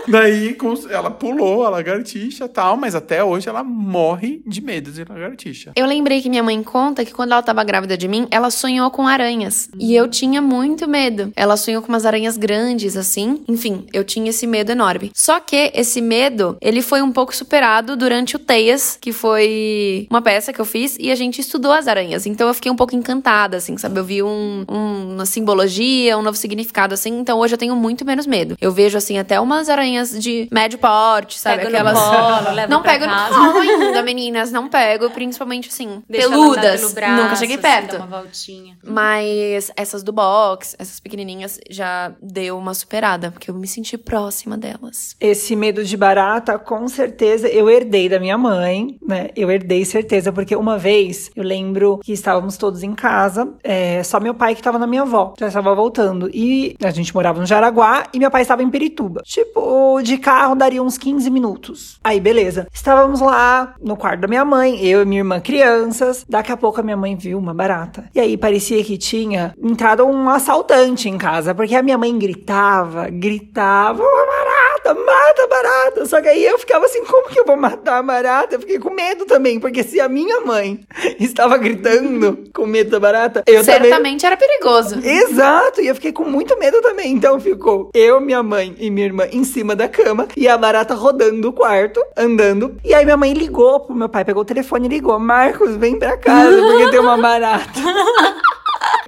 Daí 0.07 0.55
ela 0.89 1.09
pulou 1.11 1.65
a 1.65 1.69
lagartixa 1.69 2.47
tal, 2.47 2.75
mas 2.77 2.95
até 2.95 3.23
hoje 3.23 3.47
ela 3.47 3.63
morre 3.63 4.41
de 4.45 4.61
medo 4.61 4.91
de 4.91 5.03
lagartixa. 5.03 5.71
Eu 5.75 5.85
lembrei 5.85 6.21
que 6.21 6.29
minha 6.29 6.43
mãe 6.43 6.61
conta 6.63 7.05
que 7.05 7.13
quando 7.13 7.31
ela 7.31 7.41
tava 7.41 7.63
grávida 7.63 7.97
de 7.97 8.07
mim, 8.07 8.27
ela 8.31 8.49
sonhou 8.49 8.89
com 8.91 9.07
aranhas. 9.07 9.69
E 9.79 9.95
eu 9.95 10.07
tinha 10.07 10.41
muito 10.41 10.87
medo. 10.87 11.31
Ela 11.35 11.55
sonhou 11.57 11.81
com 11.81 11.89
umas 11.89 12.05
aranhas 12.05 12.37
grandes, 12.37 12.97
assim. 12.97 13.41
Enfim, 13.47 13.85
eu 13.93 14.03
tinha 14.03 14.29
esse 14.29 14.45
medo 14.45 14.71
enorme. 14.71 15.11
Só 15.13 15.39
que 15.39 15.71
esse 15.73 16.01
medo, 16.01 16.57
ele 16.61 16.81
foi 16.81 17.01
um 17.01 17.11
pouco 17.11 17.35
superado 17.35 17.95
durante 17.95 18.35
o 18.35 18.39
Teias, 18.39 18.97
que 18.99 19.11
foi 19.13 20.07
uma 20.09 20.21
peça 20.21 20.51
que 20.51 20.59
eu 20.59 20.65
fiz, 20.65 20.97
e 20.99 21.11
a 21.11 21.15
gente 21.15 21.39
estudou 21.39 21.71
as 21.71 21.87
aranhas. 21.87 22.25
Então 22.25 22.47
eu 22.47 22.53
fiquei 22.53 22.71
um 22.71 22.75
pouco 22.75 22.95
encantada, 22.95 23.57
assim, 23.57 23.77
sabe? 23.77 23.99
Eu 23.99 24.03
vi 24.03 24.21
um, 24.23 24.65
um- 24.69 25.13
uma 25.15 25.25
simbologia, 25.25 26.17
um 26.17 26.21
novo 26.21 26.37
significado, 26.37 26.93
assim. 26.93 27.19
Então 27.19 27.39
hoje 27.39 27.53
eu 27.53 27.57
tenho 27.57 27.75
muito 27.75 28.05
menos 28.05 28.25
medo. 28.27 28.57
Eu 28.59 28.71
vejo, 28.71 28.97
assim, 28.97 29.17
até 29.17 29.39
umas 29.39 29.69
aranhas 29.69 29.92
de 30.19 30.47
médio 30.51 30.77
porte, 30.79 31.39
sabe? 31.39 31.63
Pega 31.65 31.69
no 31.83 31.89
Aquelas. 31.89 31.99
colo, 32.43 32.55
leva 32.55 32.67
não 32.67 32.81
pego 32.81 33.05
casa. 33.05 33.37
no 33.37 33.45
colo 33.53 33.59
ainda, 33.59 34.01
meninas. 34.03 34.51
Não 34.51 34.67
pego, 34.69 35.09
principalmente 35.09 35.69
assim. 35.69 36.03
Deixa 36.09 36.29
peludas. 36.29 36.81
pelo 36.81 36.93
braço, 36.93 37.23
Nunca 37.23 37.35
cheguei 37.35 37.55
assim, 37.55 37.61
perto. 37.61 37.97
dá 37.97 38.05
uma 38.05 38.21
voltinha. 38.21 38.77
Mas 38.83 39.71
essas 39.75 40.03
do 40.03 40.11
box, 40.11 40.75
essas 40.79 40.99
pequenininhas, 40.99 41.59
já 41.69 42.13
deu 42.21 42.57
uma 42.57 42.73
superada, 42.73 43.31
porque 43.31 43.49
eu 43.49 43.55
me 43.55 43.67
senti 43.67 43.97
próxima 43.97 44.57
delas. 44.57 45.15
Esse 45.19 45.55
medo 45.55 45.83
de 45.83 45.95
barata, 45.97 46.57
com 46.57 46.87
certeza, 46.87 47.47
eu 47.47 47.69
herdei 47.69 48.07
da 48.09 48.19
minha 48.19 48.37
mãe, 48.37 48.97
né? 49.05 49.29
Eu 49.35 49.49
herdei 49.51 49.85
certeza, 49.85 50.31
porque 50.31 50.55
uma 50.55 50.77
vez 50.77 51.29
eu 51.35 51.43
lembro 51.43 51.99
que 52.03 52.13
estávamos 52.13 52.57
todos 52.57 52.83
em 52.83 52.93
casa, 52.93 53.53
é, 53.63 54.03
só 54.03 54.19
meu 54.19 54.33
pai 54.33 54.53
que 54.55 54.61
estava 54.61 54.79
na 54.79 54.87
minha 54.87 55.01
avó, 55.03 55.33
já 55.39 55.47
estava 55.47 55.73
voltando. 55.75 56.29
E 56.33 56.75
a 56.83 56.91
gente 56.91 57.13
morava 57.13 57.39
no 57.39 57.45
Jaraguá 57.45 58.07
e 58.13 58.19
meu 58.19 58.31
pai 58.31 58.41
estava 58.41 58.63
em 58.63 58.69
Pirituba. 58.69 59.21
Tipo, 59.23 59.59
de 60.03 60.17
carro 60.17 60.55
daria 60.55 60.81
uns 60.81 60.97
15 60.97 61.29
minutos. 61.29 61.99
Aí, 62.03 62.19
beleza. 62.19 62.67
Estávamos 62.71 63.21
lá 63.21 63.75
no 63.81 63.95
quarto 63.95 64.21
da 64.21 64.27
minha 64.27 64.45
mãe, 64.45 64.83
eu 64.85 65.01
e 65.01 65.05
minha 65.05 65.21
irmã 65.21 65.39
crianças. 65.39 66.25
Daqui 66.27 66.51
a 66.51 66.57
pouco 66.57 66.79
a 66.79 66.83
minha 66.83 66.97
mãe 66.97 67.15
viu 67.15 67.37
uma 67.37 67.53
barata. 67.53 68.09
E 68.13 68.19
aí 68.19 68.37
parecia 68.37 68.83
que 68.83 68.97
tinha 68.97 69.53
entrado 69.61 70.05
um 70.05 70.29
assaltante 70.29 71.09
em 71.09 71.17
casa, 71.17 71.53
porque 71.53 71.75
a 71.75 71.83
minha 71.83 71.97
mãe 71.97 72.17
gritava, 72.17 73.09
gritava, 73.09 74.01
uma 74.01 74.25
barata, 74.25 74.52
mata 74.89 75.43
a 75.43 75.47
barata. 75.47 76.05
Só 76.05 76.21
que 76.21 76.27
aí 76.27 76.43
eu 76.43 76.57
ficava 76.57 76.85
assim, 76.85 77.03
como 77.05 77.29
que 77.29 77.39
eu 77.39 77.45
vou 77.45 77.55
matar 77.55 77.99
a 77.99 78.03
barata? 78.03 78.55
Eu 78.55 78.59
fiquei 78.59 78.79
com 78.79 78.89
medo 78.89 79.25
também, 79.25 79.59
porque 79.59 79.83
se 79.83 79.99
a 79.99 80.09
minha 80.09 80.41
mãe 80.41 80.79
estava 81.19 81.57
gritando 81.57 82.43
com 82.53 82.65
medo 82.65 82.89
da 82.89 82.99
barata, 82.99 83.43
eu 83.45 83.63
também... 83.63 83.91
Certamente 83.91 84.25
era 84.25 84.35
perigoso. 84.35 84.99
Exato, 85.03 85.81
e 85.81 85.87
eu 85.87 85.95
fiquei 85.95 86.11
com 86.11 86.23
muito 86.23 86.57
medo 86.57 86.81
também. 86.81 87.11
Então 87.11 87.39
ficou 87.39 87.89
eu, 87.93 88.19
minha 88.19 88.41
mãe 88.41 88.75
e 88.79 88.89
minha 88.89 89.05
irmã 89.05 89.27
em 89.31 89.43
cima 89.43 89.75
da 89.75 89.87
cama 89.87 90.27
e 90.35 90.47
a 90.47 90.57
barata 90.57 90.93
rodando 90.93 91.49
o 91.49 91.53
quarto, 91.53 92.03
andando. 92.17 92.77
E 92.83 92.93
aí 92.93 93.05
minha 93.05 93.17
mãe 93.17 93.33
ligou 93.33 93.81
pro 93.81 93.95
meu 93.95 94.09
pai, 94.09 94.25
pegou 94.25 94.41
o 94.41 94.45
telefone 94.45 94.85
e 94.85 94.89
ligou: 94.89 95.19
Marcos, 95.19 95.75
vem 95.75 95.97
pra 95.97 96.17
casa 96.17 96.55
porque 96.57 96.91
tem 96.91 96.99
uma 96.99 97.17
barata. 97.17 97.79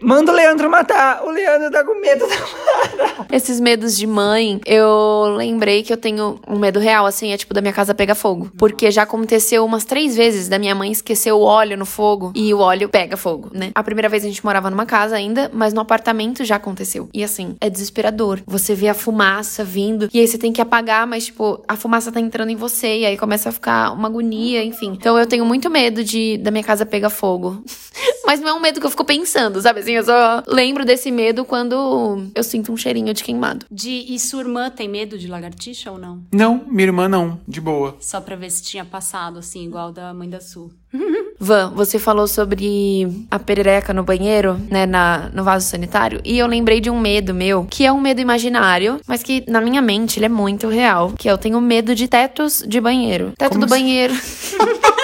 Manda 0.01 0.31
o 0.31 0.35
Leandro 0.35 0.69
matar. 0.69 1.23
O 1.23 1.29
Leandro 1.29 1.71
tá 1.71 1.83
com 1.83 1.99
medo 1.99 2.27
da 2.27 2.35
barata. 2.35 3.27
Esses 3.31 3.59
medos 3.59 3.97
de 3.97 4.05
mãe, 4.05 4.59
eu 4.65 5.35
lembrei 5.37 5.83
que 5.83 5.91
eu 5.91 5.97
tenho 5.97 6.39
um 6.47 6.57
medo 6.57 6.79
real, 6.79 7.05
assim, 7.05 7.31
é 7.31 7.37
tipo 7.37 7.53
da 7.53 7.61
minha 7.61 7.73
casa 7.73 7.93
pegar 7.93 8.15
fogo. 8.15 8.51
Porque 8.57 8.91
já 8.91 9.03
aconteceu 9.03 9.63
umas 9.65 9.85
três 9.85 10.15
vezes 10.15 10.47
da 10.47 10.59
minha 10.59 10.75
mãe 10.75 10.91
esquecer 10.91 11.31
o 11.31 11.41
óleo 11.41 11.77
no 11.77 11.85
fogo 11.85 12.31
e 12.35 12.53
o 12.53 12.59
óleo 12.59 12.89
pega 12.89 13.17
fogo, 13.17 13.49
né? 13.53 13.71
A 13.73 13.83
primeira 13.83 14.09
vez 14.09 14.23
a 14.23 14.27
gente 14.27 14.43
morava 14.43 14.69
numa 14.69 14.85
casa 14.85 15.15
ainda, 15.15 15.49
mas 15.53 15.73
no 15.73 15.81
apartamento 15.81 16.43
já 16.43 16.55
aconteceu. 16.55 17.09
E 17.13 17.23
assim, 17.23 17.55
é 17.59 17.69
desesperador. 17.69 18.39
Você 18.45 18.75
vê 18.75 18.89
a 18.89 18.93
fumaça 18.93 19.63
vindo 19.63 20.09
e 20.13 20.19
aí 20.19 20.27
você 20.27 20.37
tem 20.37 20.53
que 20.53 20.61
apagar, 20.61 21.07
mas 21.07 21.25
tipo, 21.25 21.63
a 21.67 21.75
fumaça 21.75 22.11
tá 22.11 22.19
entrando 22.19 22.49
em 22.49 22.55
você 22.55 22.99
e 22.99 23.05
aí 23.05 23.17
começa 23.17 23.49
a 23.49 23.51
ficar 23.51 23.91
uma 23.91 24.07
agonia, 24.07 24.63
enfim. 24.63 24.93
Então 24.93 25.17
eu 25.17 25.25
tenho 25.25 25.45
muito 25.45 25.69
medo 25.69 26.03
de 26.03 26.37
da 26.37 26.51
minha 26.51 26.63
casa 26.63 26.85
pegar 26.85 27.09
fogo. 27.09 27.63
Mas 28.25 28.39
não 28.39 28.49
é 28.49 28.53
um 28.53 28.59
medo 28.59 28.79
que 28.79 28.85
eu 28.85 28.89
fico 28.89 29.05
pensando, 29.05 29.61
sabe? 29.61 29.79
Assim, 29.85 29.93
eu 29.93 30.03
só 30.03 30.41
lembro 30.47 30.83
desse 30.83 31.11
medo 31.11 31.45
quando 31.45 32.23
eu 32.33 32.43
sinto 32.43 32.71
um 32.71 32.77
cheirinho 32.77 33.13
de 33.13 33.23
queimado. 33.23 33.67
De, 33.69 34.03
e 34.09 34.17
sua 34.17 34.41
irmã 34.41 34.71
tem 34.71 34.89
medo 34.89 35.15
de 35.15 35.27
lagartixa 35.27 35.91
ou 35.91 35.99
não? 35.99 36.23
Não, 36.33 36.63
minha 36.65 36.87
irmã 36.87 37.07
não, 37.07 37.39
de 37.47 37.61
boa. 37.61 37.95
Só 37.99 38.19
pra 38.19 38.35
ver 38.35 38.49
se 38.49 38.63
tinha 38.63 38.83
passado, 38.83 39.37
assim, 39.37 39.63
igual 39.63 39.91
da 39.91 40.11
mãe 40.11 40.27
da 40.27 40.41
Su. 40.41 40.71
Van, 41.39 41.71
você 41.75 41.99
falou 41.99 42.27
sobre 42.27 43.07
a 43.29 43.37
perereca 43.37 43.93
no 43.93 44.03
banheiro, 44.03 44.59
né, 44.71 44.87
na, 44.87 45.29
no 45.31 45.43
vaso 45.43 45.67
sanitário, 45.67 46.19
e 46.23 46.39
eu 46.39 46.47
lembrei 46.47 46.81
de 46.81 46.89
um 46.89 46.99
medo 46.99 47.31
meu, 47.31 47.67
que 47.69 47.85
é 47.85 47.91
um 47.91 48.01
medo 48.01 48.21
imaginário, 48.21 48.99
mas 49.05 49.21
que 49.21 49.43
na 49.47 49.61
minha 49.61 49.83
mente 49.83 50.17
ele 50.17 50.25
é 50.25 50.29
muito 50.29 50.67
real, 50.67 51.13
que 51.15 51.29
eu 51.29 51.37
tenho 51.37 51.61
medo 51.61 51.93
de 51.93 52.07
tetos 52.07 52.63
de 52.65 52.81
banheiro. 52.81 53.33
Teto 53.37 53.51
Como 53.51 53.67
do 53.67 53.71
assim? 53.71 53.83
banheiro. 53.83 54.13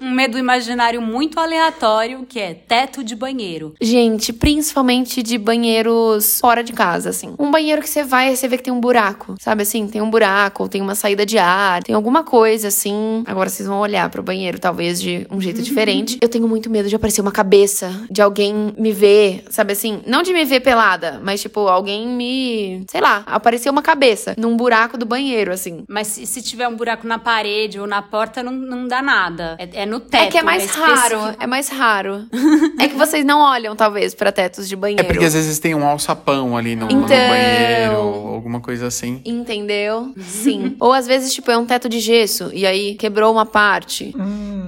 Um 0.00 0.10
medo 0.10 0.38
imaginário 0.38 1.00
muito 1.00 1.38
aleatório, 1.38 2.26
que 2.28 2.38
é 2.38 2.54
teto 2.54 3.02
de 3.02 3.14
banheiro. 3.14 3.74
Gente, 3.80 4.32
principalmente 4.32 5.22
de 5.22 5.38
banheiros 5.38 6.38
fora 6.40 6.62
de 6.62 6.72
casa, 6.72 7.10
assim. 7.10 7.34
Um 7.38 7.50
banheiro 7.50 7.82
que 7.82 7.88
você 7.88 8.02
vai 8.02 8.32
e 8.32 8.36
você 8.36 8.48
vê 8.48 8.56
que 8.56 8.62
tem 8.62 8.72
um 8.72 8.80
buraco, 8.80 9.34
sabe 9.40 9.62
assim? 9.62 9.86
Tem 9.86 10.00
um 10.00 10.10
buraco, 10.10 10.68
tem 10.68 10.80
uma 10.80 10.94
saída 10.94 11.24
de 11.24 11.38
ar, 11.38 11.82
tem 11.82 11.94
alguma 11.94 12.22
coisa 12.22 12.68
assim. 12.68 13.22
Agora 13.26 13.48
vocês 13.48 13.68
vão 13.68 13.78
olhar 13.78 14.08
pro 14.10 14.22
banheiro, 14.22 14.58
talvez 14.58 15.00
de 15.00 15.26
um 15.30 15.40
jeito 15.40 15.62
diferente. 15.62 16.18
Eu 16.20 16.28
tenho 16.28 16.48
muito 16.48 16.70
medo 16.70 16.88
de 16.88 16.96
aparecer 16.96 17.20
uma 17.20 17.32
cabeça, 17.32 18.06
de 18.10 18.22
alguém 18.22 18.74
me 18.76 18.92
ver, 18.92 19.44
sabe 19.50 19.72
assim? 19.72 20.02
Não 20.06 20.22
de 20.22 20.32
me 20.32 20.44
ver 20.44 20.60
pelada, 20.60 21.20
mas 21.22 21.40
tipo, 21.40 21.60
alguém 21.60 22.06
me. 22.06 22.84
Sei 22.88 23.00
lá, 23.00 23.22
aparecer 23.26 23.70
uma 23.70 23.82
cabeça 23.82 24.34
num 24.38 24.56
buraco 24.56 24.96
do 24.96 25.06
banheiro, 25.06 25.52
assim. 25.52 25.84
Mas 25.88 26.08
se, 26.08 26.26
se 26.26 26.42
tiver 26.42 26.68
um 26.68 26.76
buraco 26.76 27.06
na 27.06 27.18
parede 27.18 27.78
ou 27.78 27.86
na 27.86 28.02
porta, 28.02 28.42
não, 28.42 28.52
não 28.52 28.88
dá 28.88 29.02
nada. 29.02 29.56
É, 29.58 29.82
é 29.82 29.83
no 29.86 30.00
teto. 30.00 30.22
é 30.22 30.26
que 30.28 30.38
é 30.38 30.42
mais 30.42 30.64
específico. 30.64 31.16
raro, 31.16 31.36
é 31.40 31.46
mais 31.46 31.68
raro. 31.68 32.26
é 32.78 32.88
que 32.88 32.94
vocês 32.96 33.24
não 33.24 33.40
olham, 33.40 33.74
talvez, 33.76 34.14
pra 34.14 34.30
tetos 34.32 34.68
de 34.68 34.76
banheiro. 34.76 35.02
É 35.02 35.04
porque 35.04 35.24
às 35.24 35.34
vezes 35.34 35.58
tem 35.58 35.74
um 35.74 35.86
alçapão 35.86 36.56
ali 36.56 36.74
no, 36.76 36.86
no 36.86 36.92
Então. 36.92 37.06
banheiro, 37.08 37.96
ou 37.98 38.34
alguma 38.34 38.60
coisa 38.60 38.86
assim. 38.86 39.20
Entendeu? 39.24 40.12
Sim. 40.18 40.76
Ou 40.80 40.92
às 40.92 41.06
vezes, 41.06 41.32
tipo, 41.32 41.50
é 41.50 41.56
um 41.58 41.64
teto 41.66 41.88
de 41.88 42.00
gesso 42.00 42.50
e 42.52 42.66
aí 42.66 42.94
quebrou 42.94 43.32
uma 43.32 43.46
parte. 43.46 44.14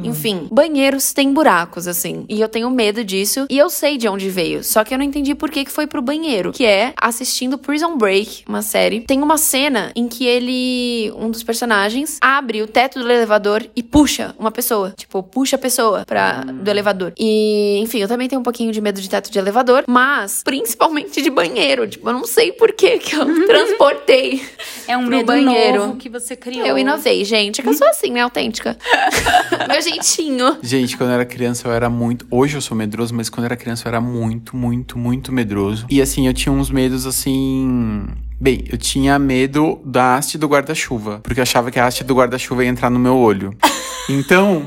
Enfim, 0.03 0.47
banheiros 0.51 1.13
têm 1.13 1.33
buracos, 1.33 1.89
assim. 1.89 2.25
E 2.29 2.41
eu 2.41 2.49
tenho 2.49 2.71
medo 2.71 3.05
disso. 3.05 3.47
E 3.51 3.59
eu 3.59 3.69
sei 3.71 3.97
de 3.97 4.09
onde 4.09 4.29
veio. 4.31 4.63
Só 4.63 4.85
que 4.85 4.95
eu 4.95 4.99
não 4.99 5.05
entendi 5.05 5.35
por 5.35 5.51
que, 5.51 5.65
que 5.65 5.71
foi 5.71 5.87
pro 5.87 6.01
banheiro. 6.03 6.53
Que 6.53 6.65
é 6.65 6.93
assistindo 7.01 7.59
Prison 7.59 7.97
Break, 7.97 8.45
uma 8.49 8.63
série. 8.63 9.01
Tem 9.01 9.23
uma 9.23 9.37
cena 9.39 9.91
em 9.97 10.07
que 10.09 10.25
ele, 10.27 11.13
um 11.17 11.31
dos 11.31 11.43
personagens, 11.43 12.19
abre 12.21 12.63
o 12.63 12.67
teto 12.67 12.99
do 13.01 13.11
elevador 13.11 13.67
e 13.75 13.83
puxa 13.83 14.35
uma 14.39 14.51
pessoa. 14.51 14.93
Tipo, 14.97 15.06
puxa 15.09 15.57
a 15.57 15.59
pessoa 15.59 16.05
pra, 16.05 16.43
do 16.43 16.69
elevador. 16.71 17.13
E, 17.19 17.79
enfim, 17.81 17.99
eu 17.99 18.09
também 18.09 18.29
tenho 18.29 18.41
um 18.41 18.45
pouquinho 18.45 18.73
de 18.73 18.81
medo 18.81 19.01
de 19.01 19.09
teto 19.09 19.31
de 19.31 19.39
elevador, 19.39 19.85
mas 19.87 20.43
principalmente 20.45 21.23
de 21.23 21.31
banheiro. 21.31 21.87
Tipo, 21.87 22.09
eu 22.09 22.13
não 22.13 22.25
sei 22.27 22.53
por 22.53 22.73
que 22.73 22.99
que 22.99 23.15
eu 23.15 23.25
transportei. 23.47 24.43
É 24.87 24.97
um 24.97 25.03
pro 25.03 25.11
medo 25.11 25.27
banheiro. 25.27 25.79
novo 25.79 25.97
que 25.97 26.09
você 26.09 26.37
criou. 26.37 26.67
Eu 26.67 26.79
inovei, 26.79 27.25
gente. 27.25 27.61
É 27.61 27.65
que 27.65 27.69
eu 27.69 27.75
sou 27.75 27.89
assim, 27.89 28.11
né? 28.11 28.21
Autêntica. 28.21 28.77
Meu 29.69 29.81
jeitinho. 29.81 30.59
Gente, 30.63 30.97
quando 30.97 31.11
eu 31.11 31.15
era 31.15 31.25
criança 31.25 31.69
eu 31.69 31.73
era 31.73 31.89
muito. 31.89 32.27
Hoje 32.31 32.57
eu 32.57 32.61
sou 32.61 32.77
medroso, 32.77 33.15
mas 33.15 33.29
quando 33.29 33.45
eu 33.45 33.47
era 33.47 33.57
criança 33.57 33.87
eu 33.87 33.91
era 33.91 34.01
muito, 34.01 34.57
muito, 34.57 34.99
muito 34.99 35.33
medroso. 35.33 35.87
E 35.91 36.01
assim, 36.01 36.27
eu 36.27 36.35
tinha 36.35 36.53
uns 36.53 36.71
medos 36.71 37.07
assim. 37.07 38.07
Bem, 38.39 38.65
eu 38.71 38.77
tinha 38.77 39.19
medo 39.19 39.81
da 39.85 40.15
haste 40.17 40.37
do 40.37 40.47
guarda-chuva, 40.47 41.21
porque 41.23 41.41
eu 41.41 41.43
achava 41.43 41.71
que 41.71 41.81
a 41.81 41.87
haste 41.87 42.05
do 42.05 42.15
guarda-chuva 42.15 42.65
ia 42.65 42.71
entrar 42.71 42.91
no 42.91 42.99
meu 42.99 43.17
olho. 43.17 43.57
Então. 44.09 44.63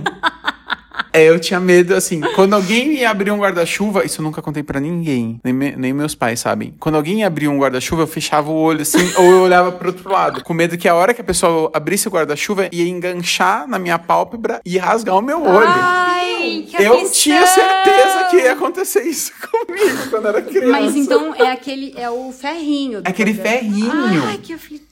É, 1.11 1.23
eu 1.29 1.39
tinha 1.39 1.59
medo, 1.59 1.95
assim, 1.95 2.21
quando 2.35 2.53
alguém 2.53 2.93
ia 2.93 3.09
abrir 3.09 3.31
um 3.31 3.39
guarda-chuva, 3.39 4.05
isso 4.05 4.21
eu 4.21 4.23
nunca 4.23 4.41
contei 4.41 4.61
pra 4.63 4.79
ninguém, 4.79 5.39
nem, 5.43 5.53
me- 5.53 5.75
nem 5.75 5.91
meus 5.93 6.13
pais 6.15 6.39
sabem. 6.39 6.73
Quando 6.79 6.95
alguém 6.95 7.19
ia 7.21 7.27
abrir 7.27 7.47
um 7.47 7.57
guarda-chuva, 7.57 8.03
eu 8.03 8.07
fechava 8.07 8.49
o 8.51 8.55
olho 8.55 8.81
assim, 8.81 8.99
ou 9.17 9.25
eu 9.31 9.41
olhava 9.41 9.71
pro 9.71 9.87
outro 9.89 10.09
lado, 10.11 10.43
com 10.43 10.53
medo 10.53 10.77
que 10.77 10.87
a 10.87 10.93
hora 10.95 11.13
que 11.13 11.21
a 11.21 11.23
pessoa 11.23 11.71
abrisse 11.73 12.07
o 12.07 12.11
guarda-chuva, 12.11 12.69
ia 12.71 12.87
enganchar 12.87 13.67
na 13.67 13.79
minha 13.79 13.97
pálpebra 13.97 14.61
e 14.65 14.77
rasgar 14.77 15.15
o 15.17 15.21
meu 15.21 15.41
olho. 15.43 15.67
Ai, 15.67 16.65
que 16.69 16.81
eu 16.81 16.93
aflição! 16.93 17.11
tinha 17.13 17.45
certeza 17.47 18.23
que 18.29 18.37
ia 18.37 18.53
acontecer 18.53 19.01
isso 19.03 19.31
comigo 19.49 20.09
quando 20.09 20.27
era 20.27 20.41
criança. 20.41 20.67
Mas 20.71 20.95
então 20.95 21.33
é 21.35 21.51
aquele. 21.51 21.93
É 21.97 22.09
o 22.09 22.31
ferrinho. 22.31 23.01
do 23.01 23.07
Aquele 23.09 23.33
ferrinho. 23.33 24.23
Ai, 24.25 24.37
que 24.37 24.53
aflitivo. 24.53 24.88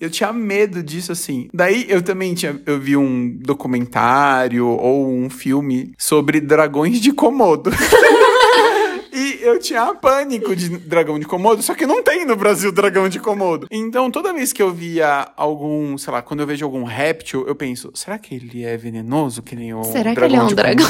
Eu 0.00 0.10
tinha 0.10 0.32
medo 0.32 0.82
disso, 0.82 1.12
assim. 1.12 1.48
Daí 1.52 1.86
eu 1.88 2.02
também 2.02 2.34
tinha. 2.34 2.60
Eu 2.66 2.78
vi 2.78 2.96
um 2.96 3.36
documentário 3.40 4.66
ou 4.66 5.08
um 5.08 5.30
filme 5.30 5.92
sobre 5.98 6.40
dragões 6.40 7.00
de 7.00 7.12
Komodo. 7.12 7.70
e 9.12 9.38
eu 9.42 9.58
tinha 9.58 9.94
pânico 9.94 10.54
de 10.56 10.68
dragão 10.78 11.18
de 11.18 11.26
Komodo, 11.26 11.62
só 11.62 11.74
que 11.74 11.86
não 11.86 12.02
tem 12.02 12.26
no 12.26 12.36
Brasil 12.36 12.72
dragão 12.72 13.08
de 13.08 13.20
Komodo. 13.20 13.66
Então, 13.70 14.10
toda 14.10 14.32
vez 14.32 14.52
que 14.52 14.62
eu 14.62 14.72
via 14.72 15.28
algum, 15.36 15.96
sei 15.96 16.12
lá, 16.12 16.22
quando 16.22 16.40
eu 16.40 16.46
vejo 16.46 16.64
algum 16.64 16.84
réptil, 16.84 17.46
eu 17.46 17.54
penso, 17.54 17.90
será 17.94 18.18
que 18.18 18.34
ele 18.34 18.64
é 18.64 18.76
venenoso 18.76 19.42
que 19.42 19.54
nem 19.54 19.72
o 19.72 19.84
Será 19.84 20.10
que 20.10 20.16
dragão 20.16 20.26
ele 20.26 20.36
é 20.36 20.42
um 20.42 20.46
de 20.46 20.54
dragão? 20.54 20.86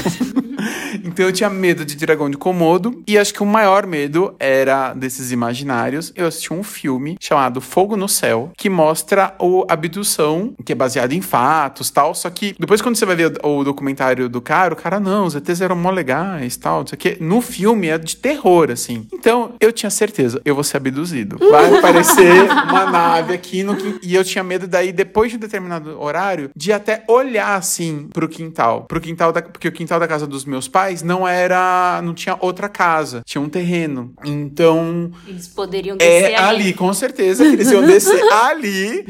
Então 1.05 1.27
eu 1.27 1.33
tinha 1.33 1.50
medo 1.50 1.85
de 1.85 1.96
dragão 1.96 2.31
de 2.31 2.37
Komodo. 2.37 3.03
E 3.07 3.18
acho 3.18 3.33
que 3.33 3.42
o 3.42 3.46
maior 3.46 3.87
medo 3.87 4.35
era 4.38 4.94
desses 4.94 5.33
imaginários. 5.33 6.12
Eu 6.16 6.27
assisti 6.27 6.53
um 6.53 6.62
filme 6.62 7.16
chamado 7.20 7.61
Fogo 7.61 7.96
no 7.96 8.09
Céu, 8.09 8.53
que 8.57 8.70
mostra 8.70 9.35
a 9.38 9.72
abdução, 9.72 10.55
que 10.64 10.72
é 10.72 10.74
baseado 10.74 11.12
em 11.12 11.20
fatos 11.20 11.90
tal. 11.90 12.14
Só 12.14 12.31
que 12.31 12.55
depois, 12.59 12.81
quando 12.81 12.96
você 12.96 13.07
vai 13.07 13.16
ver 13.16 13.35
o, 13.42 13.64
documentário 13.64 14.29
do 14.29 14.40
cara, 14.40 14.74
o 14.74 14.77
cara, 14.77 15.00
não, 15.00 15.27
os 15.27 15.35
ETs 15.35 15.61
eram 15.61 15.77
mó 15.77 15.90
legais 15.90 16.57
tal. 16.57 16.81
Não 16.81 16.87
sei 16.87 16.96
o 16.96 16.98
quê. 16.98 17.16
No 17.20 17.40
filme 17.40 17.88
é 17.88 17.98
de 17.98 18.16
terror, 18.16 18.70
assim. 18.70 19.07
Então 19.12 19.55
eu 19.61 19.72
tinha 19.72 19.90
certeza, 19.90 20.40
eu 20.44 20.55
vou 20.55 20.64
ser 20.64 20.77
abduzido. 20.77 21.38
Vai 21.50 21.74
aparecer 21.79 22.42
uma 22.68 22.90
nave 22.90 23.35
aqui 23.35 23.62
no 23.62 23.77
E 24.03 24.14
eu 24.14 24.24
tinha 24.24 24.44
medo 24.44 24.66
daí, 24.66 24.92
depois 24.92 25.31
de 25.31 25.37
um 25.37 25.40
determinado 25.40 26.00
horário, 26.00 26.50
de 26.57 26.72
até 26.72 27.05
olhar 27.09 27.57
assim 27.57 28.09
pro 28.12 28.29
quintal. 28.29 28.85
Pro 28.85 29.00
quintal 29.00 29.33
da. 29.33 29.42
Porque 29.42 29.68
o 29.68 29.72
quintal 29.72 30.00
da 30.00 30.09
casa 30.09 30.27
dos 30.27 30.44
meus 30.44 30.54
pais 30.69 31.03
não 31.03 31.27
era. 31.27 32.01
não 32.03 32.14
tinha 32.14 32.37
outra 32.40 32.69
casa. 32.69 33.23
Tinha 33.25 33.40
um 33.40 33.49
terreno. 33.49 34.14
Então. 34.25 35.11
Eles 35.27 35.49
poderiam 35.49 35.97
descer 35.97 36.33
É 36.33 36.37
ali, 36.37 36.73
com 36.73 36.93
certeza, 36.93 37.45
que 37.45 37.53
eles 37.53 37.71
iam 37.71 37.83
descer 37.87 38.23
ali 38.33 39.05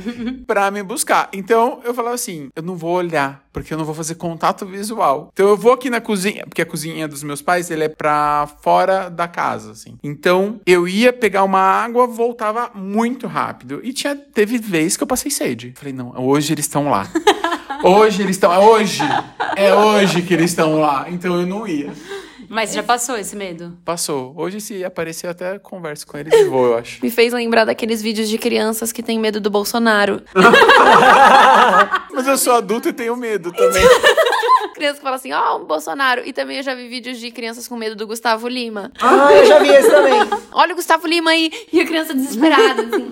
pra 0.46 0.70
me 0.70 0.82
buscar. 0.82 1.28
Então 1.32 1.80
eu 1.84 1.94
falava 1.94 2.14
assim: 2.14 2.48
eu 2.54 2.62
não 2.62 2.76
vou 2.76 2.92
olhar, 2.92 3.44
porque 3.52 3.72
eu 3.72 3.78
não 3.78 3.84
vou 3.84 3.94
fazer 3.94 4.14
contato 4.16 4.66
visual. 4.66 5.30
Então 5.32 5.48
eu 5.48 5.56
vou 5.56 5.72
aqui 5.72 5.90
na 5.90 6.00
cozinha, 6.00 6.44
porque 6.46 6.62
a 6.62 6.66
cozinha 6.66 7.06
dos 7.06 7.22
meus 7.22 7.42
pais 7.42 7.70
ele 7.70 7.84
é 7.84 7.88
pra 7.88 8.48
fora 8.62 9.08
da 9.08 9.28
casa, 9.28 9.72
assim. 9.72 9.96
Então 10.02 10.60
eu 10.66 10.88
ia 10.88 11.12
pegar 11.12 11.44
uma 11.44 11.60
água, 11.60 12.06
voltava 12.06 12.70
muito 12.74 13.26
rápido. 13.26 13.80
E 13.82 13.92
tinha, 13.92 14.14
teve 14.14 14.58
vez 14.58 14.96
que 14.96 15.02
eu 15.02 15.06
passei 15.06 15.30
sede. 15.30 15.72
Falei, 15.76 15.92
não, 15.92 16.12
hoje 16.16 16.52
eles 16.52 16.64
estão 16.64 16.90
lá. 16.90 17.08
Hoje 17.82 18.22
eles 18.22 18.36
estão, 18.36 18.52
é 18.52 18.58
hoje. 18.58 19.02
É 19.56 19.74
hoje 19.74 20.22
que 20.22 20.34
eles 20.34 20.50
estão 20.50 20.80
lá. 20.80 21.06
Então 21.08 21.40
eu 21.40 21.46
não 21.46 21.66
ia. 21.66 21.92
Mas 22.48 22.72
já 22.72 22.82
passou 22.82 23.16
esse 23.16 23.34
medo? 23.34 23.76
Passou. 23.84 24.32
Hoje, 24.36 24.60
se 24.60 24.84
aparecer, 24.84 25.26
eu 25.26 25.30
até 25.30 25.58
converso 25.58 26.06
com 26.06 26.16
eles 26.16 26.32
e 26.32 26.44
vou, 26.44 26.66
eu 26.66 26.78
acho. 26.78 27.02
Me 27.02 27.10
fez 27.10 27.32
lembrar 27.32 27.64
daqueles 27.64 28.00
vídeos 28.00 28.28
de 28.28 28.38
crianças 28.38 28.92
que 28.92 29.02
têm 29.02 29.18
medo 29.18 29.40
do 29.40 29.50
Bolsonaro. 29.50 30.22
Mas 32.12 32.26
eu 32.26 32.38
sou 32.38 32.54
adulto 32.54 32.88
e 32.88 32.92
tenho 32.92 33.16
medo 33.16 33.50
também. 33.50 33.82
Criança 34.84 34.98
que 34.98 35.02
fala 35.02 35.16
assim, 35.16 35.32
ó, 35.32 35.56
um 35.56 35.64
Bolsonaro. 35.64 36.22
E 36.26 36.32
também 36.32 36.58
eu 36.58 36.62
já 36.62 36.74
vi 36.74 36.86
vídeos 36.88 37.18
de 37.18 37.30
crianças 37.30 37.66
com 37.66 37.74
medo 37.74 37.96
do 37.96 38.06
Gustavo 38.06 38.46
Lima. 38.46 38.92
Ah, 39.00 39.32
eu 39.32 39.46
já 39.46 39.58
vi 39.58 39.68
esse 39.68 39.88
também. 39.88 40.20
Olha 40.52 40.74
o 40.74 40.76
Gustavo 40.76 41.06
Lima 41.06 41.30
aí. 41.30 41.50
E 41.72 41.80
a 41.80 41.86
criança 41.86 42.12
desesperada, 42.12 42.82
assim. 42.82 43.08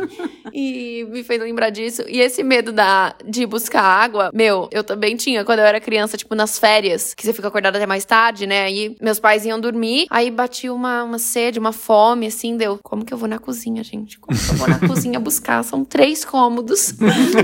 E 0.53 1.07
me 1.09 1.25
fez 1.25 1.41
lembrar 1.41 1.71
disso. 1.71 2.05
E 2.07 2.21
esse 2.21 2.43
medo 2.43 2.73
da, 2.73 3.15
de 3.25 3.47
buscar 3.47 3.83
água, 3.83 4.31
meu, 4.35 4.69
eu 4.71 4.85
também 4.85 5.17
tinha 5.17 5.47
quando 5.47 5.61
eu 5.61 5.65
era 5.65 5.81
criança, 5.81 6.19
tipo, 6.19 6.35
nas 6.35 6.59
férias, 6.59 7.15
que 7.15 7.25
você 7.25 7.33
fica 7.33 7.49
acordado 7.49 7.77
até 7.77 7.87
mais 7.87 8.05
tarde, 8.05 8.47
né? 8.47 8.65
Aí 8.65 8.95
meus 9.01 9.19
pais 9.19 9.47
iam 9.47 9.59
dormir, 9.59 10.07
aí 10.11 10.31
batia 10.31 10.75
uma, 10.75 11.05
uma 11.05 11.19
sede, 11.19 11.59
uma 11.59 11.73
fome, 11.73 12.27
assim, 12.27 12.55
deu. 12.55 12.79
Como 12.83 13.03
que 13.03 13.15
eu 13.15 13.19
vou 13.19 13.29
na 13.29 13.39
cozinha, 13.39 13.83
gente? 13.83 14.19
Como 14.19 14.39
que 14.39 14.51
eu 14.51 14.57
vou 14.57 14.69
na 14.69 14.79
cozinha 14.79 15.19
buscar? 15.19 15.63
São 15.63 15.87
três 15.87 16.23
cômodos. 16.23 16.95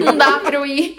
Não 0.04 0.14
dá 0.14 0.38
pra 0.40 0.56
eu 0.56 0.66
ir. 0.66 0.96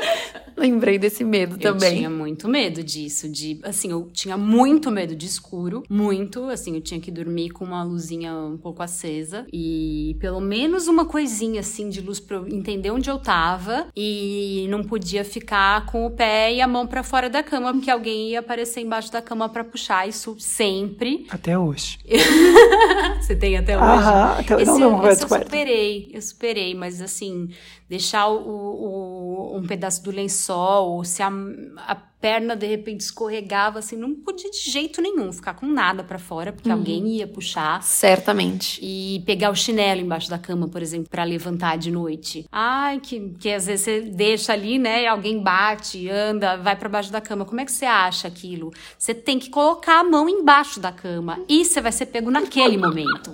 Lembrei 0.59 0.99
desse 0.99 1.23
medo 1.23 1.55
Eu 1.55 1.73
também. 1.73 1.95
tinha 1.97 2.09
muito 2.09 2.47
medo 2.47 2.83
disso, 2.83 3.29
de 3.29 3.59
assim, 3.63 3.91
eu 3.91 4.09
tinha 4.11 4.37
muito 4.37 4.91
medo 4.91 5.15
de 5.15 5.25
escuro, 5.25 5.83
muito, 5.89 6.43
assim, 6.45 6.75
eu 6.75 6.81
tinha 6.81 6.99
que 6.99 7.09
dormir 7.09 7.49
com 7.51 7.63
uma 7.65 7.83
luzinha 7.83 8.33
um 8.33 8.57
pouco 8.57 8.83
acesa 8.83 9.45
e 9.53 10.15
pelo 10.19 10.41
menos 10.41 10.87
uma 10.87 11.05
coisinha 11.05 11.61
assim 11.61 11.89
de 11.89 12.01
luz 12.01 12.19
pra 12.19 12.37
eu 12.37 12.47
entender 12.47 12.91
onde 12.91 13.09
eu 13.09 13.17
tava 13.19 13.87
e 13.95 14.67
não 14.69 14.83
podia 14.83 15.23
ficar 15.23 15.85
com 15.85 16.05
o 16.05 16.11
pé 16.11 16.53
e 16.53 16.61
a 16.61 16.67
mão 16.67 16.85
pra 16.85 17.03
fora 17.03 17.29
da 17.29 17.41
cama, 17.41 17.71
porque 17.73 17.89
alguém 17.89 18.29
ia 18.31 18.39
aparecer 18.39 18.81
embaixo 18.81 19.11
da 19.11 19.21
cama 19.21 19.47
pra 19.47 19.63
puxar 19.63 20.07
isso 20.07 20.35
sempre. 20.39 21.25
Até 21.29 21.57
hoje. 21.57 21.97
Você 23.21 23.35
tem 23.35 23.57
até 23.57 23.77
hoje? 23.77 23.85
Aham, 23.85 24.39
até 24.39 24.55
hoje. 24.55 24.63
Esse, 24.63 24.71
Não, 24.79 24.91
não, 24.91 25.07
esse 25.09 25.23
eu 25.23 25.29
superei, 25.29 26.09
eu 26.13 26.21
superei, 26.21 26.73
mas 26.75 27.01
assim, 27.01 27.49
deixar 27.87 28.27
o, 28.27 28.39
o- 28.39 29.57
um 29.57 29.65
pedaço 29.65 30.03
do 30.03 30.11
lençol, 30.11 30.48
ou 30.55 31.03
se 31.03 31.23
a, 31.23 31.29
a 31.87 32.08
perna 32.21 32.55
de 32.55 32.65
repente 32.67 33.01
escorregava, 33.01 33.79
assim, 33.79 33.95
não 33.95 34.13
podia 34.15 34.49
de 34.49 34.69
jeito 34.69 35.01
nenhum 35.01 35.31
ficar 35.31 35.53
com 35.53 35.65
nada 35.65 36.03
pra 36.03 36.19
fora, 36.19 36.49
Uhum. 36.51 36.55
porque 36.55 36.71
alguém 36.71 37.07
ia 37.17 37.27
puxar. 37.27 37.81
Certamente. 37.83 38.79
E 38.83 39.21
pegar 39.25 39.49
o 39.51 39.55
chinelo 39.55 40.01
embaixo 40.01 40.29
da 40.29 40.37
cama, 40.37 40.67
por 40.67 40.81
exemplo, 40.81 41.09
pra 41.09 41.23
levantar 41.23 41.77
de 41.77 41.91
noite. 41.91 42.45
Ai, 42.51 42.99
que, 42.99 43.29
que 43.39 43.49
às 43.51 43.65
vezes 43.67 43.85
você 43.85 44.01
deixa 44.01 44.53
ali, 44.53 44.77
né? 44.77 45.03
E 45.03 45.07
alguém 45.07 45.41
bate, 45.41 46.09
anda, 46.09 46.57
vai 46.57 46.75
pra 46.75 46.89
baixo 46.89 47.11
da 47.11 47.21
cama. 47.21 47.45
Como 47.45 47.61
é 47.61 47.65
que 47.65 47.71
você 47.71 47.85
acha 47.85 48.27
aquilo? 48.27 48.71
Você 48.97 49.13
tem 49.13 49.39
que 49.39 49.49
colocar 49.49 49.99
a 49.99 50.03
mão 50.03 50.27
embaixo 50.27 50.79
da 50.79 50.91
cama 50.91 51.39
e 51.47 51.63
você 51.63 51.79
vai 51.81 51.91
ser 51.91 52.07
pego 52.07 52.29
naquele 52.31 52.77
momento. 52.77 53.33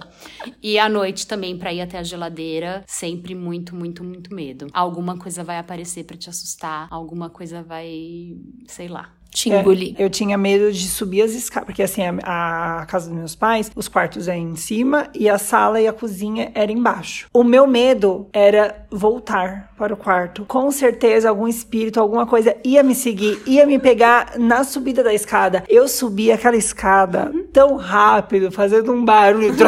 E 0.61 0.77
à 0.77 0.87
noite 0.87 1.25
também, 1.25 1.57
pra 1.57 1.73
ir 1.73 1.81
até 1.81 1.97
a 1.97 2.03
geladeira, 2.03 2.83
sempre 2.87 3.33
muito, 3.33 3.75
muito, 3.75 4.03
muito 4.03 4.33
medo. 4.33 4.67
Alguma 4.73 5.17
coisa 5.17 5.43
vai 5.43 5.57
aparecer 5.57 6.03
pra 6.03 6.15
te 6.17 6.29
assustar, 6.29 6.87
alguma 6.91 7.29
coisa 7.29 7.63
vai, 7.63 8.35
sei 8.75 8.87
lá. 8.89 9.09
Te 9.31 9.51
É, 9.51 9.59
engoli. 9.59 9.93
eu 9.99 10.09
tinha 10.09 10.37
medo 10.37 10.71
de 10.71 10.87
subir 10.87 11.21
as 11.21 11.31
escadas, 11.31 11.65
porque 11.65 11.83
assim, 11.83 12.01
a, 12.23 12.79
a 12.81 12.85
casa 12.85 13.09
dos 13.09 13.17
meus 13.17 13.35
pais, 13.35 13.69
os 13.75 13.89
quartos 13.89 14.29
é 14.29 14.37
em 14.37 14.55
cima 14.55 15.07
e 15.13 15.27
a 15.27 15.37
sala 15.37 15.81
e 15.81 15.87
a 15.89 15.91
cozinha 15.93 16.51
era 16.55 16.71
embaixo. 16.71 17.27
O 17.33 17.43
meu 17.43 17.67
medo 17.67 18.27
era 18.31 18.85
voltar 18.89 19.73
para 19.77 19.93
o 19.93 19.97
quarto. 19.97 20.45
Com 20.45 20.71
certeza, 20.71 21.27
algum 21.27 21.49
espírito, 21.49 21.99
alguma 21.99 22.25
coisa 22.25 22.55
ia 22.63 22.81
me 22.81 22.95
seguir, 22.95 23.41
ia 23.45 23.65
me 23.65 23.77
pegar 23.77 24.37
na 24.39 24.63
subida 24.63 25.03
da 25.03 25.13
escada. 25.13 25.65
Eu 25.67 25.85
subi 25.89 26.31
aquela 26.31 26.55
escada 26.55 27.29
tão 27.51 27.75
rápido, 27.75 28.49
fazendo 28.53 28.93
um 28.93 29.03
barulho. 29.03 29.53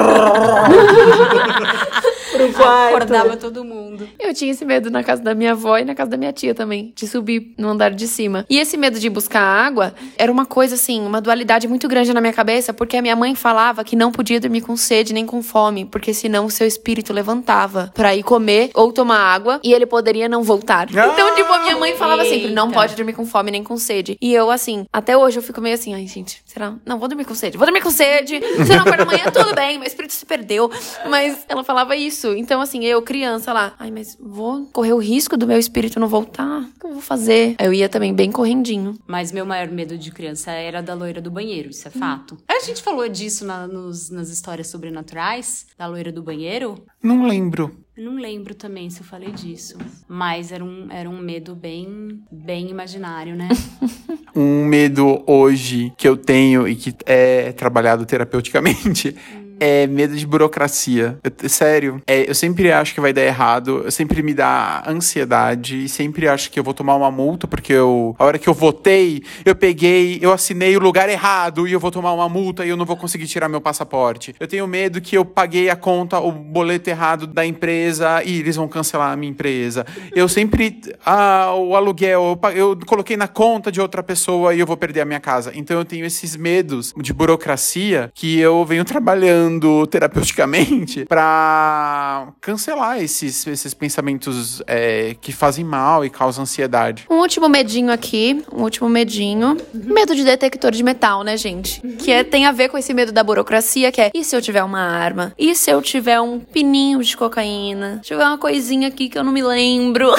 pro 2.38 2.54
quarto. 2.54 2.96
Acordava 2.96 3.38
todo 3.38 3.64
mundo. 3.64 4.08
Eu 4.20 4.34
tinha 4.34 4.52
esse 4.52 4.64
medo 4.64 4.90
na 4.90 5.04
casa 5.04 5.22
da 5.22 5.34
minha 5.34 5.52
avó 5.52 5.78
e 5.78 5.86
na 5.86 5.96
casa 5.96 6.12
da 6.12 6.18
minha 6.18 6.32
tia 6.32 6.54
também, 6.54 6.94
de 6.96 7.08
subir 7.08 7.54
no 7.58 7.70
andar 7.70 7.92
de 7.92 8.08
cima. 8.08 8.46
E 8.50 8.60
esse 8.60 8.78
medo 8.78 9.00
de 9.00 9.10
buscar 9.10 9.42
água 9.42 9.94
era 10.18 10.32
uma 10.32 10.46
coisa 10.46 10.76
assim, 10.76 11.02
uma 11.02 11.22
dualidade 11.22 11.68
muito 11.68 11.88
grande 11.88 12.14
na 12.14 12.22
minha 12.22 12.34
cabeça, 12.34 12.74
porque 12.74 12.98
a 12.98 13.02
minha 13.02 13.16
mãe 13.16 13.36
falava 13.36 13.84
que 13.84 13.96
não 13.96 14.12
podia 14.12 14.40
dormir 14.40 14.62
com 14.62 14.76
sede 14.78 15.14
nem 15.14 15.26
com 15.26 15.42
fome, 15.42 15.86
porque 15.86 16.14
senão 16.14 16.46
o 16.46 16.52
seu 16.52 16.68
espírito 16.68 17.14
levantava 17.14 17.92
pra 17.94 18.16
ir 18.16 18.24
comer 18.24 18.70
ou 18.74 18.92
tomar 18.92 19.20
água 19.20 19.60
e 19.64 19.74
ele 19.74 19.86
poderia 19.86 20.30
não 20.30 20.44
voltar. 20.44 20.88
Então, 20.90 21.36
tipo, 21.36 21.52
a 21.52 21.60
minha 21.60 21.78
mãe 21.78 21.96
falava 21.96 22.24
sempre: 22.24 22.52
não 22.52 22.68
Eita. 22.68 22.80
pode 22.80 22.96
dormir 22.96 23.14
com 23.14 23.26
fome 23.26 23.52
nem 23.52 23.64
com 23.64 23.78
sede. 23.78 24.18
E 24.22 24.34
eu, 24.34 24.50
assim, 24.52 24.86
até 24.92 25.18
hoje 25.18 25.38
eu 25.40 25.44
fico 25.44 25.62
meio 25.62 25.76
assim, 25.76 25.94
ai, 25.94 26.06
gente, 26.08 26.42
será? 26.46 26.74
Não, 26.86 27.00
vou 27.00 27.08
dormir 27.08 27.26
com 27.26 27.36
sede, 27.36 27.58
vou 27.58 27.66
dormir 27.66 27.82
com 27.82 27.92
sede. 27.92 28.40
Se 28.66 28.76
não 28.76 28.86
for 28.86 29.00
amanhã, 29.00 29.26
tudo 29.32 29.54
bem, 29.56 29.78
meu 29.78 29.88
espírito 29.88 30.14
se 30.14 30.26
perdeu. 30.26 30.70
Mas 31.10 31.46
ela 31.48 31.64
falava 31.64 31.96
isso. 31.96 32.27
Então, 32.36 32.60
assim, 32.62 32.84
eu, 32.86 33.02
criança 33.02 33.54
lá, 33.54 33.74
ai, 33.80 33.92
mas 33.92 34.18
vou 34.20 34.66
correr 34.74 34.94
o 34.94 34.98
risco 34.98 35.38
do 35.38 35.46
meu 35.48 35.58
espírito 35.60 36.00
não 36.00 36.08
voltar? 36.08 36.62
O 36.62 36.80
que 36.80 36.86
eu 36.86 36.92
vou 36.94 37.02
fazer? 37.02 37.56
Aí 37.60 37.66
eu 37.68 37.74
ia 37.74 37.88
também 37.90 38.14
bem 38.14 38.32
correndinho. 38.32 38.96
Mas 39.08 39.32
meu 39.32 39.46
maior 39.46 39.68
medo 39.70 39.98
de 39.98 40.12
criança 40.12 40.52
era 40.52 40.82
da 40.82 40.94
loira 40.94 41.22
do 41.22 41.30
banheiro, 41.32 41.70
isso 41.70 41.88
é 41.88 41.92
fato. 41.92 42.38
A 42.48 42.60
gente 42.62 42.82
falou 42.82 43.08
disso 43.08 43.46
na- 43.46 43.68
nos- 43.68 44.10
nas 44.10 44.30
histórias 44.30 44.68
sobrenaturais, 44.68 45.68
da 45.78 45.86
loira 45.88 46.12
do 46.12 46.24
banheiro. 46.24 46.84
Não 47.02 47.26
lembro. 47.28 47.78
Eu 47.96 48.04
não 48.12 48.16
lembro 48.22 48.54
também 48.54 48.90
se 48.92 49.00
eu 49.02 49.06
falei 49.06 49.32
disso. 49.32 49.76
Mas 50.08 50.52
era 50.52 50.64
um, 50.64 50.88
era 50.92 51.10
um 51.10 51.18
medo 51.20 51.56
bem, 51.56 52.22
bem 52.32 52.70
imaginário, 52.70 53.36
né? 53.36 53.50
Um 54.36 54.66
medo 54.66 55.24
hoje 55.26 55.92
que 55.98 56.08
eu 56.08 56.16
tenho 56.16 56.68
e 56.68 56.76
que 56.76 56.94
é 57.08 57.52
trabalhado 57.54 58.06
terapeuticamente 58.06 59.16
é 59.60 59.88
medo 59.88 60.16
de 60.16 60.26
burocracia. 60.26 61.18
Eu- 61.24 61.50
sério, 61.50 62.02
é, 62.08 62.30
eu 62.30 62.36
sempre 62.36 62.72
acho 62.72 62.94
que 62.94 63.02
vai 63.02 63.14
dar 63.14 63.24
errado, 63.24 63.82
eu 63.86 63.92
sempre 63.92 64.22
me 64.22 64.34
dá 64.34 64.84
ansiedade 64.88 65.84
e 65.86 65.90
sempre 65.90 66.28
acho 66.28 66.52
que 66.52 66.60
eu 66.60 66.64
vou 66.64 66.74
tomar 66.74 66.96
uma 66.96 67.10
multa 67.12 67.48
porque 67.48 67.74
eu, 67.74 68.16
a 68.20 68.26
hora 68.26 68.38
que 68.38 68.48
eu 68.48 68.54
votei, 68.54 69.22
eu 69.46 69.56
peguei, 69.56 70.20
eu 70.22 70.32
assinei 70.32 70.76
o 70.76 70.80
lugar 70.80 71.10
errado 71.10 71.68
e 71.68 71.72
eu 71.74 71.80
vou 71.80 71.92
tomar 71.92 72.14
uma 72.14 72.30
multa 72.30 72.66
e 72.66 72.70
eu 72.70 72.78
não 72.78 72.86
vou 72.86 72.98
conseguir 72.98 73.28
tirar 73.28 73.50
meu 73.50 73.62
passaporte. 73.62 74.36
Eu 74.40 74.48
tenho 74.48 74.68
medo 74.68 75.02
que 75.02 75.18
eu 75.18 75.26
paguei 75.26 75.70
a 75.70 75.76
conta, 75.76 76.20
o 76.20 76.32
boleto 76.32 76.90
errado 76.90 77.26
da 77.28 77.46
empresa 77.46 78.24
e 78.24 78.40
eles 78.40 78.56
vão 78.56 78.68
cancelar 78.68 79.12
a 79.12 79.16
minha 79.16 79.32
empresa. 79.32 79.86
Eu 80.14 80.28
sempre, 80.28 80.80
ah, 81.06 81.54
o 81.56 81.76
aluguel, 81.76 82.38
eu, 82.44 82.52
eu 82.52 82.80
coloquei 82.86 83.18
na 83.18 83.28
conta 83.28 83.72
de 83.72 83.82
outra 83.82 84.04
pessoa 84.04 84.54
e 84.54 84.60
eu 84.60 84.66
vou 84.66 84.78
perder 84.78 85.02
a 85.02 85.06
minha 85.06 85.20
casa. 85.20 85.52
Então 85.56 85.78
eu 85.78 85.86
tenho 85.86 86.06
esses 86.06 86.36
medos 86.36 86.94
de 86.98 87.14
burocracia 87.14 88.12
que 88.14 88.40
eu 88.40 88.64
venho 88.66 88.86
trabalhando 88.86 89.47
usando 89.48 89.88
terapeuticamente 89.88 91.06
para 91.06 92.34
cancelar 92.42 93.02
esses, 93.02 93.48
esses 93.48 93.74
pensamentos 93.74 94.62
é, 94.68 95.16
que 95.20 95.32
fazem 95.32 95.64
mal 95.64 96.04
e 96.06 96.10
causam 96.10 96.44
ansiedade. 96.44 97.06
Um 97.10 97.16
último 97.16 97.48
medinho 97.48 97.92
aqui, 97.92 98.44
um 98.52 98.64
último 98.64 98.90
medinho. 98.90 99.58
Medo 99.74 100.14
de 100.16 100.24
detector 100.24 100.72
de 100.72 100.84
metal, 100.84 101.24
né, 101.24 101.38
gente? 101.38 101.82
Que 101.98 102.12
é, 102.12 102.24
tem 102.24 102.46
a 102.46 102.52
ver 102.52 102.70
com 102.70 102.78
esse 102.78 102.94
medo 102.94 103.12
da 103.12 103.24
burocracia, 103.24 103.92
que 103.92 104.02
é, 104.02 104.12
e 104.14 104.24
se 104.24 104.36
eu 104.36 104.42
tiver 104.42 104.64
uma 104.64 104.82
arma? 104.82 105.34
E 105.38 105.56
se 105.56 105.72
eu 105.72 105.82
tiver 105.82 106.20
um 106.20 106.40
pininho 106.40 107.02
de 107.02 107.16
cocaína? 107.16 108.00
Se 108.04 108.10
tiver 108.10 108.26
uma 108.26 108.38
coisinha 108.38 108.90
aqui 108.90 109.10
que 109.10 109.18
eu 109.18 109.24
não 109.24 109.32
me 109.32 109.42
lembro. 109.42 110.12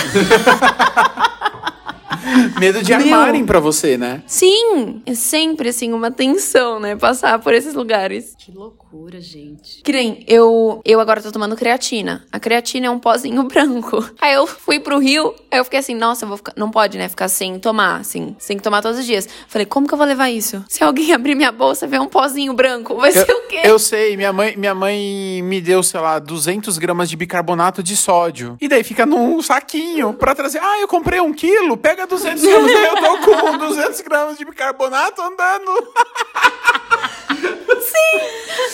Medo 2.58 2.82
de 2.82 2.92
armarem 2.92 3.44
pra 3.44 3.60
você, 3.60 3.96
né? 3.96 4.22
Sim, 4.26 5.02
é 5.06 5.14
sempre 5.14 5.68
assim 5.68 5.92
uma 5.92 6.10
tensão, 6.10 6.80
né? 6.80 6.96
Passar 6.96 7.38
por 7.38 7.54
esses 7.54 7.74
lugares. 7.74 8.34
Que 8.38 8.52
loucura, 8.52 8.87
gente. 9.20 9.82
Que 9.82 9.92
nem 9.92 10.24
eu, 10.26 10.80
eu 10.84 11.00
agora 11.00 11.22
tô 11.22 11.30
tomando 11.30 11.56
creatina. 11.56 12.24
A 12.32 12.40
creatina 12.40 12.86
é 12.86 12.90
um 12.90 12.98
pozinho 12.98 13.42
branco. 13.48 14.04
Aí 14.20 14.34
eu 14.34 14.46
fui 14.46 14.80
pro 14.80 14.98
Rio, 14.98 15.34
aí 15.50 15.58
eu 15.58 15.64
fiquei 15.64 15.78
assim, 15.78 15.94
nossa, 15.94 16.24
eu 16.24 16.28
vou 16.28 16.36
ficar, 16.36 16.52
não 16.56 16.70
pode, 16.70 16.98
né, 16.98 17.08
ficar 17.08 17.28
sem 17.28 17.58
tomar, 17.58 18.00
assim, 18.00 18.36
sem 18.38 18.56
que 18.56 18.62
tomar 18.62 18.82
todos 18.82 18.98
os 18.98 19.06
dias. 19.06 19.28
Falei, 19.48 19.66
como 19.66 19.86
que 19.86 19.94
eu 19.94 19.98
vou 19.98 20.06
levar 20.06 20.30
isso? 20.30 20.64
Se 20.68 20.82
alguém 20.82 21.12
abrir 21.14 21.34
minha 21.34 21.52
bolsa 21.52 21.86
e 21.86 21.88
ver 21.88 22.00
um 22.00 22.06
pozinho 22.06 22.52
branco, 22.52 22.96
vai 22.96 23.12
ser 23.12 23.30
o 23.30 23.46
quê? 23.48 23.62
Eu 23.64 23.78
sei, 23.78 24.16
minha 24.16 24.32
mãe, 24.32 24.56
minha 24.56 24.74
mãe 24.74 25.42
me 25.42 25.60
deu, 25.60 25.82
sei 25.82 26.00
lá, 26.00 26.18
200 26.18 26.78
gramas 26.78 27.08
de 27.08 27.16
bicarbonato 27.16 27.82
de 27.82 27.96
sódio. 27.96 28.56
E 28.60 28.68
daí 28.68 28.84
fica 28.84 29.04
num 29.04 29.42
saquinho 29.42 30.14
pra 30.14 30.34
trazer. 30.34 30.60
Ah, 30.62 30.80
eu 30.80 30.88
comprei 30.88 31.20
um 31.20 31.32
quilo, 31.32 31.76
pega 31.76 32.06
200 32.06 32.42
gramas. 32.42 32.70
Aí 32.70 32.84
eu 32.86 32.96
tô 32.96 33.18
com 33.18 33.58
200 33.58 34.00
gramas 34.02 34.38
de 34.38 34.44
bicarbonato 34.44 35.20
andando. 35.20 35.68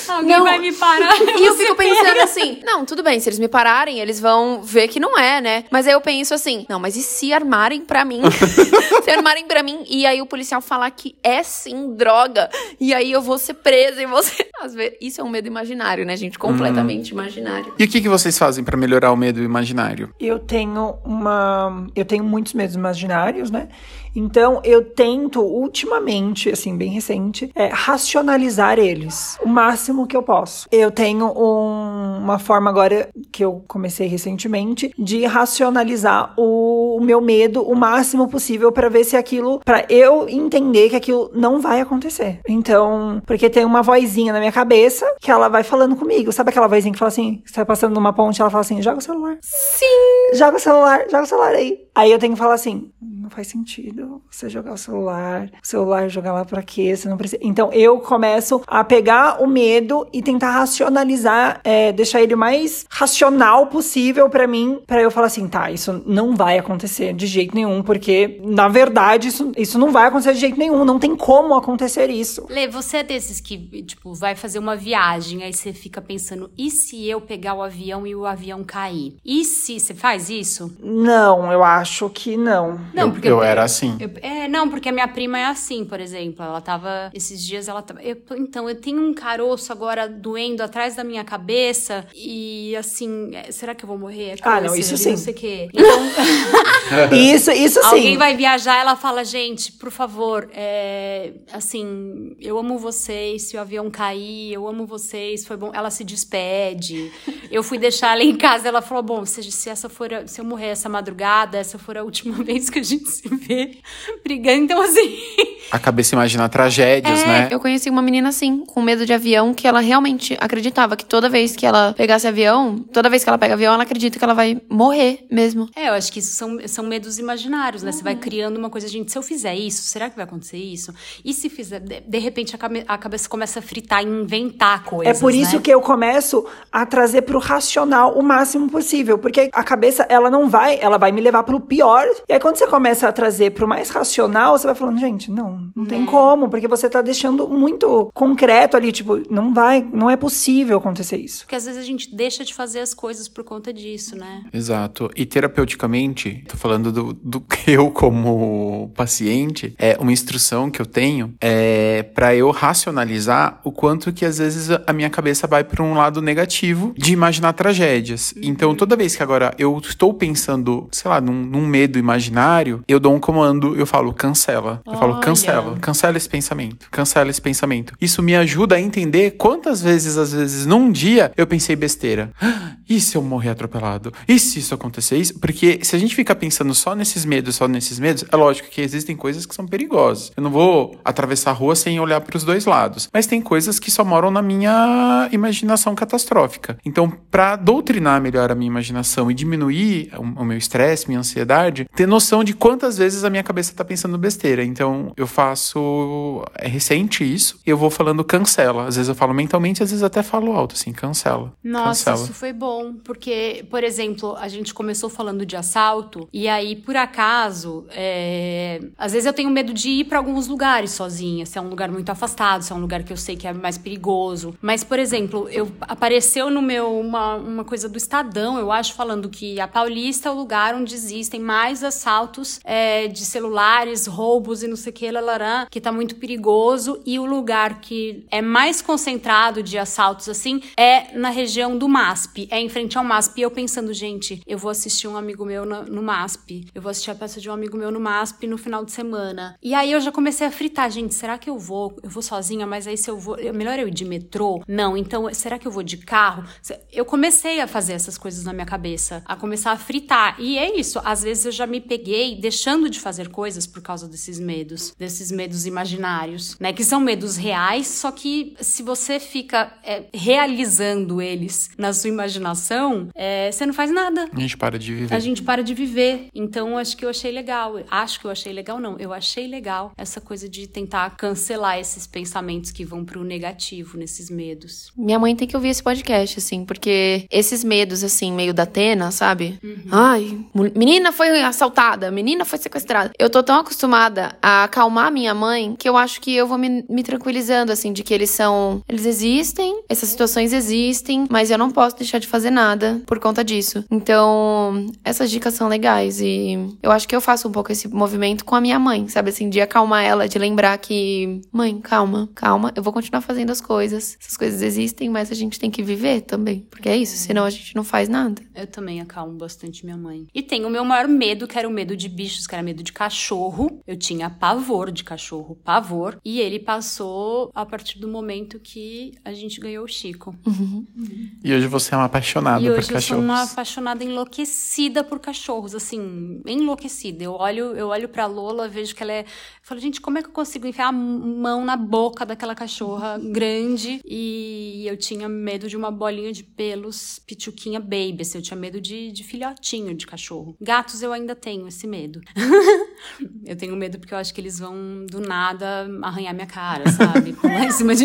Alguém 0.08 0.36
Não. 0.36 0.44
vai 0.44 0.58
me 0.58 0.72
parar. 0.72 1.14
E 1.36 1.46
eu 1.46 1.54
fico 1.54 1.74
pensando 1.74 2.20
assim, 2.20 2.60
não, 2.64 2.84
tudo 2.84 3.02
bem, 3.02 3.18
se 3.18 3.28
eles 3.28 3.38
me 3.38 3.48
pararem, 3.48 3.98
eles 3.98 4.20
vão 4.20 4.62
ver 4.62 4.88
que 4.88 5.00
não 5.00 5.18
é, 5.18 5.40
né? 5.40 5.64
Mas 5.70 5.86
aí 5.86 5.92
eu 5.92 6.00
penso 6.00 6.32
assim, 6.32 6.64
não, 6.68 6.78
mas 6.78 6.96
e 6.96 7.02
se 7.02 7.32
armarem 7.32 7.80
pra 7.80 8.04
mim? 8.04 8.22
se 9.02 9.10
armarem 9.10 9.46
pra 9.46 9.62
mim 9.62 9.84
e 9.88 10.06
aí 10.06 10.22
o 10.22 10.26
policial 10.26 10.60
falar 10.60 10.90
que 10.90 11.16
é 11.22 11.42
sim 11.42 11.94
droga, 11.94 12.48
e 12.80 12.94
aí 12.94 13.10
eu 13.10 13.20
vou 13.20 13.38
ser 13.38 13.54
presa 13.54 14.02
e 14.02 14.06
você. 14.06 14.48
Às 14.60 14.74
vezes, 14.74 14.96
isso 15.00 15.20
é 15.20 15.24
um 15.24 15.28
medo 15.28 15.48
imaginário, 15.48 16.06
né, 16.06 16.16
gente? 16.16 16.38
Completamente 16.38 17.08
imaginário. 17.10 17.74
E 17.78 17.84
o 17.84 17.88
que, 17.88 18.00
que 18.00 18.08
vocês 18.08 18.38
fazem 18.38 18.64
pra 18.64 18.76
melhorar 18.76 19.12
o 19.12 19.16
medo 19.16 19.42
imaginário? 19.42 20.14
Eu 20.18 20.38
tenho 20.38 20.96
uma. 21.04 21.86
Eu 21.94 22.04
tenho 22.04 22.24
muitos 22.24 22.54
medos 22.54 22.74
imaginários, 22.74 23.50
né? 23.50 23.68
Então 24.16 24.60
eu 24.64 24.84
tento, 24.84 25.40
ultimamente, 25.42 26.48
assim, 26.48 26.76
bem 26.76 26.90
recente, 26.90 27.50
é, 27.54 27.66
racionalizar 27.66 28.78
eles 28.78 29.13
o 29.42 29.48
máximo 29.48 30.06
que 30.06 30.16
eu 30.16 30.22
posso. 30.22 30.66
Eu 30.70 30.90
tenho 30.90 31.26
um- 31.26 32.18
uma 32.18 32.38
forma 32.38 32.70
agora 32.70 33.08
que 33.32 33.44
eu 33.44 33.64
comecei 33.68 34.06
recentemente 34.06 34.90
de 34.98 35.24
racionalizar 35.26 36.32
o, 36.36 36.96
o 36.98 37.04
meu 37.04 37.20
medo 37.20 37.62
o 37.62 37.74
máximo 37.74 38.28
possível 38.28 38.70
para 38.72 38.88
ver 38.88 39.04
se 39.04 39.16
aquilo. 39.16 39.60
para 39.64 39.84
eu 39.88 40.28
entender 40.28 40.88
que 40.90 40.96
aquilo 40.96 41.30
não 41.34 41.60
vai 41.60 41.80
acontecer. 41.80 42.40
Então, 42.48 43.20
porque 43.26 43.48
tem 43.50 43.64
uma 43.64 43.82
vozinha 43.82 44.32
na 44.32 44.38
minha 44.38 44.52
cabeça 44.52 45.06
que 45.20 45.30
ela 45.30 45.48
vai 45.48 45.62
falando 45.62 45.96
comigo. 45.96 46.32
Sabe 46.32 46.50
aquela 46.50 46.66
vozinha 46.68 46.92
que 46.92 46.98
fala 46.98 47.08
assim, 47.08 47.42
você 47.44 47.54
tá 47.54 47.64
passando 47.64 47.94
numa 47.94 48.12
ponte, 48.12 48.40
ela 48.40 48.50
fala 48.50 48.60
assim: 48.62 48.80
joga 48.82 48.98
o 48.98 49.02
celular. 49.02 49.36
Sim! 49.42 50.34
Joga 50.34 50.56
o 50.56 50.60
celular, 50.60 51.04
joga 51.10 51.24
o 51.24 51.26
celular 51.26 51.54
aí. 51.54 51.78
Aí 51.94 52.10
eu 52.10 52.18
tenho 52.18 52.32
que 52.32 52.38
falar 52.38 52.54
assim: 52.54 52.90
não 53.24 53.30
faz 53.30 53.48
sentido 53.48 54.22
você 54.30 54.48
jogar 54.48 54.74
o 54.74 54.76
celular. 54.76 55.50
O 55.62 55.66
celular 55.66 56.08
jogar 56.08 56.32
lá 56.32 56.44
pra 56.44 56.62
quê? 56.62 56.94
Você 56.94 57.08
não 57.08 57.16
precisa. 57.16 57.40
Então 57.42 57.72
eu 57.72 57.98
começo 57.98 58.62
a 58.66 58.84
pegar 58.84 59.42
o 59.42 59.46
medo 59.46 60.06
e 60.12 60.22
tentar 60.22 60.50
racionalizar, 60.50 61.60
é, 61.64 61.90
deixar 61.90 62.20
ele 62.20 62.34
o 62.34 62.38
mais 62.38 62.84
racional 62.90 63.66
possível 63.68 64.28
pra 64.28 64.46
mim, 64.46 64.78
pra 64.86 65.00
eu 65.00 65.10
falar 65.10 65.28
assim: 65.28 65.48
tá, 65.48 65.70
isso 65.70 66.02
não 66.06 66.36
vai 66.36 66.58
acontecer 66.58 67.14
de 67.14 67.26
jeito 67.26 67.54
nenhum, 67.54 67.82
porque 67.82 68.40
na 68.44 68.68
verdade 68.68 69.28
isso, 69.28 69.52
isso 69.56 69.78
não 69.78 69.90
vai 69.90 70.08
acontecer 70.08 70.34
de 70.34 70.40
jeito 70.40 70.58
nenhum. 70.58 70.84
Não 70.84 70.98
tem 70.98 71.16
como 71.16 71.54
acontecer 71.54 72.10
isso. 72.10 72.46
Lê, 72.50 72.68
você 72.68 72.98
é 72.98 73.02
desses 73.02 73.40
que, 73.40 73.56
tipo, 73.82 74.12
vai 74.12 74.34
fazer 74.34 74.58
uma 74.58 74.76
viagem, 74.76 75.42
aí 75.42 75.52
você 75.52 75.72
fica 75.72 76.02
pensando, 76.02 76.50
e 76.58 76.70
se 76.70 77.08
eu 77.08 77.20
pegar 77.20 77.54
o 77.54 77.62
avião 77.62 78.06
e 78.06 78.14
o 78.14 78.26
avião 78.26 78.62
cair? 78.62 79.16
E 79.24 79.44
se 79.44 79.80
você 79.80 79.94
faz 79.94 80.28
isso? 80.28 80.76
Não, 80.82 81.50
eu 81.50 81.64
acho 81.64 82.10
que 82.10 82.36
não. 82.36 82.80
Não, 82.92 83.13
porque 83.14 83.28
eu 83.28 83.42
era 83.42 83.62
assim. 83.64 83.96
Eu- 84.00 84.10
é, 84.22 84.48
não, 84.48 84.68
porque 84.68 84.88
a 84.88 84.92
minha 84.92 85.08
prima 85.08 85.38
é 85.38 85.44
assim, 85.46 85.84
por 85.84 86.00
exemplo. 86.00 86.44
Ela 86.44 86.60
tava. 86.60 87.10
Esses 87.14 87.42
dias 87.44 87.68
ela 87.68 87.82
tava. 87.82 88.02
eu 88.02 88.16
então, 88.36 88.68
eu 88.68 88.74
tenho 88.80 89.00
um 89.02 89.14
caroço 89.14 89.72
agora 89.72 90.08
doendo 90.08 90.62
atrás 90.62 90.94
da 90.96 91.04
minha 91.04 91.24
cabeça. 91.24 92.06
E 92.14 92.74
assim, 92.76 93.30
é, 93.34 93.50
será 93.52 93.74
que 93.74 93.84
eu 93.84 93.88
vou 93.88 93.98
morrer? 93.98 94.30
É 94.30 94.36
Ah, 94.42 94.60
não, 94.60 94.74
isso 94.74 94.96
sim. 94.96 95.10
Não 95.10 95.16
sei 95.16 95.32
o 95.32 95.36
quê. 95.36 95.68
Então, 95.72 95.84
Isso, 97.12 97.50
isso 97.50 97.80
sim. 97.80 97.86
alguém 97.86 98.16
vai 98.16 98.36
viajar, 98.36 98.78
ela 98.78 98.94
fala, 98.96 99.24
gente, 99.24 99.72
por 99.72 99.90
favor, 99.90 100.48
é, 100.52 101.32
assim, 101.52 102.36
eu 102.40 102.58
amo 102.58 102.78
vocês, 102.78 103.42
se 103.44 103.56
o 103.56 103.60
avião 103.60 103.90
cair, 103.90 104.52
eu 104.52 104.68
amo 104.68 104.86
vocês, 104.86 105.46
foi 105.46 105.56
bom. 105.56 105.70
Ela 105.74 105.90
se 105.90 106.04
despede. 106.04 107.10
Eu 107.50 107.62
fui 107.62 107.78
deixar 107.78 108.12
ela 108.12 108.22
em 108.22 108.36
casa, 108.36 108.68
ela 108.68 108.82
falou, 108.82 109.02
bom, 109.02 109.24
se, 109.24 109.42
se 109.50 109.68
essa 109.70 109.88
for, 109.88 110.12
a- 110.12 110.26
se 110.26 110.40
eu 110.40 110.44
morrer 110.44 110.66
essa 110.68 110.88
madrugada, 110.88 111.58
essa 111.58 111.78
for 111.78 111.96
a 111.96 112.02
última 112.02 112.34
vez 112.44 112.68
que 112.70 112.78
a 112.78 112.82
gente 112.82 113.03
se 113.04 113.28
vê 113.28 113.78
brigando, 114.22 114.64
então 114.64 114.80
assim... 114.80 115.53
A 115.70 115.78
cabeça 115.78 116.14
imagina 116.14 116.48
tragédias, 116.48 117.20
É, 117.22 117.26
né? 117.26 117.48
eu 117.50 117.58
conheci 117.58 117.90
uma 117.90 118.00
menina 118.02 118.28
assim, 118.28 118.64
com 118.64 118.80
medo 118.80 119.04
de 119.04 119.12
avião, 119.12 119.52
que 119.52 119.66
ela 119.66 119.80
realmente 119.80 120.36
acreditava 120.40 120.96
que 120.96 121.04
toda 121.04 121.28
vez 121.28 121.56
que 121.56 121.66
ela 121.66 121.92
pegasse 121.96 122.26
avião, 122.26 122.78
toda 122.92 123.08
vez 123.10 123.24
que 123.24 123.28
ela 123.30 123.38
pega 123.38 123.54
avião, 123.54 123.74
ela 123.74 123.82
acredita 123.82 124.18
que 124.18 124.24
ela 124.24 124.34
vai 124.34 124.60
morrer 124.68 125.26
mesmo. 125.30 125.68
É, 125.74 125.88
eu 125.88 125.94
acho 125.94 126.12
que 126.12 126.20
isso 126.20 126.32
são, 126.34 126.58
são 126.66 126.84
medos 126.84 127.18
imaginários, 127.18 127.82
né? 127.82 127.90
Você 127.92 128.02
vai 128.04 128.14
criando 128.14 128.56
uma 128.56 128.70
coisa, 128.70 128.86
gente, 128.88 129.10
se 129.10 129.18
eu 129.18 129.22
fizer 129.22 129.54
isso, 129.54 129.82
será 129.82 130.08
que 130.08 130.16
vai 130.16 130.24
acontecer 130.24 130.56
isso? 130.58 130.92
E 131.24 131.32
se 131.34 131.48
fizer, 131.48 131.80
de, 131.80 132.00
de 132.00 132.18
repente 132.18 132.54
a, 132.54 132.58
cabe- 132.58 132.84
a 132.86 132.96
cabeça 132.98 133.28
começa 133.28 133.58
a 133.58 133.62
fritar 133.62 134.02
e 134.02 134.06
inventar 134.06 134.82
É 134.86 134.88
coisas, 134.88 135.20
por 135.20 135.34
isso 135.34 135.56
né? 135.56 135.62
que 135.62 135.70
eu 135.70 135.80
começo 135.80 136.46
a 136.70 136.86
trazer 136.86 137.22
pro 137.22 137.38
racional 137.38 138.16
o 138.18 138.22
máximo 138.22 138.68
possível, 138.70 139.18
porque 139.18 139.50
a 139.52 139.64
cabeça 139.64 140.06
ela 140.08 140.30
não 140.30 140.48
vai, 140.48 140.78
ela 140.80 140.98
vai 140.98 141.10
me 141.10 141.20
levar 141.20 141.42
pro 141.42 141.58
pior. 141.60 142.06
E 142.28 142.32
aí 142.32 142.38
quando 142.40 142.56
você 142.56 142.66
começa 142.66 143.08
a 143.08 143.12
trazer 143.12 143.50
pro 143.50 143.66
mais 143.66 143.90
racional, 143.90 144.56
você 144.56 144.66
vai 144.66 144.74
falando, 144.74 144.98
gente, 145.00 145.30
não, 145.30 145.53
não 145.74 145.84
Né. 145.84 145.88
tem 145.90 146.06
como, 146.06 146.48
porque 146.48 146.68
você 146.68 146.88
tá 146.88 147.02
deixando 147.02 147.48
muito 147.48 148.10
concreto 148.14 148.76
ali, 148.76 148.92
tipo, 148.92 149.20
não 149.30 149.52
vai, 149.54 149.86
não 149.92 150.10
é 150.10 150.16
possível 150.16 150.78
acontecer 150.78 151.16
isso. 151.16 151.44
Porque 151.44 151.56
às 151.56 151.64
vezes 151.66 151.80
a 151.80 151.84
gente 151.84 152.14
deixa 152.14 152.44
de 152.44 152.54
fazer 152.54 152.80
as 152.80 152.94
coisas 152.94 153.28
por 153.28 153.44
conta 153.44 153.72
disso, 153.72 154.16
né? 154.16 154.44
Exato. 154.52 155.10
E 155.16 155.24
terapeuticamente, 155.26 156.44
tô 156.48 156.56
falando 156.56 156.92
do, 156.92 157.12
do 157.12 157.40
que 157.44 157.70
eu 157.72 157.90
como 157.90 158.90
paciente, 158.94 159.74
é 159.78 159.96
uma 160.00 160.12
instrução 160.12 160.70
que 160.70 160.80
eu 160.80 160.86
tenho 160.86 161.34
é 161.40 162.02
para 162.14 162.34
eu 162.34 162.50
racionalizar 162.50 163.60
o 163.64 163.72
quanto 163.72 164.12
que 164.12 164.24
às 164.24 164.38
vezes 164.38 164.68
a 164.86 164.92
minha 164.92 165.10
cabeça 165.10 165.46
vai 165.46 165.64
para 165.64 165.82
um 165.82 165.94
lado 165.94 166.20
negativo 166.20 166.94
de 166.96 167.12
imaginar 167.12 167.52
tragédias. 167.52 168.34
Então, 168.42 168.74
toda 168.74 168.96
vez 168.96 169.16
que 169.16 169.22
agora 169.22 169.54
eu 169.58 169.76
estou 169.78 170.12
pensando, 170.14 170.88
sei 170.92 171.10
lá, 171.10 171.20
num, 171.20 171.32
num 171.44 171.66
medo 171.66 171.98
imaginário, 171.98 172.82
eu 172.86 173.00
dou 173.00 173.14
um 173.14 173.20
comando, 173.20 173.74
eu 173.76 173.86
falo 173.86 174.12
cancela. 174.12 174.80
Eu 174.86 174.94
falo 174.94 175.14
Olha. 175.14 175.22
Cancela, 175.46 175.78
cancela 175.78 176.16
esse 176.16 176.28
pensamento, 176.28 176.88
cancela 176.90 177.30
esse 177.30 177.40
pensamento. 177.40 177.94
Isso 178.00 178.22
me 178.22 178.34
ajuda 178.34 178.76
a 178.76 178.80
entender 178.80 179.32
quantas 179.32 179.82
vezes, 179.82 180.16
às 180.16 180.32
vezes, 180.32 180.66
num 180.66 180.90
dia 180.90 181.32
eu 181.36 181.46
pensei 181.46 181.76
besteira. 181.76 182.32
"Ah, 182.40 182.72
E 182.88 183.00
se 183.00 183.16
eu 183.16 183.22
morrer 183.22 183.50
atropelado? 183.50 184.12
E 184.28 184.38
se 184.38 184.58
isso 184.58 184.74
acontecer? 184.74 185.16
Isso? 185.16 185.38
Porque 185.38 185.80
se 185.82 185.96
a 185.96 185.98
gente 185.98 186.14
fica 186.14 186.34
pensando 186.34 186.74
só 186.74 186.94
nesses 186.94 187.24
medos, 187.24 187.56
só 187.56 187.66
nesses 187.66 187.98
medos, 187.98 188.24
é 188.30 188.36
lógico 188.36 188.68
que 188.68 188.80
existem 188.80 189.16
coisas 189.16 189.46
que 189.46 189.54
são 189.54 189.66
perigosas. 189.66 190.32
Eu 190.36 190.42
não 190.42 190.50
vou 190.50 190.98
atravessar 191.04 191.50
a 191.50 191.54
rua 191.54 191.74
sem 191.74 191.98
olhar 191.98 192.20
para 192.20 192.36
os 192.36 192.44
dois 192.44 192.66
lados. 192.66 193.08
Mas 193.12 193.26
tem 193.26 193.40
coisas 193.40 193.78
que 193.78 193.90
só 193.90 194.04
moram 194.04 194.30
na 194.30 194.42
minha 194.42 195.28
imaginação 195.32 195.94
catastrófica. 195.94 196.76
Então, 196.84 197.10
para 197.30 197.56
doutrinar 197.56 198.20
melhor 198.20 198.52
a 198.52 198.54
minha 198.54 198.68
imaginação 198.68 199.30
e 199.30 199.34
diminuir 199.34 200.10
o, 200.18 200.44
meu 200.44 200.58
estresse, 200.58 201.08
minha 201.08 201.20
ansiedade, 201.20 201.86
ter 201.94 202.06
noção 202.06 202.44
de 202.44 202.52
quantas 202.52 202.98
vezes 202.98 203.24
a 203.24 203.30
minha 203.30 203.42
cabeça 203.42 203.72
tá 203.74 203.84
pensando 203.84 204.18
besteira. 204.18 204.62
Então, 204.62 205.12
eu 205.16 205.26
faço. 205.34 206.44
É 206.54 206.68
recente 206.68 207.24
isso. 207.24 207.58
E 207.66 207.70
eu 207.70 207.76
vou 207.76 207.90
falando 207.90 208.22
cancela. 208.24 208.86
Às 208.86 208.96
vezes 208.96 209.08
eu 209.08 209.14
falo 209.14 209.34
mentalmente, 209.34 209.82
às 209.82 209.90
vezes 209.90 210.02
até 210.02 210.22
falo 210.22 210.52
alto, 210.52 210.74
assim, 210.74 210.92
cancela. 210.92 211.52
Nossa, 211.62 212.12
cancela. 212.12 212.24
isso 212.24 212.34
foi 212.34 212.52
bom, 212.52 212.94
porque, 213.02 213.66
por 213.68 213.82
exemplo, 213.82 214.36
a 214.36 214.48
gente 214.48 214.72
começou 214.72 215.10
falando 215.10 215.44
de 215.44 215.56
assalto, 215.56 216.28
e 216.32 216.48
aí, 216.48 216.76
por 216.76 216.96
acaso, 216.96 217.84
é, 217.90 218.80
às 218.96 219.12
vezes 219.12 219.26
eu 219.26 219.32
tenho 219.32 219.50
medo 219.50 219.74
de 219.74 219.88
ir 219.88 220.04
pra 220.04 220.18
alguns 220.18 220.46
lugares 220.46 220.92
sozinha, 220.92 221.44
se 221.44 221.58
é 221.58 221.60
um 221.60 221.68
lugar 221.68 221.90
muito 221.90 222.10
afastado, 222.10 222.62
se 222.62 222.72
é 222.72 222.76
um 222.76 222.80
lugar 222.80 223.02
que 223.02 223.12
eu 223.12 223.16
sei 223.16 223.36
que 223.36 223.46
é 223.46 223.52
mais 223.52 223.76
perigoso. 223.76 224.54
Mas, 224.62 224.84
por 224.84 224.98
exemplo, 224.98 225.48
eu 225.50 225.70
apareceu 225.80 226.50
no 226.50 226.62
meu 226.62 226.98
uma, 226.98 227.34
uma 227.34 227.64
coisa 227.64 227.88
do 227.88 227.98
Estadão, 227.98 228.58
eu 228.58 228.70
acho, 228.70 228.94
falando 228.94 229.28
que 229.28 229.60
a 229.60 229.66
Paulista 229.66 230.28
é 230.28 230.32
o 230.32 230.34
lugar 230.34 230.74
onde 230.74 230.94
existem 230.94 231.40
mais 231.40 231.82
assaltos 231.82 232.60
é, 232.64 233.08
de 233.08 233.24
celulares, 233.24 234.06
roubos 234.06 234.62
e 234.62 234.68
não 234.68 234.76
sei 234.76 234.90
o 234.90 234.94
que, 234.94 235.10
lá, 235.10 235.23
que 235.70 235.80
tá 235.80 235.90
muito 235.90 236.16
perigoso 236.16 237.00
e 237.06 237.18
o 237.18 237.24
lugar 237.24 237.80
que 237.80 238.26
é 238.30 238.40
mais 238.42 238.80
concentrado 238.82 239.62
de 239.62 239.78
assaltos 239.78 240.28
assim 240.28 240.62
é 240.76 241.16
na 241.16 241.30
região 241.30 241.76
do 241.76 241.88
MASP, 241.88 242.48
é 242.50 242.60
em 242.60 242.68
frente 242.68 242.98
ao 242.98 243.04
MASP. 243.04 243.40
E 243.40 243.42
eu 243.42 243.50
pensando, 243.50 243.92
gente, 243.92 244.42
eu 244.46 244.58
vou 244.58 244.70
assistir 244.70 245.08
um 245.08 245.16
amigo 245.16 245.44
meu 245.44 245.64
no, 245.64 245.84
no 245.84 246.02
MASP, 246.02 246.68
eu 246.74 246.82
vou 246.82 246.90
assistir 246.90 247.10
a 247.10 247.14
peça 247.14 247.40
de 247.40 247.48
um 247.48 247.52
amigo 247.52 247.76
meu 247.76 247.90
no 247.90 248.00
MASP 248.00 248.46
no 248.46 248.58
final 248.58 248.84
de 248.84 248.92
semana. 248.92 249.56
E 249.62 249.74
aí 249.74 249.92
eu 249.92 250.00
já 250.00 250.12
comecei 250.12 250.46
a 250.46 250.50
fritar, 250.50 250.90
gente, 250.90 251.14
será 251.14 251.38
que 251.38 251.48
eu 251.48 251.58
vou? 251.58 251.96
Eu 252.02 252.10
vou 252.10 252.22
sozinha, 252.22 252.66
mas 252.66 252.86
aí 252.86 252.96
se 252.96 253.10
eu 253.10 253.18
vou, 253.18 253.36
melhor 253.52 253.78
eu 253.78 253.88
ir 253.88 253.94
de 253.94 254.04
metrô? 254.04 254.62
Não, 254.66 254.96
então 254.96 255.32
será 255.32 255.58
que 255.58 255.66
eu 255.66 255.72
vou 255.72 255.82
de 255.82 255.98
carro? 255.98 256.44
Eu 256.92 257.04
comecei 257.04 257.60
a 257.60 257.66
fazer 257.66 257.94
essas 257.94 258.18
coisas 258.18 258.44
na 258.44 258.52
minha 258.52 258.66
cabeça, 258.66 259.22
a 259.24 259.36
começar 259.36 259.72
a 259.72 259.76
fritar. 259.76 260.36
E 260.38 260.58
é 260.58 260.78
isso, 260.78 261.00
às 261.04 261.22
vezes 261.22 261.46
eu 261.46 261.52
já 261.52 261.66
me 261.66 261.80
peguei 261.80 262.40
deixando 262.40 262.88
de 262.90 263.00
fazer 263.00 263.28
coisas 263.28 263.66
por 263.66 263.82
causa 263.82 264.08
desses 264.08 264.38
medos, 264.38 264.94
desses 265.14 265.30
medos 265.30 265.64
imaginários, 265.64 266.56
né? 266.58 266.72
Que 266.72 266.84
são 266.84 267.00
medos 267.00 267.36
reais, 267.36 267.86
só 267.86 268.10
que 268.10 268.56
se 268.60 268.82
você 268.82 269.20
fica 269.20 269.72
é, 269.84 270.04
realizando 270.12 271.22
eles 271.22 271.70
na 271.78 271.92
sua 271.92 272.10
imaginação, 272.10 273.08
é, 273.14 273.50
você 273.50 273.64
não 273.64 273.72
faz 273.72 273.92
nada. 273.92 274.28
A 274.32 274.40
gente 274.40 274.56
para 274.56 274.78
de 274.78 274.92
viver. 274.92 275.14
A 275.14 275.18
gente 275.20 275.42
para 275.42 275.62
de 275.62 275.72
viver. 275.72 276.28
Então, 276.34 276.76
acho 276.76 276.96
que 276.96 277.04
eu 277.04 277.08
achei 277.10 277.30
legal. 277.30 277.74
Acho 277.90 278.20
que 278.20 278.26
eu 278.26 278.30
achei 278.30 278.52
legal, 278.52 278.80
não. 278.80 278.98
Eu 278.98 279.12
achei 279.12 279.46
legal 279.46 279.92
essa 279.96 280.20
coisa 280.20 280.48
de 280.48 280.66
tentar 280.66 281.16
cancelar 281.16 281.78
esses 281.78 282.06
pensamentos 282.06 282.72
que 282.72 282.84
vão 282.84 283.04
pro 283.04 283.22
negativo, 283.22 283.96
nesses 283.96 284.28
medos. 284.28 284.92
Minha 284.96 285.18
mãe 285.18 285.36
tem 285.36 285.46
que 285.46 285.56
ouvir 285.56 285.68
esse 285.68 285.82
podcast, 285.82 286.38
assim, 286.38 286.64
porque 286.64 287.26
esses 287.30 287.62
medos, 287.62 288.02
assim, 288.02 288.32
meio 288.32 288.52
da 288.52 288.64
Atena, 288.64 289.10
sabe? 289.10 289.58
Uhum. 289.62 289.84
Ai, 289.92 290.44
menina 290.74 291.12
foi 291.12 291.42
assaltada, 291.42 292.10
menina 292.10 292.44
foi 292.44 292.58
sequestrada. 292.58 293.12
Eu 293.18 293.30
tô 293.30 293.42
tão 293.42 293.60
acostumada 293.60 294.36
a 294.42 294.64
acalmar 294.64 295.03
minha 295.10 295.34
mãe 295.34 295.74
que 295.76 295.88
eu 295.88 295.96
acho 295.96 296.20
que 296.20 296.34
eu 296.34 296.46
vou 296.46 296.58
me, 296.58 296.84
me 296.88 297.02
tranquilizando, 297.02 297.72
assim, 297.72 297.92
de 297.92 298.02
que 298.02 298.12
eles 298.12 298.30
são. 298.30 298.82
Eles 298.88 299.06
existem, 299.06 299.82
essas 299.88 300.08
situações 300.08 300.52
existem, 300.52 301.26
mas 301.30 301.50
eu 301.50 301.58
não 301.58 301.70
posso 301.70 301.96
deixar 301.96 302.18
de 302.18 302.26
fazer 302.26 302.50
nada 302.50 303.02
por 303.06 303.18
conta 303.18 303.44
disso. 303.44 303.84
Então, 303.90 304.86
essas 305.04 305.30
dicas 305.30 305.54
são 305.54 305.68
legais 305.68 306.20
e 306.20 306.58
eu 306.82 306.90
acho 306.90 307.08
que 307.08 307.14
eu 307.14 307.20
faço 307.20 307.48
um 307.48 307.52
pouco 307.52 307.72
esse 307.72 307.88
movimento 307.88 308.44
com 308.44 308.54
a 308.54 308.60
minha 308.60 308.78
mãe, 308.78 309.08
sabe? 309.08 309.30
Assim, 309.30 309.48
de 309.48 309.60
acalmar 309.60 310.04
ela, 310.04 310.28
de 310.28 310.38
lembrar 310.38 310.76
que, 310.78 311.40
mãe, 311.52 311.78
calma, 311.80 312.28
calma, 312.34 312.72
eu 312.74 312.82
vou 312.82 312.92
continuar 312.92 313.20
fazendo 313.20 313.50
as 313.50 313.60
coisas. 313.60 314.16
Essas 314.20 314.36
coisas 314.36 314.62
existem, 314.62 315.08
mas 315.08 315.30
a 315.30 315.34
gente 315.34 315.58
tem 315.58 315.70
que 315.70 315.82
viver 315.82 316.22
também. 316.22 316.66
Porque 316.70 316.88
é 316.88 316.96
isso, 316.96 317.16
senão 317.16 317.44
a 317.44 317.50
gente 317.50 317.74
não 317.74 317.84
faz 317.84 318.08
nada. 318.08 318.42
Eu 318.54 318.66
também 318.66 319.00
acalmo 319.00 319.36
bastante 319.36 319.84
minha 319.84 319.96
mãe. 319.96 320.26
E 320.34 320.42
tem 320.42 320.64
o 320.64 320.70
meu 320.70 320.84
maior 320.84 321.08
medo, 321.08 321.46
que 321.46 321.58
era 321.58 321.68
o 321.68 321.72
medo 321.72 321.96
de 321.96 322.08
bichos, 322.08 322.46
que 322.46 322.54
era 322.54 322.62
medo 322.62 322.82
de 322.82 322.92
cachorro. 322.92 323.80
Eu 323.86 323.96
tinha 323.96 324.30
pavor 324.30 324.90
de 324.94 325.04
cachorro, 325.04 325.56
pavor. 325.62 326.18
E 326.24 326.40
ele 326.40 326.58
passou 326.58 327.50
a 327.54 327.66
partir 327.66 327.98
do 327.98 328.08
momento 328.08 328.58
que 328.58 329.12
a 329.24 329.32
gente 329.32 329.60
ganhou 329.60 329.84
o 329.84 329.88
Chico. 329.88 330.34
Uhum. 330.46 330.86
Uhum. 330.96 331.30
E 331.42 331.52
hoje 331.52 331.66
você 331.66 331.94
é 331.94 331.98
uma 331.98 332.06
apaixonada 332.06 332.62
e 332.62 332.66
por 332.66 332.76
cachorros. 332.76 332.88
Hoje 332.88 333.12
eu 333.12 333.16
sou 333.16 333.18
uma 333.18 333.42
apaixonada 333.42 334.04
enlouquecida 334.04 335.04
por 335.04 335.18
cachorros, 335.18 335.74
assim, 335.74 336.40
enlouquecida. 336.46 337.24
Eu 337.24 337.32
olho, 337.32 337.76
eu 337.76 337.88
olho 337.88 338.08
pra 338.08 338.26
Lola, 338.26 338.68
vejo 338.68 338.94
que 338.94 339.02
ela 339.02 339.12
é... 339.12 339.22
Eu 339.22 339.26
falo, 339.62 339.80
gente, 339.80 340.00
como 340.00 340.18
é 340.18 340.22
que 340.22 340.28
eu 340.28 340.32
consigo 340.32 340.66
enfiar 340.66 340.88
a 340.88 340.92
mão 340.92 341.64
na 341.64 341.76
boca 341.76 342.24
daquela 342.24 342.54
cachorra 342.54 343.18
grande? 343.18 344.00
E 344.04 344.84
eu 344.86 344.96
tinha 344.96 345.28
medo 345.28 345.68
de 345.68 345.76
uma 345.76 345.90
bolinha 345.90 346.32
de 346.32 346.42
pelos, 346.42 347.18
pituquinha 347.18 347.80
baby, 347.80 348.18
assim, 348.20 348.38
eu 348.38 348.42
tinha 348.42 348.56
medo 348.56 348.80
de, 348.80 349.10
de 349.10 349.24
filhotinho 349.24 349.94
de 349.94 350.06
cachorro. 350.06 350.56
Gatos 350.60 351.02
eu 351.02 351.12
ainda 351.12 351.34
tenho 351.34 351.66
esse 351.66 351.86
medo. 351.86 352.20
eu 353.44 353.56
tenho 353.56 353.76
medo 353.76 353.98
porque 353.98 354.14
eu 354.14 354.18
acho 354.18 354.32
que 354.32 354.40
eles 354.40 354.58
vão, 354.58 354.73
do 355.10 355.20
nada, 355.20 355.88
arranhar 356.02 356.34
minha 356.34 356.46
cara, 356.46 356.90
sabe? 356.90 357.32
Pular 357.40 357.64
em 357.64 357.70
cima 357.70 357.94
de... 357.94 358.04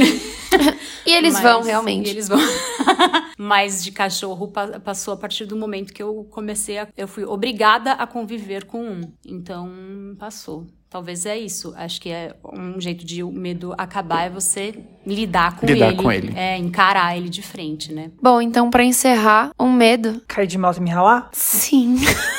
e 1.05 1.11
eles 1.11 1.33
Mas, 1.33 1.43
vão, 1.43 1.63
realmente. 1.63 2.07
E 2.07 2.09
eles 2.11 2.27
vão. 2.27 2.39
Mas 3.37 3.83
de 3.83 3.91
cachorro 3.91 4.51
passou 4.83 5.13
a 5.13 5.17
partir 5.17 5.45
do 5.45 5.55
momento 5.55 5.93
que 5.93 6.03
eu 6.03 6.27
comecei 6.29 6.77
a. 6.77 6.87
Eu 6.97 7.07
fui 7.07 7.23
obrigada 7.23 7.93
a 7.93 8.05
conviver 8.05 8.65
com 8.65 8.83
um. 8.83 9.01
Então, 9.25 9.69
passou. 10.17 10.67
Talvez 10.89 11.25
é 11.27 11.37
isso. 11.37 11.71
Acho 11.77 12.01
que 12.01 12.09
é 12.09 12.35
um 12.51 12.81
jeito 12.81 13.05
de 13.05 13.21
o 13.21 13.31
medo 13.31 13.75
acabar 13.77 14.23
é 14.23 14.29
você 14.29 14.73
lidar 15.05 15.55
com 15.55 15.67
lidar 15.67 15.89
ele. 15.89 15.97
com 15.97 16.11
ele. 16.11 16.33
É, 16.35 16.57
encarar 16.57 17.15
ele 17.15 17.29
de 17.29 17.43
frente, 17.43 17.93
né? 17.93 18.11
Bom, 18.19 18.41
então 18.41 18.71
para 18.71 18.83
encerrar, 18.83 19.51
um 19.59 19.71
medo. 19.71 20.19
Cair 20.27 20.47
de 20.47 20.57
moto 20.57 20.77
e 20.77 20.81
me 20.81 20.89
ralar? 20.89 21.29
Sim. 21.31 21.97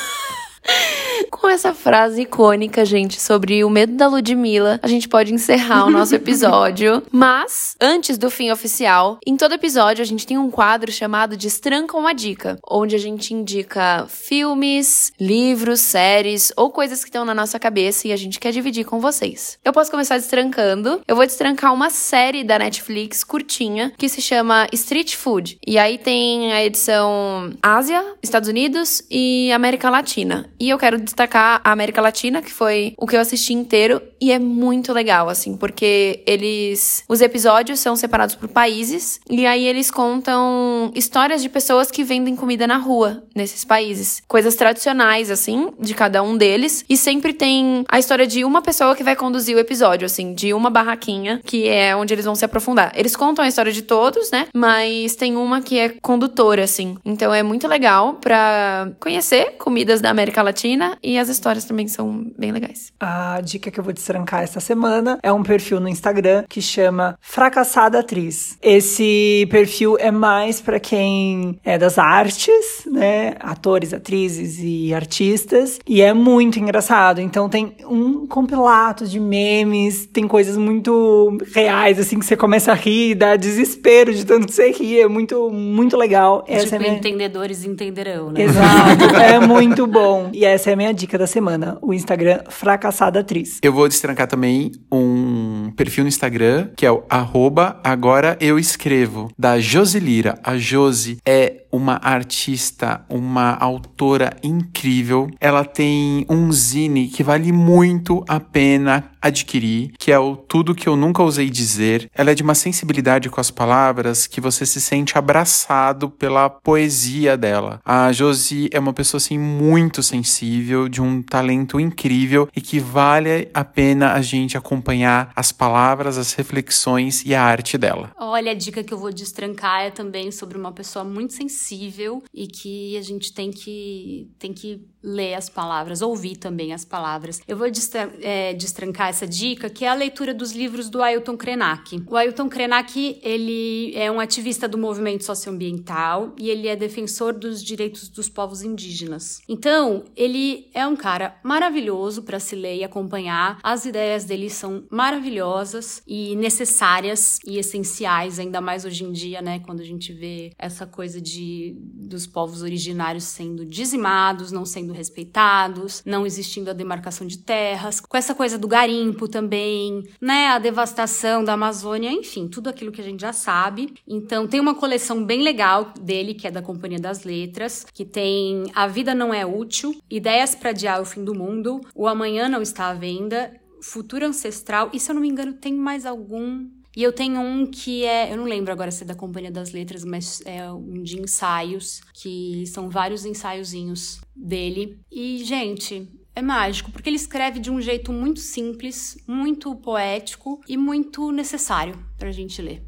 Essa 1.51 1.73
frase 1.73 2.21
icônica, 2.21 2.85
gente, 2.85 3.21
sobre 3.21 3.61
o 3.65 3.69
medo 3.69 3.91
da 3.91 4.07
Ludmilla, 4.07 4.79
a 4.81 4.87
gente 4.87 5.09
pode 5.09 5.33
encerrar 5.33 5.85
o 5.85 5.89
nosso 5.89 6.15
episódio. 6.15 7.03
Mas, 7.11 7.75
antes 7.79 8.17
do 8.17 8.31
fim 8.31 8.49
oficial, 8.49 9.19
em 9.27 9.35
todo 9.35 9.53
episódio 9.53 10.01
a 10.01 10.05
gente 10.05 10.25
tem 10.25 10.37
um 10.37 10.49
quadro 10.49 10.89
chamado 10.93 11.35
Destranca 11.35 11.97
uma 11.97 12.13
Dica, 12.13 12.57
onde 12.65 12.95
a 12.95 12.97
gente 12.97 13.33
indica 13.33 14.05
filmes, 14.07 15.11
livros, 15.19 15.81
séries 15.81 16.53
ou 16.55 16.71
coisas 16.71 17.03
que 17.03 17.09
estão 17.09 17.25
na 17.25 17.35
nossa 17.35 17.59
cabeça 17.59 18.07
e 18.07 18.13
a 18.13 18.17
gente 18.17 18.39
quer 18.39 18.53
dividir 18.53 18.85
com 18.85 19.01
vocês. 19.01 19.59
Eu 19.63 19.73
posso 19.73 19.91
começar 19.91 20.15
destrancando. 20.15 21.01
Eu 21.05 21.17
vou 21.17 21.25
destrancar 21.25 21.73
uma 21.73 21.89
série 21.89 22.45
da 22.45 22.57
Netflix 22.57 23.25
curtinha 23.25 23.91
que 23.97 24.07
se 24.07 24.21
chama 24.21 24.67
Street 24.71 25.17
Food. 25.17 25.59
E 25.67 25.77
aí 25.77 25.97
tem 25.97 26.53
a 26.53 26.63
edição 26.63 27.51
Ásia, 27.61 28.15
Estados 28.23 28.47
Unidos 28.47 29.03
e 29.11 29.51
América 29.51 29.89
Latina. 29.89 30.49
E 30.57 30.69
eu 30.69 30.77
quero 30.77 30.97
destacar 30.97 31.40
destacar 31.41 31.61
a 31.63 31.71
América 31.71 32.01
Latina, 32.01 32.41
que 32.41 32.51
foi 32.51 32.93
o 32.97 33.07
que 33.07 33.15
eu 33.15 33.19
assisti 33.19 33.53
inteiro, 33.53 34.01
e 34.19 34.31
é 34.31 34.37
muito 34.37 34.93
legal, 34.93 35.27
assim, 35.27 35.57
porque 35.57 36.21
eles. 36.27 37.03
Os 37.09 37.21
episódios 37.21 37.79
são 37.79 37.95
separados 37.95 38.35
por 38.35 38.47
países, 38.47 39.19
e 39.29 39.45
aí 39.45 39.65
eles 39.65 39.89
contam 39.89 40.91
histórias 40.93 41.41
de 41.41 41.49
pessoas 41.49 41.89
que 41.89 42.03
vendem 42.03 42.35
comida 42.35 42.67
na 42.67 42.77
rua 42.77 43.23
nesses 43.35 43.65
países. 43.65 44.21
Coisas 44.27 44.55
tradicionais, 44.55 45.31
assim, 45.31 45.69
de 45.79 45.93
cada 45.95 46.21
um 46.21 46.37
deles, 46.37 46.85
e 46.87 46.95
sempre 46.95 47.33
tem 47.33 47.83
a 47.89 47.97
história 47.97 48.27
de 48.27 48.45
uma 48.45 48.61
pessoa 48.61 48.95
que 48.95 49.03
vai 49.03 49.15
conduzir 49.15 49.55
o 49.55 49.59
episódio, 49.59 50.05
assim, 50.05 50.33
de 50.33 50.53
uma 50.53 50.69
barraquinha, 50.69 51.41
que 51.43 51.67
é 51.67 51.95
onde 51.95 52.13
eles 52.13 52.25
vão 52.25 52.35
se 52.35 52.45
aprofundar. 52.45 52.91
Eles 52.95 53.15
contam 53.15 53.43
a 53.43 53.47
história 53.47 53.71
de 53.71 53.81
todos, 53.81 54.29
né? 54.29 54.47
Mas 54.53 55.15
tem 55.15 55.35
uma 55.35 55.61
que 55.61 55.79
é 55.79 55.89
condutora, 55.89 56.63
assim. 56.63 56.97
Então 57.03 57.33
é 57.33 57.41
muito 57.41 57.67
legal 57.67 58.15
para 58.15 58.91
conhecer 58.99 59.55
comidas 59.57 60.01
da 60.01 60.09
América 60.09 60.41
Latina 60.41 60.97
e 61.01 61.17
as 61.17 61.30
histórias 61.31 61.65
também 61.65 61.87
são 61.87 62.31
bem 62.37 62.51
legais. 62.51 62.91
A 62.99 63.41
dica 63.41 63.71
que 63.71 63.79
eu 63.79 63.83
vou 63.83 63.93
destrancar 63.93 64.43
esta 64.43 64.59
semana 64.59 65.19
é 65.23 65.31
um 65.31 65.43
perfil 65.43 65.79
no 65.79 65.87
Instagram 65.87 66.43
que 66.47 66.61
chama 66.61 67.17
Fracassada 67.19 67.99
Atriz. 67.99 68.57
Esse 68.61 69.47
perfil 69.49 69.97
é 69.99 70.11
mais 70.11 70.61
para 70.61 70.79
quem 70.79 71.59
é 71.63 71.77
das 71.77 71.97
artes, 71.97 72.85
né? 72.85 73.35
Atores, 73.39 73.93
atrizes 73.93 74.59
e 74.61 74.93
artistas. 74.93 75.79
E 75.87 76.01
é 76.01 76.13
muito 76.13 76.59
engraçado. 76.59 77.21
Então 77.21 77.49
tem 77.49 77.75
um 77.87 78.27
compilado 78.27 79.07
de 79.07 79.19
memes, 79.19 80.05
tem 80.05 80.27
coisas 80.27 80.57
muito 80.57 81.37
reais, 81.53 81.99
assim, 81.99 82.19
que 82.19 82.25
você 82.25 82.35
começa 82.35 82.71
a 82.71 82.75
rir, 82.75 83.15
dá 83.15 83.35
desespero 83.35 84.13
de 84.13 84.25
tanto 84.25 84.47
que 84.47 84.53
você 84.53 84.71
ri. 84.71 84.99
É 84.99 85.07
muito, 85.07 85.49
muito 85.49 85.97
legal. 85.97 86.43
Essa 86.47 86.63
tipo, 86.63 86.75
é 86.75 86.79
minha... 86.79 86.93
entendedores 86.93 87.65
entenderão, 87.65 88.31
né? 88.31 88.43
Exato. 88.43 89.15
é 89.15 89.39
muito 89.39 89.85
bom. 89.87 90.29
E 90.33 90.45
essa 90.45 90.69
é 90.69 90.73
a 90.73 90.75
minha 90.75 90.93
dica 90.93 91.17
da 91.21 91.27
semana, 91.27 91.77
o 91.83 91.93
Instagram 91.93 92.39
Fracassada 92.49 93.19
Atriz. 93.19 93.59
Eu 93.61 93.71
vou 93.71 93.87
destrancar 93.87 94.27
também 94.27 94.71
um 94.91 95.71
perfil 95.77 96.03
no 96.03 96.07
Instagram, 96.07 96.69
que 96.75 96.83
é 96.83 96.91
o 96.91 97.03
arroba 97.07 97.79
agora 97.83 98.35
eu 98.41 98.57
escrevo, 98.57 99.31
da 99.37 99.59
Josilira. 99.59 100.39
A 100.43 100.57
Josi 100.57 101.19
é 101.23 101.61
uma 101.71 101.99
artista, 102.01 103.05
uma 103.07 103.53
autora 103.53 104.31
incrível. 104.43 105.29
Ela 105.39 105.63
tem 105.63 106.25
um 106.27 106.51
zine 106.51 107.07
que 107.07 107.23
vale 107.23 107.51
muito 107.51 108.25
a 108.27 108.39
pena 108.39 109.10
adquirir, 109.21 109.91
que 109.97 110.11
é 110.11 110.19
o 110.19 110.35
Tudo 110.35 110.75
que 110.75 110.87
eu 110.87 110.95
nunca 110.95 111.23
usei 111.23 111.49
dizer. 111.49 112.09
Ela 112.13 112.31
é 112.31 112.35
de 112.35 112.43
uma 112.43 112.55
sensibilidade 112.55 113.29
com 113.29 113.39
as 113.39 113.51
palavras 113.51 114.27
que 114.27 114.41
você 114.41 114.65
se 114.65 114.81
sente 114.81 115.17
abraçado 115.17 116.09
pela 116.09 116.49
poesia 116.49 117.37
dela. 117.37 117.79
A 117.85 118.11
Josi 118.11 118.69
é 118.71 118.79
uma 118.79 118.93
pessoa 118.93 119.19
assim 119.19 119.37
muito 119.37 120.01
sensível, 120.01 120.89
de 120.89 121.01
um 121.01 121.21
talento 121.21 121.79
incrível 121.79 122.47
e 122.55 122.61
que 122.61 122.79
vale 122.79 123.49
a 123.53 123.63
pena 123.63 124.13
a 124.13 124.21
gente 124.21 124.57
acompanhar 124.57 125.31
as 125.35 125.51
palavras, 125.51 126.17
as 126.17 126.33
reflexões 126.33 127.23
e 127.25 127.35
a 127.35 127.43
arte 127.43 127.77
dela. 127.77 128.11
Olha, 128.17 128.51
a 128.51 128.55
dica 128.55 128.83
que 128.83 128.93
eu 128.93 128.97
vou 128.97 129.11
destrancar 129.11 129.81
é 129.81 129.91
também 129.91 130.31
sobre 130.31 130.57
uma 130.57 130.71
pessoa 130.71 131.05
muito 131.05 131.33
sensível 131.33 132.23
e 132.33 132.47
que 132.47 132.97
a 132.97 133.01
gente 133.01 133.33
tem 133.33 133.51
que 133.51 134.29
tem 134.39 134.53
que 134.53 134.87
ler 135.03 135.33
as 135.33 135.49
palavras, 135.49 136.01
ouvir 136.01 136.35
também 136.35 136.73
as 136.73 136.85
palavras. 136.85 137.41
Eu 137.47 137.57
vou 137.57 137.69
destrancar 137.69 139.09
essa 139.09 139.27
dica, 139.27 139.69
que 139.69 139.85
é 139.85 139.89
a 139.89 139.93
leitura 139.93 140.33
dos 140.33 140.51
livros 140.51 140.89
do 140.89 141.01
Ailton 141.01 141.35
Krenak. 141.37 142.03
O 142.07 142.15
Ailton 142.15 142.49
Krenak, 142.49 143.19
ele 143.23 143.93
é 143.95 144.11
um 144.11 144.19
ativista 144.19 144.67
do 144.67 144.77
movimento 144.77 145.23
socioambiental 145.23 146.33
e 146.37 146.49
ele 146.49 146.67
é 146.67 146.75
defensor 146.75 147.33
dos 147.33 147.63
direitos 147.63 148.09
dos 148.09 148.29
povos 148.29 148.61
indígenas. 148.61 149.41
Então, 149.47 150.03
ele 150.15 150.69
é 150.73 150.85
um 150.85 150.95
cara 150.95 151.39
maravilhoso 151.43 152.23
para 152.23 152.39
se 152.39 152.55
ler 152.55 152.77
e 152.77 152.83
acompanhar. 152.83 153.59
As 153.63 153.85
ideias 153.85 154.25
dele 154.25 154.49
são 154.49 154.83
maravilhosas 154.89 156.01
e 156.07 156.35
necessárias 156.35 157.39
e 157.45 157.57
essenciais, 157.57 158.39
ainda 158.39 158.61
mais 158.61 158.85
hoje 158.85 159.03
em 159.03 159.11
dia, 159.11 159.41
né, 159.41 159.59
quando 159.59 159.81
a 159.81 159.85
gente 159.85 160.13
vê 160.13 160.51
essa 160.57 160.85
coisa 160.85 161.19
de 161.19 161.75
dos 161.79 162.27
povos 162.27 162.61
originários 162.61 163.23
sendo 163.23 163.65
dizimados, 163.65 164.51
não 164.51 164.65
sendo 164.65 164.90
respeitados, 164.91 166.01
não 166.05 166.25
existindo 166.25 166.69
a 166.69 166.73
demarcação 166.73 167.25
de 167.25 167.37
terras, 167.39 167.99
com 167.99 168.17
essa 168.17 168.35
coisa 168.35 168.57
do 168.57 168.67
garimpo 168.67 169.27
também, 169.27 170.03
né, 170.19 170.47
a 170.47 170.59
devastação 170.59 171.43
da 171.43 171.53
Amazônia, 171.53 172.11
enfim, 172.11 172.47
tudo 172.47 172.69
aquilo 172.69 172.91
que 172.91 173.01
a 173.01 173.03
gente 173.03 173.21
já 173.21 173.33
sabe. 173.33 173.93
Então, 174.07 174.47
tem 174.47 174.59
uma 174.59 174.75
coleção 174.75 175.23
bem 175.25 175.41
legal 175.41 175.93
dele, 175.99 176.33
que 176.33 176.47
é 176.47 176.51
da 176.51 176.61
Companhia 176.61 176.99
das 176.99 177.23
Letras, 177.23 177.85
que 177.93 178.05
tem 178.05 178.65
A 178.75 178.87
Vida 178.87 179.15
Não 179.15 179.33
É 179.33 179.45
Útil, 179.45 179.95
Ideias 180.09 180.55
para 180.55 180.71
Adiar 180.71 181.01
o 181.01 181.05
Fim 181.05 181.23
do 181.23 181.35
Mundo, 181.35 181.81
O 181.95 182.07
Amanhã 182.07 182.47
Não 182.47 182.61
Está 182.61 182.87
à 182.89 182.93
Venda, 182.93 183.53
Futuro 183.81 184.25
Ancestral, 184.25 184.89
e 184.93 184.99
se 184.99 185.09
eu 185.09 185.15
não 185.15 185.21
me 185.21 185.29
engano, 185.29 185.53
tem 185.53 185.73
mais 185.73 186.05
algum 186.05 186.67
e 186.95 187.03
eu 187.03 187.13
tenho 187.13 187.39
um 187.39 187.65
que 187.65 188.03
é, 188.03 188.31
eu 188.31 188.37
não 188.37 188.43
lembro 188.43 188.71
agora 188.71 188.91
se 188.91 189.03
é 189.03 189.07
da 189.07 189.15
Companhia 189.15 189.51
das 189.51 189.71
Letras, 189.71 190.03
mas 190.03 190.41
é 190.45 190.69
um 190.71 191.01
de 191.01 191.19
ensaios, 191.19 192.01
que 192.13 192.65
são 192.67 192.89
vários 192.89 193.25
ensaiozinhos 193.25 194.19
dele. 194.35 194.99
E, 195.09 195.43
gente, 195.43 196.11
é 196.35 196.41
mágico, 196.41 196.91
porque 196.91 197.09
ele 197.09 197.15
escreve 197.15 197.59
de 197.59 197.71
um 197.71 197.79
jeito 197.79 198.11
muito 198.11 198.39
simples, 198.39 199.17
muito 199.27 199.75
poético 199.75 200.61
e 200.67 200.75
muito 200.75 201.31
necessário 201.31 201.97
pra 202.17 202.31
gente 202.31 202.61
ler. 202.61 202.83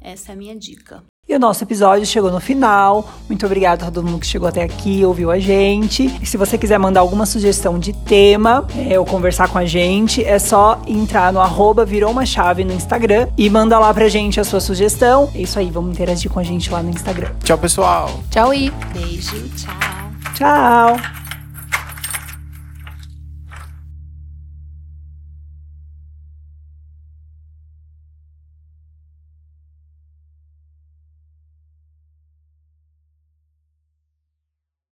Essa 0.00 0.32
é 0.32 0.34
a 0.34 0.36
minha 0.36 0.54
dica. 0.54 1.02
E 1.34 1.36
o 1.36 1.40
nosso 1.40 1.64
episódio 1.64 2.06
chegou 2.06 2.30
no 2.30 2.38
final. 2.38 3.10
Muito 3.28 3.44
obrigada 3.44 3.84
a 3.84 3.90
todo 3.90 4.06
mundo 4.06 4.20
que 4.20 4.26
chegou 4.26 4.46
até 4.46 4.62
aqui, 4.62 5.04
ouviu 5.04 5.32
a 5.32 5.38
gente. 5.40 6.06
E 6.22 6.24
se 6.24 6.36
você 6.36 6.56
quiser 6.56 6.78
mandar 6.78 7.00
alguma 7.00 7.26
sugestão 7.26 7.76
de 7.76 7.92
tema 7.92 8.64
é, 8.88 8.96
ou 9.00 9.04
conversar 9.04 9.48
com 9.48 9.58
a 9.58 9.64
gente, 9.64 10.24
é 10.24 10.38
só 10.38 10.80
entrar 10.86 11.32
no 11.32 11.40
arroba 11.40 11.84
virou 11.84 12.12
uma 12.12 12.24
chave 12.24 12.62
no 12.62 12.72
Instagram 12.72 13.26
e 13.36 13.50
manda 13.50 13.76
lá 13.80 13.92
pra 13.92 14.08
gente 14.08 14.38
a 14.38 14.44
sua 14.44 14.60
sugestão. 14.60 15.28
É 15.34 15.40
isso 15.40 15.58
aí, 15.58 15.72
vamos 15.72 15.90
interagir 15.90 16.30
com 16.30 16.38
a 16.38 16.44
gente 16.44 16.70
lá 16.70 16.80
no 16.80 16.90
Instagram. 16.90 17.32
Tchau, 17.42 17.58
pessoal. 17.58 18.08
Tchau, 18.30 18.54
I. 18.54 18.72
Beijo, 18.92 19.48
tchau. 19.56 19.74
Tchau! 20.36 21.23